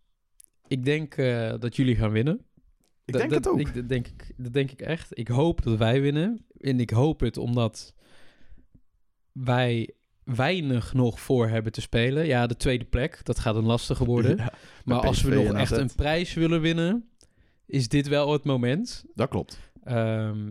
Ik 0.66 0.84
denk 0.84 1.16
dat 1.60 1.76
jullie 1.76 1.96
gaan 1.96 2.10
winnen. 2.10 2.34
ik 3.04 3.12
Dat- 3.12 3.20
denk 3.20 3.32
dat, 3.32 3.44
het 3.44 3.52
ook. 3.52 3.60
Ik, 3.60 3.74
dat, 3.74 3.88
denk 3.88 4.06
ik, 4.06 4.32
dat 4.36 4.52
denk 4.52 4.70
ik 4.70 4.80
echt. 4.80 5.18
Ik 5.18 5.28
hoop 5.28 5.62
dat 5.62 5.78
wij 5.78 6.00
winnen. 6.00 6.44
En 6.60 6.80
ik 6.80 6.90
hoop 6.90 7.20
het 7.20 7.36
omdat 7.36 7.94
wij 9.32 9.90
weinig 10.26 10.92
nog 10.92 11.20
voor 11.20 11.48
hebben 11.48 11.72
te 11.72 11.80
spelen. 11.80 12.26
Ja, 12.26 12.46
de 12.46 12.56
tweede 12.56 12.84
plek, 12.84 13.20
dat 13.24 13.38
gaat 13.38 13.56
een 13.56 13.64
lastige 13.66 14.04
worden. 14.14 14.36
Ja, 14.36 14.52
maar 14.84 15.00
als 15.00 15.22
we 15.22 15.34
nog 15.34 15.52
echt 15.54 15.70
een 15.70 15.94
prijs 15.94 16.34
willen 16.34 16.60
winnen, 16.60 17.08
is 17.66 17.88
dit 17.88 18.08
wel 18.08 18.32
het 18.32 18.44
moment. 18.44 19.04
dat 19.14 19.28
klopt. 19.28 19.58
Ehm, 19.84 20.50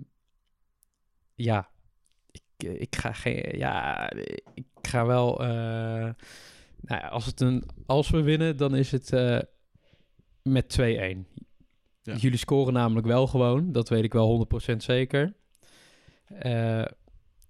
ja, 1.35 1.69
ik, 2.31 2.69
ik 2.69 2.95
ga 2.95 3.13
geen. 3.13 3.57
Ja, 3.57 4.09
ik 4.53 4.65
ga 4.81 5.05
wel. 5.05 5.41
eh, 5.41 5.47
nou 6.81 7.01
ja, 7.01 7.07
als, 7.07 7.25
het 7.25 7.41
een, 7.41 7.63
als 7.85 8.09
we 8.09 8.21
winnen, 8.21 8.57
dan 8.57 8.75
is 8.75 8.91
het 8.91 9.13
eh, 9.13 9.39
met 10.41 10.77
2-1. 10.79 10.83
Ja. 12.01 12.15
Jullie 12.15 12.37
scoren 12.37 12.73
namelijk 12.73 13.07
wel 13.07 13.27
gewoon, 13.27 13.71
dat 13.71 13.89
weet 13.89 14.03
ik 14.03 14.13
wel 14.13 14.47
100% 14.73 14.75
zeker. 14.77 15.33
Eh, 16.25 16.85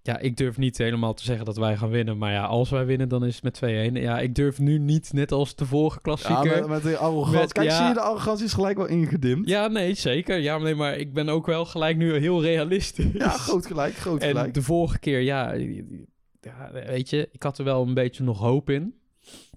ja, 0.05 0.17
ik 0.19 0.37
durf 0.37 0.57
niet 0.57 0.77
helemaal 0.77 1.13
te 1.13 1.23
zeggen 1.23 1.45
dat 1.45 1.57
wij 1.57 1.77
gaan 1.77 1.89
winnen. 1.89 2.17
Maar 2.17 2.31
ja, 2.31 2.43
als 2.45 2.69
wij 2.69 2.85
winnen, 2.85 3.09
dan 3.09 3.25
is 3.25 3.39
het 3.41 3.61
met 3.61 3.89
2-1. 3.91 3.93
Ja, 3.93 4.19
ik 4.19 4.35
durf 4.35 4.59
nu 4.59 4.77
niet, 4.79 5.13
net 5.13 5.31
als 5.31 5.55
de 5.55 5.65
vorige 5.65 5.95
Ja, 5.95 6.01
klassieker. 6.01 6.59
met, 6.59 6.67
met 6.67 6.83
die 6.83 6.95
arrogantie. 6.97 7.39
Met- 7.39 7.51
Kijk, 7.53 7.69
ja. 7.69 7.77
zie 7.77 7.85
je, 7.87 7.93
de 7.93 7.99
arrogantie 7.99 8.45
is 8.45 8.53
gelijk 8.53 8.77
wel 8.77 8.87
ingedimd. 8.87 9.47
Ja, 9.49 9.67
nee, 9.67 9.93
zeker. 9.93 10.37
Ja, 10.37 10.57
nee, 10.57 10.75
maar 10.75 10.97
ik 10.97 11.13
ben 11.13 11.29
ook 11.29 11.45
wel 11.45 11.65
gelijk 11.65 11.97
nu 11.97 12.13
heel 12.17 12.41
realistisch. 12.41 13.11
Ja, 13.13 13.29
groot 13.29 13.65
gelijk, 13.65 13.95
groot 13.95 14.21
En 14.21 14.27
gelijk. 14.27 14.53
de 14.53 14.61
vorige 14.61 14.99
keer, 14.99 15.19
ja, 15.19 15.53
ja, 16.41 16.71
weet 16.87 17.09
je, 17.09 17.29
ik 17.31 17.43
had 17.43 17.57
er 17.57 17.63
wel 17.63 17.81
een 17.87 17.93
beetje 17.93 18.23
nog 18.23 18.39
hoop 18.39 18.69
in. 18.69 18.95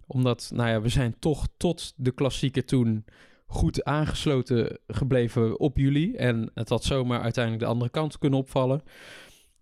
Omdat, 0.07 0.51
nou 0.55 0.69
ja, 0.69 0.81
we 0.81 0.89
zijn 0.89 1.15
toch 1.19 1.47
tot 1.57 1.93
de 1.97 2.11
klassieker 2.11 2.65
toen 2.65 3.05
goed 3.47 3.85
aangesloten 3.85 4.79
gebleven 4.87 5.61
op 5.61 5.77
jullie. 5.79 6.17
En 6.17 6.51
het 6.55 6.69
had 6.69 6.85
zomaar 6.85 7.21
uiteindelijk 7.21 7.65
de 7.65 7.71
andere 7.71 7.91
kant 7.91 8.19
kunnen 8.19 8.39
opvallen. 8.39 8.83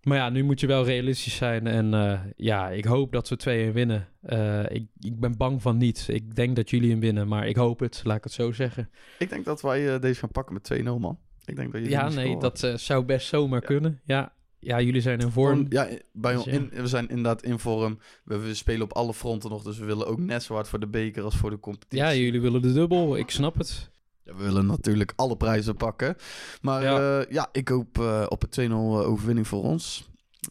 Maar 0.06 0.16
ja, 0.18 0.28
nu 0.30 0.42
moet 0.44 0.60
je 0.60 0.66
wel 0.66 0.84
realistisch 0.84 1.36
zijn. 1.36 1.66
En 1.66 1.94
eh, 1.94 2.20
ja, 2.36 2.68
ik 2.68 2.84
hoop 2.84 3.12
dat 3.12 3.28
we 3.28 3.68
2-1 3.70 3.72
winnen. 3.72 4.08
Eh, 4.22 4.70
ik, 4.70 4.86
ik 5.00 5.20
ben 5.20 5.36
bang 5.36 5.62
van 5.62 5.76
niet. 5.76 6.06
Ik 6.08 6.34
denk 6.34 6.56
dat 6.56 6.70
jullie 6.70 6.90
hem 6.90 7.00
winnen, 7.00 7.28
maar 7.28 7.48
ik 7.48 7.56
hoop 7.56 7.80
het, 7.80 8.00
laat 8.04 8.16
ik 8.16 8.24
het 8.24 8.32
zo 8.32 8.52
zeggen. 8.52 8.90
Ik 9.18 9.28
denk 9.28 9.44
dat 9.44 9.62
wij 9.62 9.94
eh, 9.94 10.00
deze 10.00 10.20
gaan 10.20 10.30
pakken 10.30 10.54
met 10.54 10.80
2-0, 10.80 10.82
man. 10.84 11.18
Ik 11.44 11.56
denk 11.56 11.72
dat 11.72 11.80
jullie 11.80 11.96
Ja, 11.96 12.08
nee, 12.08 12.38
dat 12.38 12.72
zou 12.74 13.04
best 13.04 13.26
zomaar 13.26 13.60
Ja. 13.60 13.66
kunnen. 13.66 14.00
Ja. 14.04 14.32
ja, 14.58 14.80
jullie 14.80 15.00
zijn 15.00 15.18
in 15.20 15.30
vorm. 15.30 15.66
Ja, 15.68 15.88
bij, 16.12 16.34
Dus 16.34 16.44
ja. 16.44 16.52
in, 16.52 16.70
we 16.72 16.86
zijn 16.86 17.08
inderdaad 17.08 17.42
in 17.42 17.58
vorm. 17.58 17.98
We, 18.24 18.38
we 18.38 18.54
spelen 18.54 18.82
op 18.82 18.92
alle 18.92 19.14
fronten 19.14 19.50
nog, 19.50 19.62
dus 19.62 19.78
we 19.78 19.84
willen 19.84 20.06
ook 20.06 20.18
net 20.18 20.42
zo 20.42 20.54
hard 20.54 20.68
voor 20.68 20.80
de 20.80 20.88
beker 20.88 21.22
als 21.22 21.36
voor 21.36 21.50
de 21.50 21.60
competitie. 21.60 21.98
Ja, 22.06 22.14
jullie 22.14 22.40
willen 22.40 22.62
de 22.62 22.72
dubbel. 22.72 23.16
Ik 23.16 23.30
snap 23.30 23.58
het. 23.58 23.90
We 24.26 24.34
willen 24.42 24.66
natuurlijk 24.66 25.12
alle 25.16 25.36
prijzen 25.36 25.76
pakken. 25.76 26.16
Maar 26.60 26.82
Ja. 26.82 27.00
ja, 27.18 27.24
ja 27.28 27.48
ik 27.52 27.68
hoop 27.68 27.98
eh, 27.98 28.26
op 28.28 28.42
een 28.56 28.70
2-0 28.70 28.74
overwinning 29.06 29.48
voor 29.48 29.62
ons. 29.62 30.08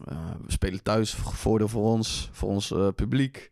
Eh, 0.07 0.15
we 0.45 0.51
spelen 0.51 0.83
thuis, 0.83 1.13
voordeel 1.13 1.67
voor 1.67 1.83
ons, 1.83 2.29
voor 2.31 2.49
ons 2.49 2.71
eh, 2.71 2.87
publiek. 2.95 3.49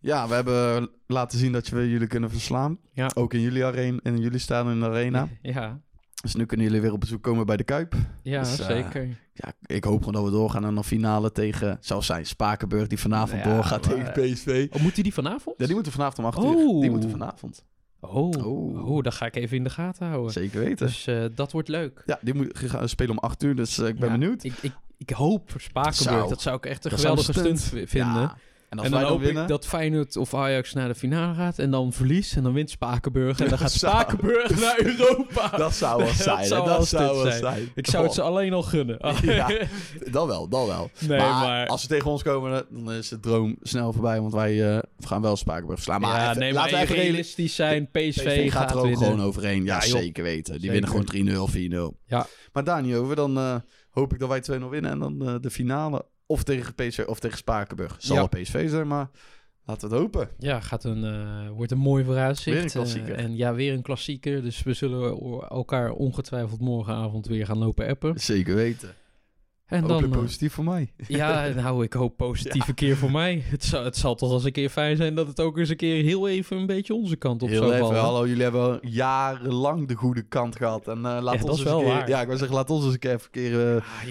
Ja, 0.00 0.28
we 0.28 0.34
hebben 0.34 0.90
laten 1.06 1.38
zien 1.38 1.52
dat 1.52 1.68
we 1.68 1.90
jullie 1.90 2.06
kunnen 2.06 2.30
verslaan. 2.30 2.78
Ja. 2.92 3.10
Ook 3.14 3.34
in 3.34 3.40
jullie 3.40 3.64
arena, 3.64 3.98
in 4.02 4.18
jullie 4.18 4.38
staan 4.38 4.70
in 4.70 4.80
de 4.80 4.86
arena. 4.86 5.28
Ja, 5.42 5.80
Dus 6.22 6.34
nu 6.34 6.46
kunnen 6.46 6.66
jullie 6.66 6.80
weer 6.80 6.92
op 6.92 7.00
bezoek 7.00 7.22
komen 7.22 7.46
bij 7.46 7.56
de 7.56 7.64
Kuip. 7.64 7.94
ja 8.22 8.40
Dus, 8.40 8.58
eh, 8.58 8.66
zeker. 8.66 9.06
Ja, 9.32 9.52
ik 9.66 9.84
hoop 9.84 9.98
gewoon 9.98 10.14
dat 10.14 10.24
we 10.24 10.30
doorgaan 10.30 10.62
naar 10.62 10.72
een 10.76 10.84
finale 10.84 11.32
tegen, 11.32 11.78
zou 11.80 12.02
zijn, 12.02 12.26
Spakenburg, 12.26 12.86
die 12.86 12.98
vanavond 12.98 13.44
Ja, 13.44 13.54
doorgaat 13.54 13.86
maar- 13.86 14.12
tegen 14.12 14.32
PSV. 14.34 14.66
Oh, 14.70 14.80
moet 14.82 14.94
hij 14.94 15.02
die 15.02 15.14
vanavond? 15.14 15.58
Ja, 15.58 15.64
die 15.66 15.74
moeten 15.74 15.92
vanavond 15.92 16.18
om 16.18 16.24
8 16.24 16.38
uur. 16.38 16.44
Oh. 16.66 16.80
Die 16.80 16.90
moeten 16.90 17.10
vanavond. 17.10 17.64
Oh, 18.00 18.14
Oh. 18.46 18.90
oh. 18.90 19.02
dat 19.02 19.14
ga 19.14 19.26
ik 19.26 19.36
even 19.36 19.56
in 19.56 19.64
de 19.64 19.70
gaten 19.70 20.06
houden. 20.06 20.32
Zeker 20.32 20.60
weten. 20.60 20.86
Dus 20.86 21.06
eh, 21.06 21.24
dat 21.34 21.52
wordt 21.52 21.68
leuk. 21.68 22.02
Ja, 22.06 22.18
die 22.22 22.34
moet 22.34 22.58
gaan 22.58 22.88
spelen 22.88 23.10
om 23.10 23.18
8 23.18 23.42
uur, 23.42 23.54
dus 23.56 23.78
eh, 23.78 23.86
ik 23.88 23.98
ben 23.98 24.08
Ja, 24.12 24.18
benieuwd. 24.18 24.44
Ik, 24.44 24.52
ik, 24.60 24.72
ik 24.96 25.10
hoop 25.10 25.50
voor 25.50 25.60
Spakenburg. 25.60 26.02
Zou- 26.18 26.28
dat 26.28 26.40
zou 26.42 26.56
ik 26.56 26.66
echt 26.66 26.84
een 26.84 26.90
geweldige 26.90 27.32
stunt, 27.32 27.60
vinden. 27.62 28.20
Ja. 28.20 28.36
En 28.68 28.90
dan 28.90 29.02
hoop 29.02 29.20
winnen, 29.20 29.42
ik 29.42 29.48
dat 29.48 29.66
Feyenoord 29.66 30.16
of 30.16 30.34
Ajax 30.34 30.72
naar 30.72 30.88
de 30.88 30.94
finale 30.94 31.34
gaat 31.34 31.58
en 31.58 31.70
dan 31.70 31.92
verliest 31.92 32.36
en 32.36 32.42
dan 32.42 32.52
wint 32.52 32.70
Spakenburg 32.70 33.40
en 33.40 33.48
dan 33.48 33.58
gaat 33.64 33.72
Zou- 33.72 33.92
Spakenburg 33.92 34.60
naar 34.60 34.78
Europa. 34.98 35.56
dat 35.56 35.74
zou 35.74 36.02
wel 36.02 36.12
zijn. 36.28 36.46
zou 36.46 36.66
dat 36.66 36.88
zou 36.88 37.20
zijn. 37.30 37.38
zijn. 37.40 37.68
Ik 37.74 37.86
zou 37.86 38.04
het 38.04 38.14
ze 38.14 38.22
alleen 38.22 38.52
al 38.52 38.62
gunnen. 38.62 38.98
Ja. 39.22 39.50
Dan 40.10 40.26
wel, 40.26 40.48
dan 40.48 40.66
wel. 40.66 40.90
nee, 40.98 41.18
maar, 41.18 41.28
maar... 41.46 41.66
als 41.66 41.80
ze 41.82 41.88
tegen 41.88 42.10
ons 42.10 42.22
komen, 42.22 42.66
dan 42.70 42.92
is 42.92 43.08
de 43.08 43.20
droom 43.20 43.56
snel 43.62 43.92
voorbij, 43.92 44.20
want 44.20 44.32
wij 44.32 44.74
eh, 44.74 44.78
gaan 45.00 45.22
wel 45.22 45.36
Spakenburg 45.36 45.74
verslaan. 45.78 46.00
Maar 46.00 46.20
ja, 46.20 46.28
even- 46.28 46.38
nee, 46.40 46.52
laten 46.52 46.70
maar 46.72 46.80
we 46.86 46.86
even 46.92 47.02
realistisch 47.02 47.54
zijn. 47.54 47.88
PSV, 47.90 48.08
PSV 48.10 48.52
gaat 48.52 48.70
er 48.70 48.76
ook 48.76 48.82
winnen. 48.82 48.98
gewoon 49.08 49.20
overheen. 49.22 49.64
Ja, 49.64 49.80
zeker 49.80 50.22
weten. 50.22 50.60
Die 50.60 50.70
Zeker. 50.70 50.88
winnen 50.90 51.34
gewoon 51.34 51.48
3-0, 51.48 51.94
4-0. 51.96 51.98
Ja. 52.06 52.26
Maar 52.52 52.64
daar 52.64 52.82
niet 52.82 52.94
over. 52.94 53.16
Dan 53.16 53.36
eh, 53.38 53.54
hoop 53.90 54.12
ik 54.12 54.18
dat 54.18 54.28
wij 54.28 54.60
2-0 54.60 54.64
winnen. 54.70 54.90
En 54.90 54.98
dan 54.98 55.28
eh, 55.28 55.34
de 55.40 55.50
finale 55.50 56.04
of 56.28 56.42
tegen 56.42 56.74
PSV 56.74 57.04
of 57.06 57.18
tegen 57.20 57.38
Spakenburg. 57.38 57.96
Zal 57.98 58.16
Ja. 58.16 58.26
PSV 58.26 58.70
zijn, 58.70 58.86
maar 58.86 59.10
laten 59.64 59.88
we 59.88 59.94
het 59.94 60.04
hopen. 60.04 60.28
Ja, 60.38 60.60
gaat 60.60 60.84
een, 60.84 61.04
eh, 61.04 61.50
wordt 61.50 61.72
een 61.72 61.78
mooi 61.78 62.04
vooruitzicht. 62.04 62.56
Weer 62.56 62.64
een 62.64 62.70
klassieker. 62.70 63.14
Eh, 63.14 63.24
en 63.24 63.36
ja, 63.36 63.54
weer 63.54 63.72
een 63.72 63.82
klassieker. 63.82 64.42
Dus 64.42 64.62
we 64.62 64.72
zullen 64.72 65.18
elkaar 65.48 65.90
ongetwijfeld 65.92 66.60
morgenavond 66.60 67.26
weer 67.26 67.46
gaan 67.46 67.58
lopen 67.58 67.88
appen. 67.88 68.20
Zeker 68.20 68.54
weten. 68.54 68.94
En 69.66 69.82
Ook 69.82 69.88
dan, 69.88 70.04
eh, 70.04 70.10
positief 70.10 70.52
voor 70.52 70.64
mij. 70.64 70.92
ja, 71.08 71.48
nou, 71.48 71.84
ik 71.84 71.92
hoop 71.92 72.16
positieve 72.16 72.74
keer 72.80 72.96
voor 72.96 73.10
mij. 73.10 73.42
Het 73.44 73.64
zal, 73.64 73.84
het 73.84 73.96
zal 73.96 74.14
toch 74.14 74.32
eens 74.32 74.44
een 74.44 74.52
keer 74.52 74.68
fijn 74.70 74.96
zijn 74.96 75.14
dat 75.14 75.26
het 75.26 75.40
ook 75.40 75.58
eens 75.58 75.68
een 75.68 75.76
keer 75.76 76.02
heel 76.04 76.28
even 76.28 76.56
een 76.56 76.66
beetje 76.66 76.94
onze 76.94 77.16
kant 77.16 77.42
op 77.42 77.48
Heel 77.48 77.58
zou 77.58 77.72
even, 77.72 77.84
vallen. 77.86 78.00
hallo, 78.02 78.26
jullie 78.26 78.42
hebben 78.42 78.78
jarenlang 78.82 79.88
de 79.88 79.94
goede 79.94 80.22
kant 80.22 80.56
gehad. 80.56 80.88
En 80.88 81.00
laat 81.00 81.22
Ja, 81.34 81.42
ons 81.42 81.50
eens 81.50 81.62
wel 81.62 81.78
een 81.78 81.84
keer, 81.84 81.94
waar. 81.94 82.08
Ja, 82.08 82.20
ik 82.20 82.26
wil 82.28 82.36
zeggen, 82.36 82.56
laat 82.56 82.70
ons 82.70 82.84
eens 82.84 82.92
een 82.92 82.98
keer 82.98 83.10
even 83.12 83.24
een 83.24 83.30
keer... 83.30 83.74
eh, 83.76 83.76
Ah, 83.76 84.08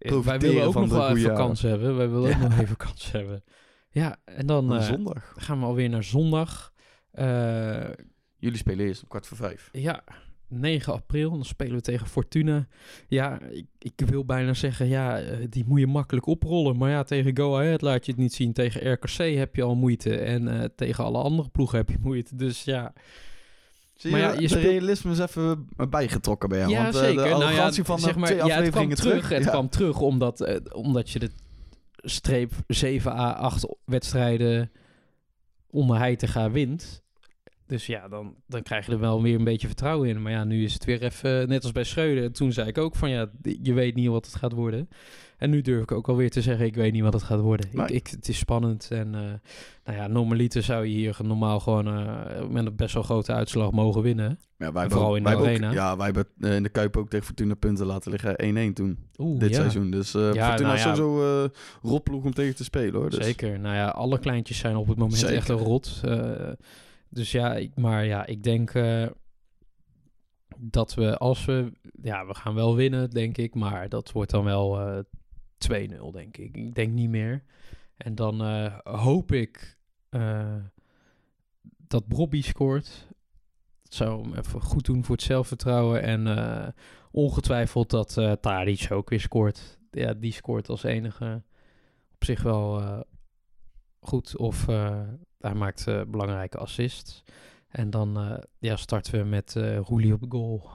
Wij 0.00 0.38
willen 0.38 0.62
ook 0.64 0.74
nog 0.74 0.88
wel 0.90 1.16
even 1.16 1.34
kans 1.34 1.62
hebben. 1.62 1.96
Wij 1.96 2.08
willen 2.10 2.28
Ja. 2.30 2.36
ook 2.36 2.42
nog 2.42 2.58
even 2.58 2.76
kans 2.86 3.12
hebben. 3.12 3.44
Ja, 3.90 4.16
en 4.24 4.46
dan 4.46 4.74
eh, 4.74 4.82
zondag. 4.82 5.32
gaan 5.36 5.58
we 5.58 5.64
alweer 5.64 5.88
naar 5.88 6.04
zondag. 6.04 6.72
Eh, 7.10 7.88
Jullie 8.36 8.58
spelen 8.58 8.86
eerst 8.86 9.02
om 9.02 9.08
kwart 9.08 9.26
voor 9.26 9.36
vijf. 9.36 9.68
Ja, 9.72 10.04
9 10.48 10.92
april. 10.92 11.30
Dan 11.30 11.44
spelen 11.44 11.74
we 11.74 11.80
tegen 11.80 12.06
Fortuna. 12.06 12.66
Ja, 13.08 13.40
ik, 13.40 13.66
ik 13.78 14.06
wil 14.06 14.24
bijna 14.24 14.54
zeggen, 14.54 14.86
ja, 14.88 15.18
eh, 15.20 15.46
die 15.48 15.64
moet 15.66 15.80
je 15.80 15.86
makkelijk 15.86 16.26
oprollen. 16.26 16.76
Maar 16.76 16.90
ja, 16.90 17.02
tegen 17.02 17.36
Go 17.36 17.56
Ahead 17.58 17.80
laat 17.82 18.04
je 18.06 18.12
het 18.12 18.20
niet 18.20 18.34
zien. 18.34 18.52
Tegen 18.52 18.92
RKC 18.92 19.16
heb 19.36 19.56
je 19.56 19.62
al 19.62 19.74
moeite. 19.74 20.16
En 20.18 20.48
eh, 20.60 20.64
tegen 20.76 21.04
alle 21.04 21.18
andere 21.18 21.48
ploegen 21.48 21.78
heb 21.78 21.88
je 21.88 21.98
moeite. 22.00 22.36
Dus 22.36 22.64
ja, 22.64 22.92
Zie 24.00 24.10
Maar 24.10 24.20
je, 24.20 24.26
ja, 24.26 24.32
je 24.32 24.40
de 24.40 24.48
speelt- 24.48 24.64
realisme 24.64 25.10
is 25.12 25.18
even 25.18 25.68
bijgetrokken 25.90 26.48
bij 26.48 26.58
jou. 26.58 26.70
ja 26.70 26.82
want, 26.82 26.94
eh, 26.94 27.00
zeker. 27.00 27.22
de 27.22 27.28
Nou 27.28 27.40
ja, 27.40 27.46
arrogantie 27.46 27.84
van 27.84 27.98
zeg 27.98 28.16
maar, 28.16 28.26
twee 28.28 28.44
ja, 28.46 28.62
het 28.62 28.70
kwam 28.70 28.94
terug. 28.94 29.28
Het 29.28 29.46
kwam 29.48 29.68
terug 29.68 30.00
omdat, 30.00 30.40
eh, 30.40 30.56
omdat 30.72 31.10
je 31.10 31.18
de 31.18 31.30
streep 31.96 32.52
7 32.66 33.12
à 33.12 33.32
8 33.32 33.66
wedstrijden 33.84 34.70
onder 35.70 35.96
Heitinga 35.98 36.50
wint. 36.50 37.02
Dus 37.66 37.86
ja, 37.86 38.08
dan, 38.08 38.34
dan 38.46 38.62
krijg 38.62 38.86
je 38.86 38.92
er 38.92 38.98
wel 39.00 39.22
weer 39.22 39.34
een 39.38 39.44
beetje 39.44 39.66
vertrouwen 39.66 40.08
in. 40.08 40.22
Maar 40.22 40.32
ja, 40.32 40.44
nu 40.44 40.64
is 40.64 40.72
het 40.72 40.84
weer 40.84 41.02
even 41.02 41.48
net 41.48 41.62
als 41.62 41.72
bij 41.72 41.84
Schreuder. 41.84 42.32
Toen 42.32 42.52
zei 42.52 42.68
ik 42.68 42.78
ook 42.78 42.94
van 42.96 43.10
ja, 43.10 43.30
je 43.62 43.72
weet 43.72 43.94
niet 43.94 44.08
wat 44.08 44.26
het 44.26 44.34
gaat 44.36 44.52
worden. 44.52 44.88
En 45.40 45.50
nu 45.50 45.60
durf 45.60 45.82
ik 45.82 45.92
ook 45.92 46.08
alweer 46.08 46.30
te 46.30 46.42
zeggen, 46.42 46.66
ik 46.66 46.74
weet 46.74 46.92
niet 46.92 47.02
wat 47.02 47.12
het 47.12 47.22
gaat 47.22 47.40
worden. 47.40 47.66
Ik, 47.66 47.72
Nee. 47.72 47.86
ik, 47.86 48.06
het 48.06 48.28
is 48.28 48.38
spannend. 48.38 48.88
En 48.90 49.14
eh, 49.14 49.20
nou 49.84 49.98
ja, 49.98 50.06
normaliter 50.06 50.62
zou 50.62 50.84
je 50.86 50.94
hier 50.94 51.16
normaal 51.22 51.60
gewoon 51.60 51.86
eh, 51.86 52.46
met 52.48 52.66
een 52.66 52.76
best 52.76 52.94
wel 52.94 53.02
grote 53.02 53.32
uitslag 53.32 53.70
mogen 53.70 54.02
winnen. 54.02 54.38
Ja, 54.58 54.72
wij 54.72 54.90
Vooral 54.90 55.10
ook- 55.10 55.16
in 55.16 55.22
de 55.22 55.28
wij 55.28 55.38
hebben 55.38 55.54
ook- 55.56 55.62
arena. 55.62 55.72
ja, 55.82 55.96
wij 55.96 56.04
hebben 56.04 56.26
eh, 56.40 56.54
in 56.56 56.62
de 56.62 56.68
Kuip 56.68 56.96
ook 56.96 57.08
tegen 57.10 57.26
Fortuna 57.26 57.54
punten 57.54 57.86
laten 57.86 58.10
liggen. 58.10 58.34
1-1 58.70 58.72
toen, 58.74 58.98
Oeh, 59.18 59.38
dit 59.40 59.48
ja. 59.50 59.54
seizoen. 59.56 59.90
Dus 59.90 60.12
Ja, 60.12 60.18
Fortuna 60.32 60.56
nou 60.62 60.74
is 60.74 60.82
sowieso 60.82 61.48
ropploeg 61.82 62.24
om 62.24 62.34
tegen 62.34 62.54
te 62.54 62.64
spelen 62.64 62.94
hoor. 63.00 63.10
Dus. 63.10 63.24
Zeker. 63.24 63.60
Nou 63.60 63.74
ja, 63.74 63.88
alle 63.88 64.18
kleintjes 64.18 64.58
zijn 64.58 64.76
op 64.76 64.88
het 64.88 64.98
moment 64.98 65.18
Zeker. 65.18 65.36
echt 65.36 65.48
een 65.48 65.56
rot. 65.56 66.00
Dus 67.08 67.32
ja, 67.32 67.54
ik, 67.54 67.70
maar 67.76 68.04
ja, 68.04 68.26
ik 68.26 68.42
denk 68.42 68.72
dat 70.58 70.94
we 70.94 71.16
als 71.18 71.44
we... 71.44 71.72
Ja, 72.02 72.26
we 72.26 72.34
gaan 72.34 72.54
wel 72.54 72.74
winnen, 72.76 73.10
denk 73.10 73.36
ik. 73.36 73.54
Maar 73.54 73.88
dat 73.88 74.12
wordt 74.12 74.30
dan 74.30 74.44
wel 74.44 74.78
2-0, 75.68 76.10
denk 76.12 76.36
ik. 76.36 76.56
Ik 76.56 76.74
denk 76.74 76.92
niet 76.92 77.08
meer. 77.08 77.42
En 78.02 78.14
dan 78.14 78.42
eh, 78.42 78.78
hoop 78.82 79.32
ik 79.32 79.78
eh, 80.08 80.54
dat 81.76 82.06
Bobby 82.06 82.42
scoort. 82.42 83.06
Dat 83.82 83.94
zou 83.94 84.22
hem 84.22 84.34
even 84.34 84.60
goed 84.60 84.84
doen 84.84 85.04
voor 85.04 85.14
het 85.14 85.24
zelfvertrouwen. 85.24 86.02
En 86.02 86.26
eh, 86.26 86.68
ongetwijfeld 87.10 87.90
dat 87.90 88.16
eh 88.16 88.32
Tadic 88.32 88.90
ook 88.90 89.10
weer 89.10 89.20
scoort. 89.20 89.78
Ja, 89.90 90.14
die 90.14 90.32
scoort 90.32 90.68
als 90.68 90.82
enige 90.82 91.42
op 92.14 92.24
zich 92.24 92.42
wel 92.42 93.04
goed. 94.00 94.36
Of 94.36 94.66
hij 95.38 95.54
maakt 95.54 95.84
belangrijke 95.84 96.58
assists. 96.58 97.24
En 97.68 97.90
dan 97.90 98.40
ja, 98.58 98.76
starten 98.76 99.18
we 99.18 99.24
met 99.24 99.52
Roelie 99.86 100.12
op 100.12 100.24
goal. 100.28 100.70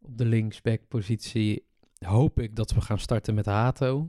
Op 0.00 0.18
de 0.18 0.24
linksback-positie 0.24 1.64
hoop 1.98 2.40
ik 2.40 2.56
dat 2.56 2.72
we 2.72 2.80
gaan 2.80 2.98
starten 2.98 3.34
met 3.34 3.46
Hato. 3.46 4.08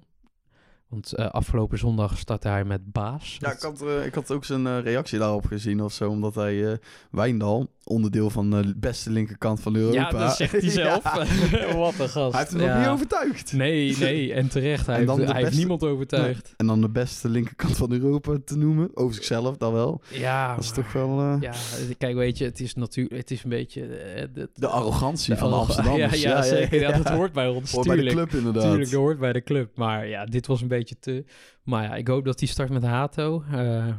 Want 0.90 1.14
eh, 1.14 1.26
afgelopen 1.30 1.78
zondag 1.78 2.18
startte 2.18 2.48
hij 2.48 2.64
met 2.66 2.92
Baas. 2.92 3.38
Ja, 3.40 3.52
ik 3.52 3.60
had, 3.62 3.82
eh, 3.82 4.06
ik 4.06 4.14
had 4.14 4.32
ook 4.32 4.46
zijn 4.46 4.68
eh, 4.68 4.80
reactie 4.84 5.20
daarop 5.20 5.46
gezien 5.46 5.82
of 5.82 5.94
zo. 5.94 6.10
Omdat 6.10 6.36
hij 6.36 6.66
eh 6.72 6.78
Wijndal, 7.12 7.68
onderdeel 7.84 8.30
van 8.30 8.50
de 8.52 8.74
beste 8.78 9.10
linkerkant 9.10 9.60
van 9.60 9.76
Europa. 9.76 9.98
Ja, 10.00 10.10
dat 10.10 10.36
zegt 10.36 10.52
hij 10.52 10.70
zelf. 10.84 11.04
Wat 11.76 12.00
een 12.00 12.10
gast. 12.10 12.32
Hij 12.32 12.42
heeft 12.42 12.52
hem 12.52 12.68
nog 12.70 12.78
niet 12.80 12.88
overtuigd. 12.88 13.54
Nee, 13.54 13.98
nee, 13.98 14.34
en 14.34 14.48
terecht. 14.48 14.86
Hij, 14.86 14.96
En 15.06 15.10
heeft, 15.18 15.32
hij 15.32 15.42
heeft 15.44 15.58
niemand 15.58 15.84
overtuigd. 15.84 16.54
En 16.58 16.68
dan 16.68 16.82
de 16.82 16.90
beste 16.90 17.30
linkerkant 17.30 17.78
van 17.78 17.92
Europa 17.92 18.38
te 18.46 18.58
noemen. 18.58 18.90
Over 18.94 19.16
zichzelf 19.16 19.58
dan 19.58 19.74
wel. 19.74 20.02
Ja, 20.12 20.56
Dat 20.56 20.64
is 20.64 20.70
maar- 20.72 20.84
toch 20.84 20.94
wel 20.94 21.20
eh, 21.20 21.36
Ja, 21.42 21.54
kijk, 21.98 22.16
weet 22.16 22.38
je, 22.38 22.44
het 22.46 22.60
is 22.60 22.74
natuurlijk, 22.76 23.16
het 23.22 23.32
is 23.32 23.44
een 23.44 23.50
beetje... 23.50 23.88
de, 24.34 24.50
de 24.54 24.68
arrogantie 24.68 25.34
de 25.34 25.40
van 25.40 25.54
Amsterdam. 25.54 25.96
Ja, 26.08 26.10
ja, 26.14 26.42
zeker. 26.42 26.80
Ja, 26.80 26.92
dat 26.98 27.10
hoort 27.10 27.34
bij 27.34 27.48
ons, 27.48 27.72
Hoort 27.72 27.88
bij 27.88 27.96
de 27.96 28.06
club 28.10 28.32
inderdaad. 28.34 28.64
Tuurlijk, 28.64 28.92
dat 28.92 29.00
hoort 29.00 29.20
bij 29.20 29.34
de 29.34 29.42
club. 29.44 29.70
Maar 29.78 30.08
ja, 30.08 30.26
dit 30.26 30.48
was 30.48 30.62
een 30.62 30.68
beetje 30.68 30.76
te... 30.84 31.26
Maar 31.64 31.84
ja, 31.84 31.96
ik 31.96 32.08
hoop 32.08 32.26
dat 32.26 32.40
hij 32.40 32.50
start 32.50 32.70
met 32.70 32.84
Hato. 32.84 33.44
eh 33.52 33.96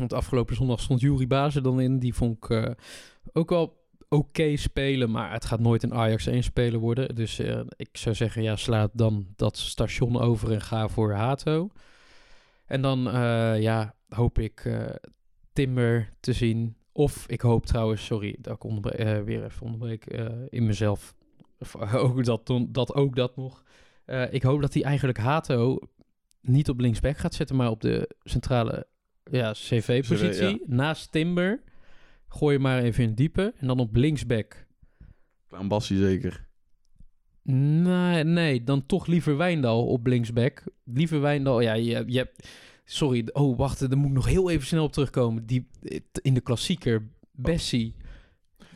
want 0.00 0.12
afgelopen 0.12 0.56
zondag 0.56 0.80
stond 0.80 1.00
Jury 1.00 1.26
Bazen 1.26 1.62
dan 1.62 1.80
in. 1.80 1.98
Die 1.98 2.14
vond 2.14 2.36
ik 2.36 2.50
eh, 2.50 2.70
ook 3.32 3.50
wel 3.50 3.88
oké 4.08 4.56
spelen. 4.56 5.10
Maar 5.10 5.32
het 5.32 5.44
gaat 5.44 5.60
nooit 5.60 5.82
een 5.82 5.94
Ajax 5.94 6.26
1 6.26 6.42
speler 6.42 6.80
worden. 6.80 7.14
Dus 7.14 7.38
eh, 7.38 7.60
ik 7.76 7.88
zou 7.92 8.14
zeggen, 8.14 8.42
ja, 8.42 8.56
sla 8.56 8.88
dan 8.92 9.26
dat 9.36 9.56
station 9.56 10.20
over 10.20 10.52
en 10.52 10.60
ga 10.60 10.88
voor 10.88 11.12
Hato. 11.12 11.68
En 12.66 12.82
dan, 12.82 12.98
ja, 13.60 13.94
hoop 14.08 14.38
ik 14.38 14.78
Timber 15.52 16.12
te 16.20 16.32
zien. 16.32 16.76
Of 16.92 17.24
ik 17.28 17.40
hoop 17.40 17.66
trouwens, 17.66 18.04
sorry 18.04 18.36
dat 18.40 18.54
ik 18.54 18.64
onderbre- 18.64 19.24
weer 19.24 19.44
even 19.44 19.62
onderbreek 19.62 20.06
in 20.48 20.66
mezelf. 20.66 21.14
Of, 21.58 21.76
ook 21.94 22.24
dat, 22.24 22.52
dat 22.68 22.94
ook 22.94 23.16
dat 23.16 23.36
nog. 23.36 23.62
Eh, 24.10 24.32
ik 24.32 24.42
hoop 24.42 24.60
dat 24.60 24.74
hij 24.74 24.82
eigenlijk 24.82 25.18
Hato 25.18 25.78
niet 26.40 26.68
op 26.68 26.80
linksback 26.80 27.16
gaat 27.16 27.34
zetten, 27.34 27.56
maar 27.56 27.70
op 27.70 27.80
de 27.80 28.10
centrale 28.22 28.86
ja, 29.30 29.52
CV-positie. 29.52 30.48
Ja. 30.48 30.58
Naast 30.66 31.12
Timber. 31.12 31.62
Gooi 32.28 32.54
je 32.54 32.60
maar 32.60 32.82
even 32.82 33.04
in 33.04 33.14
diepe. 33.14 33.52
En 33.56 33.66
dan 33.66 33.78
op 33.78 33.96
linksback. 33.96 34.66
Klein 35.48 35.68
Bassie 35.68 35.98
zeker. 35.98 36.48
Nee, 37.42 38.24
nee, 38.24 38.64
dan 38.64 38.86
toch 38.86 39.06
liever 39.06 39.36
Wijndal 39.36 39.86
op 39.86 40.06
linksback. 40.06 40.64
Liever 40.84 41.20
Wijndal, 41.20 41.60
ja, 41.60 41.72
je, 41.72 42.04
je 42.06 42.18
hebt... 42.18 42.48
Sorry, 42.84 43.28
oh, 43.32 43.58
wacht, 43.58 43.88
daar 43.88 43.98
moet 43.98 44.08
ik 44.08 44.14
nog 44.14 44.26
heel 44.26 44.50
even 44.50 44.66
snel 44.66 44.84
op 44.84 44.92
terugkomen. 44.92 45.46
Die, 45.46 45.68
in 46.22 46.34
de 46.34 46.40
klassieker, 46.40 47.08
Bessie. 47.32 47.94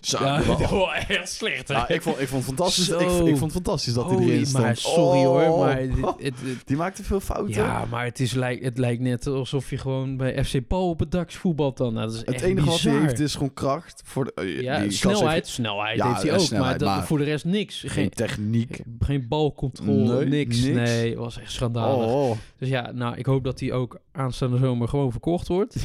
Zo, 0.04 0.24
Ja, 0.24 0.42
oh, 0.72 0.96
echt 1.08 1.28
slecht, 1.32 1.68
hè? 1.68 1.74
Ja, 1.74 1.88
ik, 1.88 2.02
vond, 2.02 2.20
ik 2.20 2.28
vond 2.28 2.46
het 2.46 2.54
fantastisch. 2.56 2.88
Ik, 2.88 3.00
ik 3.00 3.08
vond 3.36 3.40
het 3.40 3.52
fantastisch 3.52 3.94
dat 3.94 4.10
hij 4.10 4.18
erin 4.18 4.46
stond. 4.46 4.64
maar 4.64 4.76
sorry 4.76 5.18
Oh. 5.24 5.24
hoor, 5.46 5.58
maar 5.64 5.76
dit- 5.80 5.96
het, 6.06 6.16
het- 6.40 6.62
Die 6.68 6.76
maakte 6.76 7.04
veel 7.04 7.20
fouten. 7.20 7.54
ja, 7.54 7.84
maar 7.90 8.04
het, 8.04 8.20
is, 8.20 8.32
lijkt, 8.32 8.64
het 8.64 8.78
lijkt 8.78 9.02
net 9.02 9.26
alsof 9.26 9.70
je 9.70 9.78
gewoon 9.78 10.16
bij 10.16 10.44
FC 10.44 10.66
Paul 10.68 10.88
op 10.88 10.98
het 11.00 11.10
dak 11.10 11.32
voetbalt 11.32 11.76
dan. 11.76 11.92
Nou, 11.94 12.06
dat 12.06 12.14
is 12.14 12.20
het 12.20 12.30
echt 12.30 12.42
enige 12.42 12.66
wat 12.66 12.80
hij 12.80 12.92
heeft 13.00 13.18
is 13.20 13.32
gewoon 13.32 13.54
kracht. 13.54 14.02
Voor 14.04 14.24
de, 14.24 14.32
eh, 14.34 14.60
Ja, 14.60 14.80
die 14.80 14.90
snelheid, 14.90 15.32
heeft 15.32 15.48
snelheid 15.48 15.96
Ja, 15.96 16.08
heeft 16.08 16.22
hij 16.22 16.30
en 16.30 16.36
ook, 16.38 16.42
snelheid, 16.44 16.70
maar, 16.70 16.78
dat, 16.78 16.88
maar 16.88 17.06
voor 17.06 17.18
de 17.18 17.24
rest 17.24 17.44
niks. 17.44 17.80
Geen 17.80 17.90
Geen, 17.90 18.10
techniek. 18.10 18.80
geen 19.00 19.28
balcontrole, 19.28 20.18
Nee, 20.24 20.28
niks. 20.28 20.60
niks. 20.60 20.76
Nee, 20.76 21.08
het 21.10 21.18
was 21.18 21.38
echt 21.40 21.52
schandalig. 21.52 22.06
Oh, 22.06 22.28
oh. 22.28 22.36
Dus 22.58 22.68
ja, 22.68 22.90
nou, 22.92 23.16
ik 23.16 23.26
hoop 23.26 23.44
dat 23.44 23.60
hij 23.60 23.72
ook 23.72 23.98
aanstaande 24.12 24.58
zomer 24.58 24.88
gewoon 24.88 25.10
verkocht 25.10 25.48
wordt. 25.48 25.76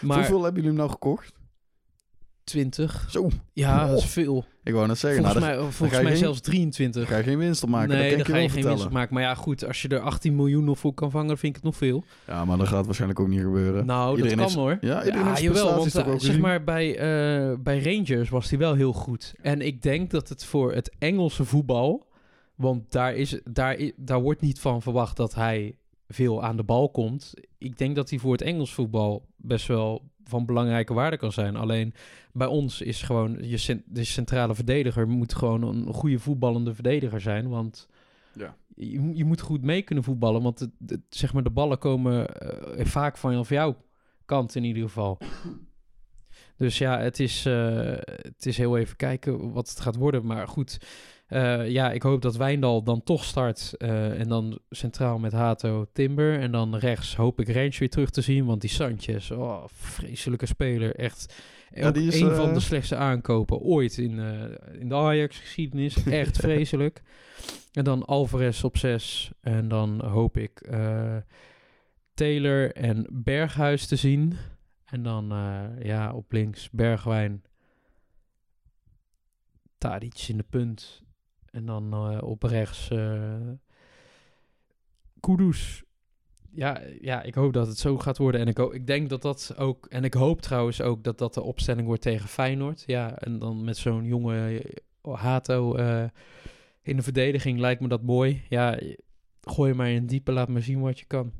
Maar 0.00 0.16
Hoeveel 0.16 0.42
hebben 0.42 0.62
jullie 0.62 0.68
hem 0.68 0.86
nou 0.86 0.90
gekocht? 0.90 1.32
20, 2.50 3.06
Zo, 3.10 3.28
ja, 3.52 3.86
dat 3.86 3.98
is 3.98 4.04
veel. 4.04 4.44
ik 4.64 4.72
wou 4.72 4.86
net 4.86 4.98
zeggen. 4.98 5.22
Volgens 5.22 5.44
nou, 5.44 5.56
mij, 5.62 5.70
volgens 5.72 6.00
mij 6.00 6.10
geen- 6.10 6.16
zelfs 6.20 6.40
daar 6.42 6.50
23. 6.52 7.08
ga 7.08 7.16
je 7.16 7.22
geen 7.22 7.38
winst 7.38 7.62
op 7.62 7.68
maken. 7.68 7.88
nee, 7.88 7.98
kan 7.98 8.08
daar 8.08 8.18
ik 8.20 8.26
je 8.26 8.32
je 8.32 8.38
geen 8.38 8.42
winst 8.48 8.54
vertellen. 8.66 8.86
op 8.86 8.92
maken. 8.92 9.14
Maar 9.14 9.22
ja, 9.22 9.34
goed, 9.34 9.66
als 9.66 9.82
je 9.82 9.88
er 9.88 10.00
18 10.00 10.36
miljoen 10.36 10.68
of 10.68 10.78
voor 10.78 10.94
kan 10.94 11.10
vangen, 11.10 11.38
vind 11.38 11.44
ik 11.44 11.54
het 11.54 11.64
nog 11.64 11.76
veel. 11.76 12.04
Ja, 12.26 12.44
maar 12.44 12.58
dat 12.58 12.68
gaat 12.68 12.84
waarschijnlijk 12.84 13.20
ook 13.20 13.28
niet 13.28 13.40
gebeuren. 13.40 13.86
Nou, 13.86 14.16
Iedereen 14.16 14.36
dat 14.38 14.52
kan 14.54 14.66
heeft- 14.68 14.80
hoor. 14.80 14.90
Ja, 14.90 15.04
iedereen 15.04 15.26
heeft 15.26 15.40
jawel, 15.40 15.74
want 15.76 15.94
eh, 15.94 16.14
zeg 16.16 16.38
maar 16.38 16.64
bij, 16.64 16.90
eh, 16.96 17.54
bij 17.58 17.82
Rangers 17.82 18.28
was 18.28 18.50
hij 18.50 18.58
wel 18.58 18.74
heel 18.74 18.92
goed. 18.92 19.34
En 19.42 19.60
ik 19.60 19.82
denk 19.82 20.10
dat 20.10 20.28
het 20.28 20.44
voor 20.44 20.72
het 20.74 20.90
Engelse 20.98 21.44
voetbal, 21.44 22.06
want 22.54 22.92
daar, 22.92 23.14
is, 23.14 23.40
daar, 23.44 23.90
daar 23.96 24.20
wordt 24.22 24.40
niet 24.40 24.60
van 24.60 24.82
verwacht 24.82 25.16
dat 25.16 25.34
hij 25.34 25.74
veel 26.08 26.42
aan 26.42 26.56
de 26.56 26.62
bal 26.62 26.90
komt. 26.90 27.34
Ik 27.58 27.78
denk 27.78 27.96
dat 27.96 28.10
hij 28.10 28.18
voor 28.18 28.32
het 28.32 28.42
Engels 28.42 28.74
voetbal 28.74 29.26
best 29.36 29.66
wel 29.66 30.02
van 30.30 30.46
belangrijke 30.46 30.94
waarde 30.94 31.16
kan 31.16 31.32
zijn. 31.32 31.56
Alleen 31.56 31.94
bij 32.32 32.46
ons 32.46 32.80
is 32.80 33.02
gewoon 33.02 33.36
je 33.48 33.56
cent- 33.56 33.82
de 33.86 34.04
centrale 34.04 34.54
verdediger 34.54 35.08
moet 35.08 35.34
gewoon 35.34 35.62
een 35.62 35.92
goede 35.94 36.18
voetballende 36.18 36.74
verdediger 36.74 37.20
zijn, 37.20 37.48
want 37.48 37.88
Ja. 38.34 38.56
je, 38.74 39.14
je 39.16 39.24
moet 39.24 39.40
goed 39.40 39.62
mee 39.62 39.82
kunnen 39.82 40.04
voetballen, 40.04 40.42
want 40.42 40.58
het, 40.58 40.70
het- 40.86 41.00
zeg 41.08 41.32
maar 41.32 41.42
de 41.42 41.50
ballen 41.50 41.78
komen 41.78 42.28
eh, 42.36 42.84
vaak 42.86 43.16
van 43.16 43.44
jouw 43.48 43.76
kant 44.24 44.54
in 44.54 44.64
ieder 44.64 44.82
geval. 44.82 45.18
Dus 46.56 46.78
ja, 46.78 46.98
het 46.98 47.20
is, 47.20 47.46
eh, 47.46 47.96
het 48.22 48.46
is 48.46 48.56
heel 48.56 48.76
even 48.76 48.96
kijken 48.96 49.52
wat 49.52 49.68
het 49.68 49.80
gaat 49.80 49.96
worden. 49.96 50.26
Maar 50.26 50.48
goed, 50.48 50.78
eh, 51.30 51.68
ja, 51.68 51.92
ik 51.92 52.02
hoop 52.02 52.22
dat 52.22 52.36
Wijndal 52.36 52.82
dan 52.82 53.02
toch 53.02 53.24
start. 53.24 53.74
eh, 53.76 54.20
en 54.20 54.28
dan 54.28 54.58
centraal 54.70 55.18
met 55.18 55.32
Hato 55.32 55.86
Timber. 55.92 56.40
En 56.40 56.52
dan 56.52 56.76
rechts 56.76 57.16
hoop 57.16 57.40
ik 57.40 57.48
Range 57.48 57.76
weer 57.78 57.90
terug 57.90 58.10
te 58.10 58.20
zien. 58.20 58.44
Want 58.44 58.60
die 58.60 58.70
Sanchez, 58.70 59.30
oh, 59.30 59.64
vreselijke 59.66 60.46
speler. 60.46 60.94
Echt 60.96 61.34
Ja, 61.74 61.90
die 61.90 62.06
is, 62.06 62.20
een 62.20 62.30
eh, 62.30 62.36
van 62.36 62.54
de 62.54 62.60
slechtste 62.60 62.96
aankopen 62.96 63.58
ooit 63.58 63.98
in, 63.98 64.18
eh, 64.18 64.80
in 64.80 64.88
de 64.88 64.94
Ajax-geschiedenis. 64.94 66.04
Echt 66.04 66.36
vreselijk. 66.46 67.02
En 67.72 67.84
dan 67.84 68.04
Alvarez 68.04 68.64
op 68.64 68.76
6. 68.76 69.30
En 69.40 69.68
dan 69.68 70.04
hoop 70.04 70.36
ik 70.36 70.60
eh, 70.60 71.16
Taylor 72.14 72.72
en 72.72 73.06
Berghuis 73.12 73.86
te 73.86 73.96
zien. 73.96 74.36
En 74.84 75.02
dan 75.02 75.32
eh, 75.32 75.84
ja, 75.84 76.12
op 76.12 76.32
links 76.32 76.70
Bergwijn. 76.70 77.42
Tadic 79.78 80.24
in 80.28 80.36
de 80.36 80.44
punt. 80.50 81.02
En 81.50 81.66
dan 81.66 81.92
eh, 81.92 82.22
op 82.22 82.42
rechts 82.42 82.90
eh 82.90 83.48
Kudus. 85.20 85.82
Ja, 86.52 86.80
ja, 87.00 87.22
ik 87.22 87.34
hoop 87.34 87.52
dat 87.52 87.66
het 87.66 87.78
zo 87.78 87.98
gaat 87.98 88.18
worden. 88.18 88.40
En 88.40 88.46
ik, 88.46 88.58
ik 88.58 88.86
denk 88.86 89.08
dat 89.08 89.22
dat 89.22 89.54
ook... 89.56 89.86
En 89.86 90.04
ik 90.04 90.14
hoop 90.14 90.40
trouwens 90.40 90.80
ook 90.80 91.04
dat 91.04 91.18
dat 91.18 91.34
de 91.34 91.42
opstelling 91.42 91.86
wordt 91.86 92.02
tegen 92.02 92.28
Feyenoord. 92.28 92.82
Ja, 92.86 93.18
en 93.18 93.38
dan 93.38 93.64
met 93.64 93.76
zo'n 93.76 94.04
jonge 94.04 94.62
eh, 95.02 95.14
Hato 95.14 95.74
in 96.82 96.96
de 96.96 97.02
verdediging 97.02 97.58
lijkt 97.58 97.80
me 97.80 97.88
dat 97.88 98.02
mooi. 98.02 98.42
Ja, 98.48 98.78
gooi 99.40 99.74
maar 99.74 99.90
in 99.90 100.06
diepe, 100.06 100.32
laat 100.32 100.48
maar 100.48 100.62
zien 100.62 100.80
wat 100.80 100.98
je 100.98 101.04
kan. 101.06 101.32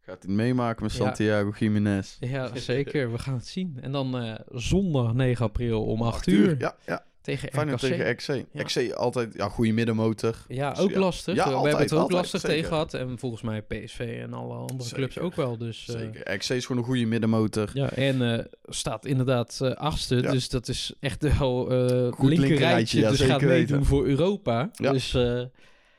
Gaat 0.00 0.22
hij 0.22 0.32
het 0.32 0.40
meemaken 0.40 0.82
met 0.82 0.92
Ja. 0.92 0.98
Santiago 0.98 1.50
Jiménez? 1.58 2.16
Ja, 2.20 2.56
zeker. 2.56 3.12
We 3.12 3.18
gaan 3.18 3.34
het 3.34 3.46
zien. 3.46 3.78
En 3.80 3.92
dan 3.92 4.38
zondag 4.48 5.14
9 5.14 5.44
april 5.44 5.84
om 5.84 6.02
8 6.02 6.26
uur 6.26 6.58
Ja, 6.58 6.76
ja. 6.86 7.06
Tegen 7.20 7.48
Feyenoord 7.52 7.82
RKC. 7.82 7.88
tegen 7.90 8.16
XC. 8.64 8.80
Ja. 8.80 8.94
Altijd, 8.94 9.34
ja, 9.34 9.48
goede 9.48 9.72
middenmotor. 9.72 10.36
Ja, 10.48 10.70
Dus 10.70 10.78
ook 10.78 10.90
ja. 10.90 10.98
lastig. 10.98 11.34
Ja, 11.34 11.48
we 11.48 11.54
altijd, 11.54 11.64
hebben 11.64 11.82
het 11.82 11.92
ook 11.92 11.98
altijd, 11.98 12.18
lastig 12.20 12.40
zeker. 12.40 12.56
tegen 12.56 12.70
gehad. 12.72 12.94
En 12.94 13.18
volgens 13.18 13.42
mij 13.42 13.62
PSV 13.62 14.18
en 14.22 14.32
alle 14.32 14.54
andere 14.54 14.82
Zeker. 14.82 14.96
clubs 14.96 15.18
ook 15.18 15.34
wel. 15.34 15.58
Dus, 15.58 15.88
eh, 15.88 15.98
Zeker. 15.98 16.56
Is 16.56 16.66
gewoon 16.66 16.82
een 16.82 16.88
goede 16.88 17.06
middenmotor. 17.06 17.70
ja, 17.74 17.90
en 17.90 18.38
eh, 18.38 18.44
staat 18.64 19.06
inderdaad 19.06 19.58
eh, 19.62 19.70
achtste. 19.70 20.20
Dus 20.20 20.48
dat 20.48 20.68
is 20.68 20.92
echt 21.00 21.38
wel 21.38 21.70
eh 21.70 22.12
Goed 22.12 22.28
linker 22.28 22.48
linkerrijtje, 22.48 23.08
dus 23.08 23.20
gaat 23.20 23.40
meedoen 23.40 23.84
voor 23.84 24.06
Europa. 24.06 24.70
Ja. 24.72 24.92
Dus 24.92 25.14
eh, 25.14 25.42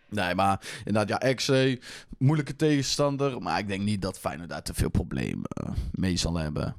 Nee, 0.09 0.35
maar 0.35 0.61
inderdaad, 0.85 1.21
ja, 1.23 1.33
XC, 1.33 1.77
moeilijke 2.17 2.55
tegenstander. 2.55 3.41
Maar 3.41 3.59
ik 3.59 3.67
denk 3.67 3.81
niet 3.81 4.01
dat 4.01 4.19
Feyenoord 4.19 4.49
daar 4.49 4.61
te 4.63 4.73
veel 4.73 4.89
problemen 4.89 5.43
eh, 5.43 5.71
mee 5.91 6.17
zal 6.17 6.37
hebben. 6.37 6.75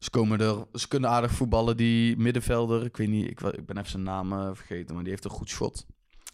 Ze, 0.00 0.10
komen 0.10 0.40
er, 0.40 0.64
ze 0.74 0.88
kunnen 0.88 1.10
aardig 1.10 1.30
voetballen, 1.30 1.76
die 1.76 2.16
middenvelder. 2.16 2.84
Ik 2.84 2.96
weet 2.96 3.08
niet, 3.08 3.30
ik, 3.30 3.40
ik 3.40 3.66
ben 3.66 3.78
even 3.78 3.90
zijn 3.90 4.02
naam 4.02 4.32
eh, 4.32 4.50
vergeten, 4.52 4.94
maar 4.94 5.02
die 5.02 5.12
heeft 5.12 5.24
een 5.24 5.30
goed 5.30 5.50
schot. 5.50 5.86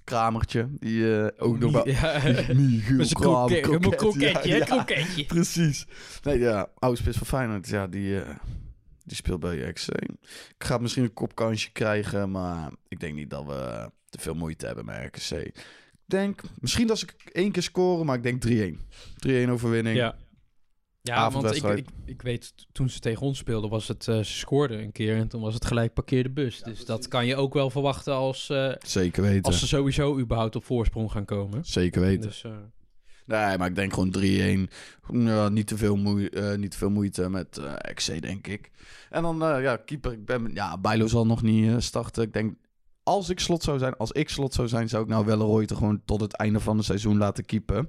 Kramertje, 0.05 0.69
die 0.79 1.21
eh, 1.21 1.45
ook 1.47 1.59
nog 1.59 1.73
wel... 1.73 1.89
Ja, 1.89 2.23
Michiel 2.55 3.07
Kramer, 3.09 3.61
kroket, 3.61 3.97
kroketje, 3.97 4.49
ja, 4.49 4.57
ja. 4.57 4.64
kroketje. 4.64 5.25
Precies. 5.25 5.87
Nee, 6.23 6.39
ja, 6.39 6.71
oude 6.79 6.99
spits 6.99 7.19
van 7.19 7.27
Feyenoord, 7.27 7.69
ja, 7.69 7.87
die, 7.87 8.21
eh, 8.21 8.37
die 9.05 9.17
speelt 9.17 9.41
bij 9.41 9.73
XC. 9.73 9.89
Ik 9.89 10.64
ga 10.64 10.79
misschien 10.79 11.03
een 11.03 11.14
kopkansje 11.14 11.73
krijgen, 11.73 12.31
maar 12.31 12.71
ik 12.89 13.01
denk 13.01 13.14
niet 13.14 13.31
dat 13.31 13.45
we 13.47 13.91
te 14.11 14.19
veel 14.19 14.35
moeite 14.35 14.67
hebben 14.67 14.85
met 14.85 15.05
RKC. 15.05 15.31
Ik 15.45 15.55
denk, 16.05 16.43
misschien 16.61 16.87
dat 16.87 16.99
ze 16.99 17.07
één 17.33 17.53
keer 17.53 17.62
scoren, 17.62 18.07
maar 18.07 18.17
ik 18.17 18.23
denk 18.23 18.45
3-1. 18.47 19.47
3-1 19.47 19.51
overwinning. 19.51 19.97
Ja. 19.97 20.17
Ja, 21.15 21.31
want 21.31 21.57
ik, 21.57 21.63
ik, 21.65 21.87
ik 22.05 22.23
weet, 22.23 22.55
toen 22.73 22.89
ze 22.91 23.01
tegen 23.01 23.23
ons 23.27 23.39
speelden, 23.39 23.71
was 23.71 23.89
het, 23.89 24.09
eh, 24.09 24.17
ze 24.17 24.25
scoorden 24.39 24.83
een 24.83 24.93
keer 24.93 25.17
en 25.17 25.29
toen 25.29 25.41
was 25.41 25.55
het 25.55 25.65
gelijk 25.65 25.93
parkeer 25.95 26.23
de 26.23 26.31
bus. 26.31 26.63
dus 26.63 26.85
dat 26.85 27.09
kan 27.09 27.27
je 27.27 27.37
ook 27.37 27.55
wel 27.55 27.71
verwachten 27.71 28.15
als, 28.15 28.49
eh, 28.51 28.73
Zeker 28.79 29.23
weten. 29.23 29.43
als 29.43 29.59
ze 29.59 29.67
sowieso 29.67 30.19
überhaupt 30.19 30.57
op 30.57 30.65
voorsprong 30.65 31.11
gaan 31.13 31.25
komen. 31.25 31.65
Zeker 31.65 32.01
weten. 32.01 32.21
Dus, 32.29 32.45
eh, 32.45 32.51
Nee, 33.27 33.59
maar 33.59 33.69
ik 33.69 33.75
denk 33.75 33.93
gewoon 33.93 34.11
3-1. 34.11 34.69
Ja, 35.13 35.49
niet, 35.49 35.67
te 35.67 35.77
veel 35.77 35.97
moe- 35.97 36.31
eh, 36.31 36.57
niet 36.59 36.71
te 36.71 36.77
veel 36.77 36.91
moeite 36.91 37.29
met 37.31 37.59
eh 37.59 37.75
XC, 37.95 38.23
denk 38.23 38.47
ik. 38.47 38.71
En 39.11 39.23
dan, 39.23 39.43
eh, 39.45 39.63
ja, 39.63 39.77
keeper. 39.77 40.13
Ik 40.13 40.25
ben, 40.25 40.51
ja, 40.55 40.79
Bijlo 40.79 41.07
zal 41.07 41.27
nog 41.27 41.43
niet 41.43 41.69
eh, 41.69 41.75
starten. 41.79 42.23
Ik 42.23 42.33
denk, 42.33 42.55
als 43.03 43.29
ik 43.31 43.41
slot 43.41 43.63
zou 43.63 43.79
zijn, 43.79 43.97
als 43.97 44.13
ik 44.13 44.29
slot 44.29 44.55
zou 44.55 44.69
zijn, 44.69 44.89
zou 44.89 45.03
ik 45.03 45.09
nou 45.09 45.25
wel 45.25 45.61
er 45.61 45.77
gewoon 45.77 46.03
tot 46.05 46.21
het 46.21 46.33
einde 46.37 46.61
van 46.61 46.77
het 46.77 46.87
seizoen 46.87 47.17
laten 47.17 47.45
keepen. 47.45 47.89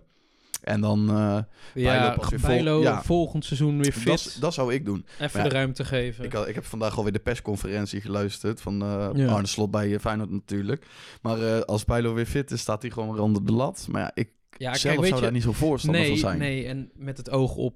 En 0.67 0.81
dan, 0.81 1.09
eh, 1.09 1.37
ja, 1.73 2.09
pas 2.09 2.29
weer 2.29 2.39
Bijlo 2.39 2.73
vol- 2.73 2.83
ja. 2.83 3.03
volgend 3.03 3.45
seizoen 3.45 3.81
weer 3.81 3.91
fit. 3.91 4.05
dat, 4.05 4.37
dat 4.39 4.53
zou 4.53 4.73
ik 4.73 4.85
doen. 4.85 5.05
Even 5.19 5.43
de 5.43 5.49
ruimte 5.49 5.85
geven. 5.85 6.25
Ik, 6.25 6.33
had, 6.33 6.47
ik 6.47 6.55
heb 6.55 6.65
vandaag 6.65 6.97
alweer 6.97 7.13
de 7.13 7.19
persconferentie 7.19 8.01
geluisterd 8.01 8.61
van 8.61 8.81
eh, 8.81 9.09
Ja. 9.13 9.27
Arne 9.27 9.47
Slot 9.47 9.71
bij 9.71 9.93
eh, 9.93 9.99
Feyenoord 9.99 10.31
natuurlijk. 10.31 10.85
Maar 11.21 11.41
eh, 11.41 11.61
als 11.61 11.85
Bijlo 11.85 12.13
weer 12.13 12.25
fit 12.25 12.51
is, 12.51 12.61
staat 12.61 12.81
hij 12.81 12.91
gewoon 12.91 13.11
weer 13.11 13.21
onder 13.21 13.45
de 13.45 13.51
lat. 13.51 13.87
Maar 13.91 14.01
ja, 14.01 14.11
ik 14.13 14.29
ja, 14.57 14.75
zelf 14.75 14.81
kijk, 14.81 14.99
weet 14.99 15.07
zou 15.07 15.15
je, 15.15 15.21
daar 15.21 15.31
niet 15.31 15.43
zo 15.43 15.51
voorstander 15.51 16.01
nee, 16.01 16.09
van 16.09 16.19
zijn. 16.19 16.37
nee, 16.37 16.65
en 16.65 16.91
met 16.95 17.17
het 17.17 17.29
oog 17.29 17.55
op 17.55 17.75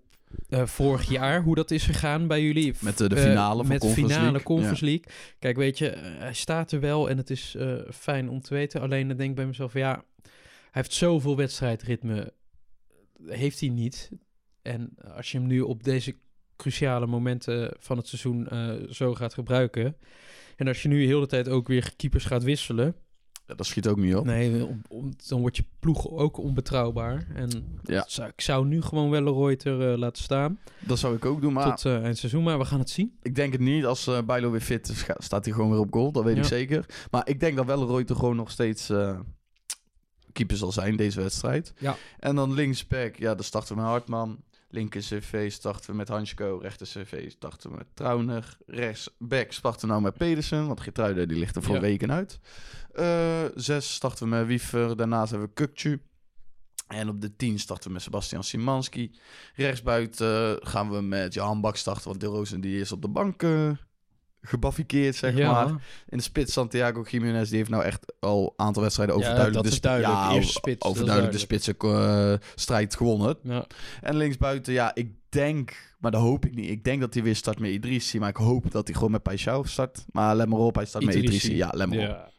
eh, 0.49 0.65
vorig 0.65 1.09
jaar, 1.09 1.41
hoe 1.41 1.55
dat 1.55 1.71
is 1.71 1.83
gegaan 1.83 2.27
bij 2.27 2.41
jullie. 2.43 2.73
Met 2.79 2.97
de, 2.97 3.09
de 3.09 3.17
finale 3.17 3.57
van 3.57 3.67
met 3.67 3.81
de 3.81 3.85
Conference 3.87 4.13
finale 4.13 4.31
League. 4.31 4.55
Conference 4.55 4.85
League. 4.85 5.03
Kijk, 5.39 5.57
weet 5.57 5.77
je, 5.77 5.93
hij 5.97 6.33
staat 6.33 6.71
er 6.71 6.79
wel 6.79 7.09
en 7.09 7.17
het 7.17 7.29
is 7.29 7.55
eh, 7.57 7.73
fijn 7.93 8.29
om 8.29 8.41
te 8.41 8.53
weten. 8.53 8.81
Alleen 8.81 9.07
dan 9.07 9.17
denk 9.17 9.29
ik 9.29 9.35
bij 9.35 9.45
mezelf, 9.45 9.73
ja, 9.73 10.03
hij 10.21 10.31
heeft 10.81 10.93
zoveel 10.93 11.35
wedstrijdritme, 11.35 12.33
heeft 13.27 13.59
hij 13.59 13.69
niet. 13.69 14.11
En 14.61 14.89
als 15.15 15.31
je 15.31 15.37
hem 15.37 15.47
nu 15.47 15.61
op 15.61 15.83
deze 15.83 16.15
cruciale 16.55 17.05
momenten 17.07 17.75
van 17.79 17.97
het 17.97 18.07
seizoen 18.07 18.47
eh, 18.47 18.73
zo 18.89 19.13
gaat 19.15 19.33
gebruiken. 19.33 19.95
En 20.55 20.67
als 20.67 20.81
je 20.81 20.87
nu 20.87 21.05
heel 21.05 21.19
de 21.19 21.27
tijd 21.27 21.49
ook 21.49 21.67
weer 21.67 21.93
keepers 21.95 22.25
gaat 22.25 22.43
wisselen. 22.43 22.95
Ja, 23.47 23.55
dat 23.57 23.65
schiet 23.65 23.87
ook 23.87 23.97
niet 23.97 24.15
op. 24.15 24.25
Nee, 24.25 24.65
om- 24.65 24.81
om- 24.89 25.11
dan 25.27 25.39
wordt 25.41 25.57
je 25.57 25.63
ploeg 25.79 26.09
ook 26.09 26.37
onbetrouwbaar. 26.37 27.27
En 27.35 27.79
Ja. 27.83 28.05
zou, 28.07 28.29
ik 28.29 28.41
zou 28.41 28.65
nu 28.65 28.81
gewoon 28.81 29.09
wel 29.09 29.45
Reuter 29.47 29.91
eh, 29.91 29.97
laten 29.97 30.23
staan. 30.23 30.59
Dat 30.79 30.99
zou 30.99 31.15
ik 31.15 31.25
ook 31.25 31.41
doen, 31.41 31.53
maar 31.53 31.75
tot 31.75 31.85
eind 31.85 32.17
seizoen, 32.17 32.43
maar 32.43 32.57
we 32.57 32.65
gaan 32.65 32.79
het 32.79 32.89
zien. 32.89 33.17
ik 33.21 33.35
denk 33.35 33.51
het 33.51 33.61
niet. 33.61 33.85
Als 33.85 34.09
Bijlo 34.25 34.51
weer 34.51 34.61
fit 34.61 34.89
is, 34.89 35.05
staat 35.17 35.45
hij 35.45 35.53
gewoon 35.53 35.69
weer 35.69 35.79
op 35.79 35.93
goal. 35.93 36.11
Dat 36.11 36.23
weet 36.23 36.37
ik 36.37 36.43
zeker. 36.43 36.85
Maar 37.11 37.27
ik 37.29 37.39
denk 37.39 37.55
dat 37.55 37.65
wel 37.65 37.87
Reuter 37.87 38.15
gewoon 38.15 38.35
nog 38.35 38.51
steeds 38.51 38.89
keeper 40.31 40.57
zal 40.57 40.71
zijn 40.71 40.95
deze 40.95 41.21
wedstrijd. 41.21 41.73
Ja. 41.77 41.95
En 42.19 42.35
dan 42.35 42.53
linksback, 42.53 43.15
ja, 43.15 43.35
dan 43.35 43.43
starten 43.43 43.75
we 43.75 43.81
met 43.81 43.89
Hartman. 43.89 44.43
Linker 44.69 45.01
CV 45.01 45.51
starten 45.51 45.89
we 45.91 45.95
met 45.95 46.07
Hansko. 46.07 46.59
Rechter 46.61 46.87
CV 46.87 47.31
starten 47.31 47.69
we 47.69 47.75
met 47.77 47.87
Trauner. 47.93 48.57
Rechts 48.65 49.09
back 49.19 49.51
starten 49.51 49.81
we 49.81 49.87
nou 49.87 50.01
met 50.01 50.17
Pedersen. 50.17 50.67
Want 50.67 50.81
Gertruiden 50.81 51.27
die 51.27 51.37
ligt 51.37 51.55
er 51.55 51.63
voor 51.63 51.75
Ja. 51.75 51.81
weken 51.81 52.11
uit. 52.11 52.39
Eh, 52.93 53.43
zes 53.55 53.93
starten 53.93 54.23
we 54.29 54.35
met 54.35 54.47
Wiever. 54.47 54.97
Daarnaast 54.97 55.29
hebben 55.31 55.47
we 55.47 55.53
Kukcu. 55.53 56.01
En 56.87 57.09
op 57.09 57.21
de 57.21 57.35
10 57.35 57.59
starten 57.59 57.87
we 57.87 57.93
met 57.93 58.01
Sebastian 58.01 58.43
Simanski. 58.43 59.11
Rechtsbuiten 59.55 60.59
gaan 60.67 60.91
we 60.91 61.01
met 61.01 61.33
Johan 61.33 61.61
Bak 61.61 61.75
starten. 61.75 62.07
Want 62.07 62.19
De 62.19 62.25
Rozen 62.25 62.61
die 62.61 62.79
is 62.79 62.91
op 62.91 63.01
de 63.01 63.07
bank 63.09 63.43
eh 63.43 63.69
gebaffikeerd, 64.41 65.15
zeg 65.15 65.35
ja. 65.35 65.51
maar. 65.51 65.67
In 66.09 66.17
de 66.17 66.23
spits 66.23 66.53
Santiago 66.53 67.05
Jiménez, 67.09 67.49
die 67.49 67.57
heeft 67.57 67.69
nou 67.69 67.83
echt 67.83 68.13
al 68.19 68.43
een 68.43 68.65
aantal 68.65 68.81
wedstrijden 68.81 69.15
overduidelijk, 69.15 69.69
de, 69.69 69.79
duidelijk. 69.79 70.13
Ja, 70.13 70.31
Eerste 70.31 70.51
spits, 70.51 70.85
overduidelijk 70.85 71.33
de 71.33 71.39
spitsen 71.39 71.75
eh, 71.77 72.33
strijd 72.55 72.95
gewonnen. 72.95 73.37
Ja. 73.43 73.65
En 74.01 74.15
linksbuiten, 74.15 74.73
ja, 74.73 74.95
ik 74.95 75.11
denk, 75.29 75.95
maar 75.99 76.11
dat 76.11 76.21
hoop 76.21 76.45
ik 76.45 76.55
niet. 76.55 76.69
Ik 76.69 76.83
denk 76.83 77.01
dat 77.01 77.13
hij 77.13 77.23
weer 77.23 77.35
start 77.35 77.59
met 77.59 77.71
Idrissi, 77.71 78.19
maar 78.19 78.29
ik 78.29 78.35
hoop 78.35 78.71
dat 78.71 78.87
hij 78.87 78.95
gewoon 78.95 79.11
met 79.11 79.29
Paixão 79.29 79.61
start. 79.61 80.05
Maar 80.11 80.35
let 80.35 80.47
maar 80.47 80.59
op, 80.59 80.75
hij 80.75 80.85
start 80.85 81.05
met 81.05 81.15
Idrissi. 81.15 81.55
Ja, 81.55 81.71
let 81.75 81.89
maar 81.89 82.09
op. 82.09 82.29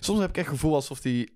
Soms 0.00 0.20
heb 0.20 0.28
ik 0.28 0.36
echt 0.36 0.46
het 0.46 0.54
gevoel 0.54 0.74
alsof 0.74 1.02
hij, 1.02 1.28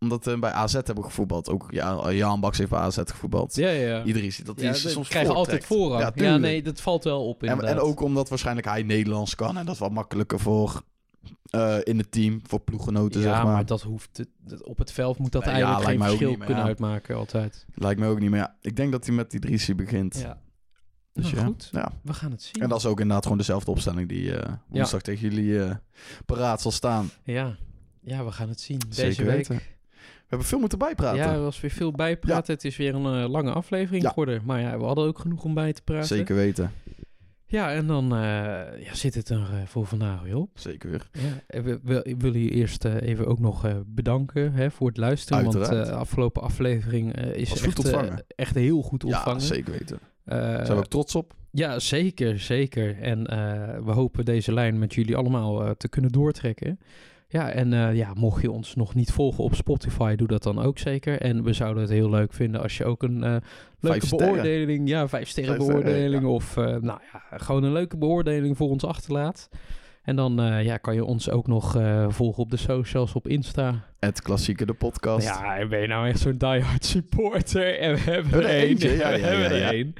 omdat 0.00 0.24
we 0.24 0.38
bij 0.38 0.50
AZ 0.52 0.72
hebben 0.72 1.04
gevoetbald, 1.04 1.48
ook 1.48 1.66
ja, 1.70 2.12
Jan 2.12 2.40
Baks 2.40 2.58
heeft 2.58 2.70
bij 2.70 2.78
AZ 2.80 2.98
gevoetbald. 3.04 3.54
Ja, 3.54 3.68
ja. 3.70 4.04
Idrissi, 4.04 4.44
dat 4.44 4.56
hij 4.56 4.64
Ja, 4.66 4.72
ze 4.72 4.82
dat 4.82 4.92
soms 4.92 5.08
krijgen 5.08 5.34
altijd 5.34 5.64
voorrang. 5.64 6.10
Ja, 6.14 6.36
nee, 6.36 6.62
dat 6.62 6.80
valt 6.80 7.04
wel 7.04 7.28
op 7.28 7.42
En, 7.42 7.48
inderdaad. 7.48 7.74
en 7.74 7.80
ook 7.80 8.00
omdat 8.00 8.28
waarschijnlijk 8.28 8.66
hij 8.66 8.82
Nederlands 8.82 9.34
kan 9.34 9.56
en 9.58 9.64
dat 9.66 9.74
is 9.74 9.80
wat 9.80 9.90
makkelijker 9.92 10.40
voor 10.40 10.82
eh, 11.50 11.76
in 11.82 11.98
het 11.98 12.12
team, 12.12 12.40
voor 12.46 12.60
ploeggenoten, 12.60 13.20
ja, 13.20 13.26
zeg 13.34 13.42
maar. 13.42 13.52
maar 13.52 13.66
dat 13.66 13.82
hoeft 13.82 14.16
het, 14.16 14.28
dat- 14.38 14.62
op 14.64 14.78
het 14.78 14.92
veld 14.92 15.18
moet 15.18 15.32
dat 15.32 15.44
Nee, 15.44 15.52
eigenlijk 15.52 15.84
lijkt 15.84 15.90
geen 15.90 15.98
mij 16.08 16.10
ook 16.10 16.18
verschil 16.18 16.38
kunnen 16.46 16.62
ja. 16.62 16.68
uitmaken 16.68 17.16
altijd. 17.16 17.66
Lijkt 17.74 18.00
me 18.00 18.06
ook 18.06 18.20
niet 18.20 18.30
meer. 18.30 18.38
Ja, 18.40 18.56
ik 18.60 18.76
denk 18.76 18.92
dat 18.92 19.06
hij 19.06 19.14
met 19.14 19.32
Idrissi 19.32 19.74
begint. 19.74 20.18
Ja. 20.18 20.40
Dus 21.12 21.24
Nou, 21.24 21.36
ja. 21.36 21.44
goed. 21.44 21.68
Ja. 21.72 21.92
We 22.02 22.14
gaan 22.14 22.30
het 22.30 22.42
zien. 22.42 22.62
En 22.62 22.68
dat 22.68 22.78
is 22.78 22.86
ook 22.86 22.98
inderdaad 23.00 23.22
gewoon 23.22 23.38
dezelfde 23.38 23.70
opstelling 23.70 24.08
die 24.08 24.36
eh 24.36 24.52
woensdag 24.68 25.02
tegen 25.02 25.28
jullie 25.30 25.62
eh, 25.64 25.74
paraat 26.26 26.60
zal 26.60 26.70
staan. 26.70 27.10
Ja. 27.24 27.56
ja, 28.00 28.24
we 28.24 28.32
gaan 28.32 28.48
het 28.48 28.60
zien. 28.60 28.78
Deze 28.88 29.00
Zeker 29.00 29.24
week. 29.24 29.36
weten. 29.36 29.54
We 29.56 29.62
hebben 30.30 30.48
veel 30.48 30.58
moeten 30.58 30.78
bijpraten. 30.78 31.18
Ja, 31.18 31.32
er 31.32 31.40
was 31.40 31.60
weer 31.60 31.70
veel 31.70 31.92
bijpraten. 31.92 32.54
Het 32.54 32.64
is 32.64 32.76
weer 32.76 32.94
een 32.94 33.22
eh, 33.22 33.30
lange 33.30 33.52
aflevering 33.52 34.02
Ja. 34.02 34.08
geworden. 34.08 34.42
Maar 34.44 34.60
ja, 34.60 34.78
we 34.78 34.84
hadden 34.84 35.06
ook 35.06 35.18
genoeg 35.18 35.44
om 35.44 35.54
bij 35.54 35.72
te 35.72 35.82
praten. 35.82 36.06
Zeker 36.16 36.34
weten. 36.34 36.72
Ja, 37.46 37.72
en 37.72 37.86
dan 37.86 38.04
eh, 38.04 38.18
ja, 38.84 38.94
zit 38.94 39.14
het 39.14 39.28
er 39.28 39.36
eh, 39.52 39.66
voor 39.66 39.86
vandaag 39.86 40.22
weer 40.22 40.36
op. 40.36 40.50
Zeker 40.54 40.90
weer. 40.90 41.08
Ja, 41.48 41.62
we, 41.62 41.80
we, 41.82 42.00
ik 42.02 42.20
wil 42.20 42.36
je 42.36 42.50
eerst 42.50 42.84
even 42.84 43.26
ook 43.26 43.38
nog 43.38 43.82
bedanken 43.86 44.52
hè, 44.52 44.70
voor 44.70 44.88
het 44.88 44.96
luisteren. 44.96 45.44
Want 45.44 45.68
de 45.68 45.92
afgelopen 45.92 46.42
aflevering 46.42 47.16
is 47.16 47.62
echt, 47.62 47.90
echt 48.36 48.54
heel 48.54 48.82
goed 48.82 49.02
Ja, 49.02 49.08
ontvangen. 49.08 49.40
zeker 49.40 49.72
weten. 49.72 49.98
Zijn 50.24 50.66
we 50.66 50.74
ook 50.74 50.86
trots 50.86 51.14
op. 51.14 51.34
Ja, 51.50 51.78
zeker, 51.78 52.38
zeker. 52.40 52.98
En 53.00 53.22
we 53.84 53.92
hopen 53.92 54.24
deze 54.24 54.52
lijn 54.52 54.78
met 54.78 54.94
jullie 54.94 55.16
allemaal 55.16 55.76
te 55.76 55.88
kunnen 55.88 56.12
doortrekken. 56.12 56.78
Ja, 57.32 57.50
en 57.50 57.72
eh, 57.72 57.96
ja, 57.96 58.12
mocht 58.14 58.42
je 58.42 58.50
ons 58.50 58.74
nog 58.74 58.94
niet 58.94 59.12
volgen 59.12 59.44
op 59.44 59.54
Spotify, 59.54 60.16
doe 60.16 60.28
dat 60.28 60.42
dan 60.42 60.58
ook 60.58 60.78
zeker. 60.78 61.20
En 61.20 61.42
we 61.42 61.52
zouden 61.52 61.82
het 61.82 61.92
heel 61.92 62.10
leuk 62.10 62.32
vinden 62.32 62.62
als 62.62 62.76
je 62.76 62.84
ook 62.84 63.02
een 63.02 63.24
eh, 63.24 63.36
leuke 63.80 64.16
beoordeling, 64.16 64.88
ja, 64.88 65.08
vijf 65.08 65.28
sterren 65.28 65.56
Vijf 65.56 65.68
beoordeling 65.68 66.22
ja. 66.22 66.28
of 66.28 66.56
eh, 66.56 66.64
nou 66.64 67.00
ja, 67.12 67.38
gewoon 67.38 67.62
een 67.62 67.72
leuke 67.72 67.96
beoordeling 67.96 68.56
voor 68.56 68.68
ons 68.68 68.84
achterlaat. 68.84 69.48
En 70.02 70.16
dan 70.16 70.62
ja, 70.62 70.76
kan 70.76 70.94
je 70.94 71.04
ons 71.04 71.30
ook 71.30 71.46
nog 71.46 71.78
volgen 72.08 72.42
op 72.42 72.50
de 72.50 72.56
socials, 72.56 73.12
op 73.12 73.28
Insta. 73.28 73.84
Het 73.98 74.22
klassieke, 74.22 74.66
de 74.66 74.74
podcast. 74.74 75.26
Ja, 75.26 75.56
en 75.56 75.68
ben 75.68 75.80
je 75.80 75.86
nou 75.86 76.08
echt 76.08 76.18
zo'n 76.18 76.38
diehard 76.38 76.84
supporter? 76.84 77.78
En 77.78 77.94
we 77.94 78.00
hebben 78.00 78.32
er 78.32 78.44
één. 78.44 78.78
ja, 78.78 79.10
we 79.10 79.18
hebben 79.18 79.50
er 79.50 79.62
één. 79.62 79.94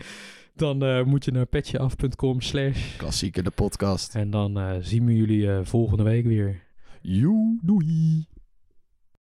Dan 0.55 1.09
moet 1.09 1.24
je 1.24 1.31
naar 1.31 1.47
petjeaf.com 1.47 2.41
slash. 2.41 2.97
Klassieke, 2.97 3.43
de 3.43 3.51
podcast. 3.51 4.14
En 4.14 4.31
dan 4.31 4.78
zien 4.81 5.07
we 5.07 5.16
jullie 5.16 5.49
volgende 5.62 6.03
week 6.03 6.26
weer. 6.26 6.68
Joe. 7.05 7.59
Doei! 7.62 8.30